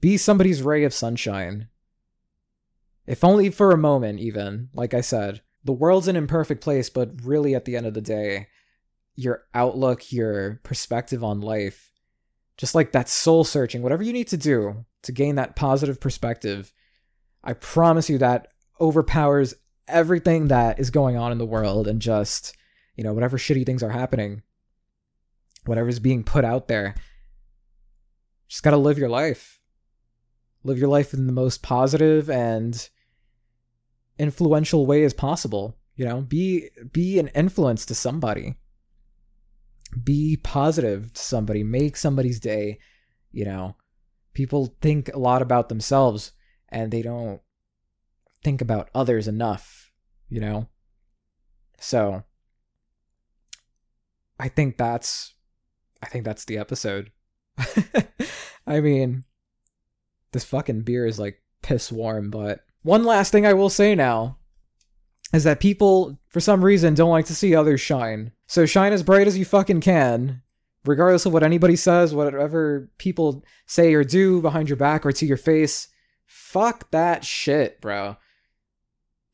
be 0.00 0.16
somebody's 0.16 0.62
ray 0.62 0.84
of 0.84 0.92
sunshine. 0.92 1.68
If 3.06 3.22
only 3.22 3.50
for 3.50 3.70
a 3.70 3.78
moment, 3.78 4.18
even. 4.20 4.70
Like 4.74 4.92
I 4.92 5.00
said, 5.00 5.42
the 5.64 5.72
world's 5.72 6.08
an 6.08 6.16
imperfect 6.16 6.62
place, 6.62 6.90
but 6.90 7.10
really 7.22 7.54
at 7.54 7.64
the 7.64 7.76
end 7.76 7.86
of 7.86 7.94
the 7.94 8.00
day, 8.00 8.48
your 9.14 9.44
outlook, 9.54 10.12
your 10.12 10.60
perspective 10.64 11.22
on 11.22 11.40
life, 11.40 11.89
just 12.60 12.74
like 12.74 12.92
that 12.92 13.08
soul 13.08 13.42
searching, 13.42 13.80
whatever 13.80 14.02
you 14.02 14.12
need 14.12 14.28
to 14.28 14.36
do 14.36 14.84
to 15.02 15.12
gain 15.12 15.36
that 15.36 15.56
positive 15.56 15.98
perspective, 15.98 16.74
I 17.42 17.54
promise 17.54 18.10
you 18.10 18.18
that 18.18 18.48
overpowers 18.78 19.54
everything 19.88 20.48
that 20.48 20.78
is 20.78 20.90
going 20.90 21.16
on 21.16 21.32
in 21.32 21.38
the 21.38 21.46
world 21.46 21.88
and 21.88 22.02
just, 22.02 22.54
you 22.96 23.02
know, 23.02 23.14
whatever 23.14 23.38
shitty 23.38 23.64
things 23.64 23.82
are 23.82 23.88
happening, 23.88 24.42
whatever's 25.64 25.98
being 25.98 26.22
put 26.22 26.44
out 26.44 26.68
there. 26.68 26.94
Just 28.46 28.62
got 28.62 28.72
to 28.72 28.76
live 28.76 28.98
your 28.98 29.08
life. 29.08 29.58
Live 30.62 30.76
your 30.76 30.88
life 30.88 31.14
in 31.14 31.26
the 31.26 31.32
most 31.32 31.62
positive 31.62 32.28
and 32.28 32.90
influential 34.18 34.84
way 34.84 35.02
as 35.04 35.14
possible. 35.14 35.78
You 35.96 36.04
know, 36.04 36.20
be 36.20 36.68
be 36.92 37.18
an 37.18 37.28
influence 37.28 37.86
to 37.86 37.94
somebody. 37.94 38.56
Be 40.02 40.36
positive 40.36 41.12
to 41.12 41.20
somebody. 41.22 41.64
Make 41.64 41.96
somebody's 41.96 42.40
day. 42.40 42.78
You 43.32 43.44
know, 43.44 43.76
people 44.34 44.76
think 44.80 45.12
a 45.12 45.18
lot 45.18 45.42
about 45.42 45.68
themselves 45.68 46.32
and 46.68 46.90
they 46.90 47.02
don't 47.02 47.40
think 48.42 48.60
about 48.60 48.90
others 48.94 49.28
enough, 49.28 49.90
you 50.28 50.40
know? 50.40 50.68
So 51.80 52.24
I 54.38 54.48
think 54.48 54.76
that's 54.76 55.34
I 56.02 56.06
think 56.06 56.24
that's 56.24 56.44
the 56.44 56.58
episode. 56.58 57.10
I 58.66 58.80
mean, 58.80 59.24
this 60.32 60.44
fucking 60.44 60.82
beer 60.82 61.06
is 61.06 61.18
like 61.18 61.42
piss 61.62 61.92
warm, 61.92 62.30
but 62.30 62.60
one 62.82 63.04
last 63.04 63.32
thing 63.32 63.44
I 63.44 63.52
will 63.52 63.68
say 63.68 63.94
now 63.94 64.38
is 65.32 65.44
that 65.44 65.60
people 65.60 66.18
for 66.28 66.40
some 66.40 66.64
reason 66.64 66.94
don't 66.94 67.10
like 67.10 67.26
to 67.26 67.34
see 67.34 67.54
others 67.54 67.80
shine. 67.80 68.32
So 68.50 68.66
shine 68.66 68.92
as 68.92 69.04
bright 69.04 69.28
as 69.28 69.38
you 69.38 69.44
fucking 69.44 69.80
can, 69.80 70.42
regardless 70.84 71.24
of 71.24 71.32
what 71.32 71.44
anybody 71.44 71.76
says, 71.76 72.12
whatever 72.12 72.90
people 72.98 73.44
say 73.64 73.94
or 73.94 74.02
do 74.02 74.42
behind 74.42 74.68
your 74.68 74.76
back 74.76 75.06
or 75.06 75.12
to 75.12 75.24
your 75.24 75.36
face. 75.36 75.86
Fuck 76.26 76.90
that 76.90 77.24
shit, 77.24 77.80
bro. 77.80 78.16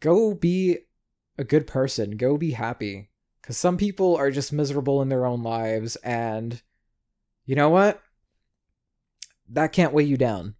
Go 0.00 0.34
be 0.34 0.80
a 1.38 1.44
good 1.44 1.66
person. 1.66 2.18
Go 2.18 2.36
be 2.36 2.50
happy. 2.50 3.08
Because 3.40 3.56
some 3.56 3.78
people 3.78 4.16
are 4.16 4.30
just 4.30 4.52
miserable 4.52 5.00
in 5.00 5.08
their 5.08 5.24
own 5.24 5.42
lives, 5.42 5.96
and 6.04 6.60
you 7.46 7.56
know 7.56 7.70
what? 7.70 8.02
That 9.48 9.72
can't 9.72 9.94
weigh 9.94 10.04
you 10.04 10.18
down. 10.18 10.56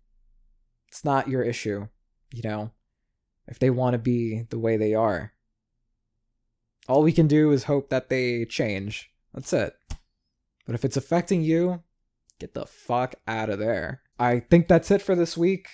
It's 0.89 1.05
not 1.05 1.29
your 1.29 1.43
issue, 1.43 1.89
you 2.33 2.41
know? 2.43 2.71
If 3.47 3.59
they 3.59 3.69
want 3.69 3.93
to 3.93 3.99
be 3.99 4.45
the 4.49 4.59
way 4.59 4.79
they 4.79 4.95
are. 4.95 5.35
All 6.89 7.03
we 7.03 7.13
can 7.13 7.27
do 7.27 7.51
is 7.53 7.65
hope 7.65 7.91
that 7.91 8.09
they 8.09 8.45
change. 8.45 9.11
That's 9.35 9.53
it. 9.53 9.75
But 10.67 10.75
if 10.75 10.85
it's 10.85 10.97
affecting 10.97 11.43
you, 11.43 11.83
get 12.39 12.55
the 12.55 12.67
fuck 12.67 13.15
out 13.27 13.51
of 13.51 13.59
there. 13.59 14.03
I 14.19 14.41
think 14.41 14.69
that's 14.69 14.91
it 14.91 15.03
for 15.03 15.15
this 15.15 15.37
week 15.37 15.69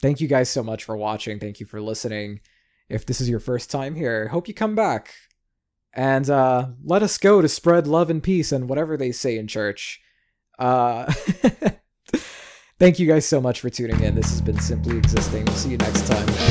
thank 0.00 0.20
you 0.20 0.28
guys 0.28 0.48
so 0.48 0.62
much 0.62 0.84
for 0.84 0.96
watching. 0.96 1.38
Thank 1.38 1.60
you 1.60 1.66
for 1.66 1.80
listening. 1.80 2.40
If 2.88 3.06
this 3.06 3.20
is 3.20 3.28
your 3.28 3.40
first 3.40 3.70
time 3.70 3.94
here, 3.94 4.28
hope 4.28 4.48
you 4.48 4.54
come 4.54 4.74
back. 4.74 5.14
and 5.92 6.28
uh, 6.28 6.68
let 6.84 7.02
us 7.02 7.16
go 7.18 7.40
to 7.40 7.48
spread 7.48 7.86
love 7.86 8.10
and 8.10 8.22
peace 8.22 8.52
and 8.52 8.68
whatever 8.68 8.96
they 8.96 9.12
say 9.12 9.38
in 9.38 9.46
church. 9.46 10.00
Uh, 10.58 11.10
thank 12.78 12.98
you 12.98 13.06
guys 13.06 13.26
so 13.26 13.40
much 13.40 13.60
for 13.60 13.70
tuning 13.70 14.00
in. 14.00 14.14
This 14.14 14.30
has 14.30 14.40
been 14.40 14.60
Simply 14.60 14.98
Existing. 14.98 15.44
We'll 15.46 15.56
see 15.56 15.70
you 15.70 15.78
next 15.78 16.06
time. 16.06 16.45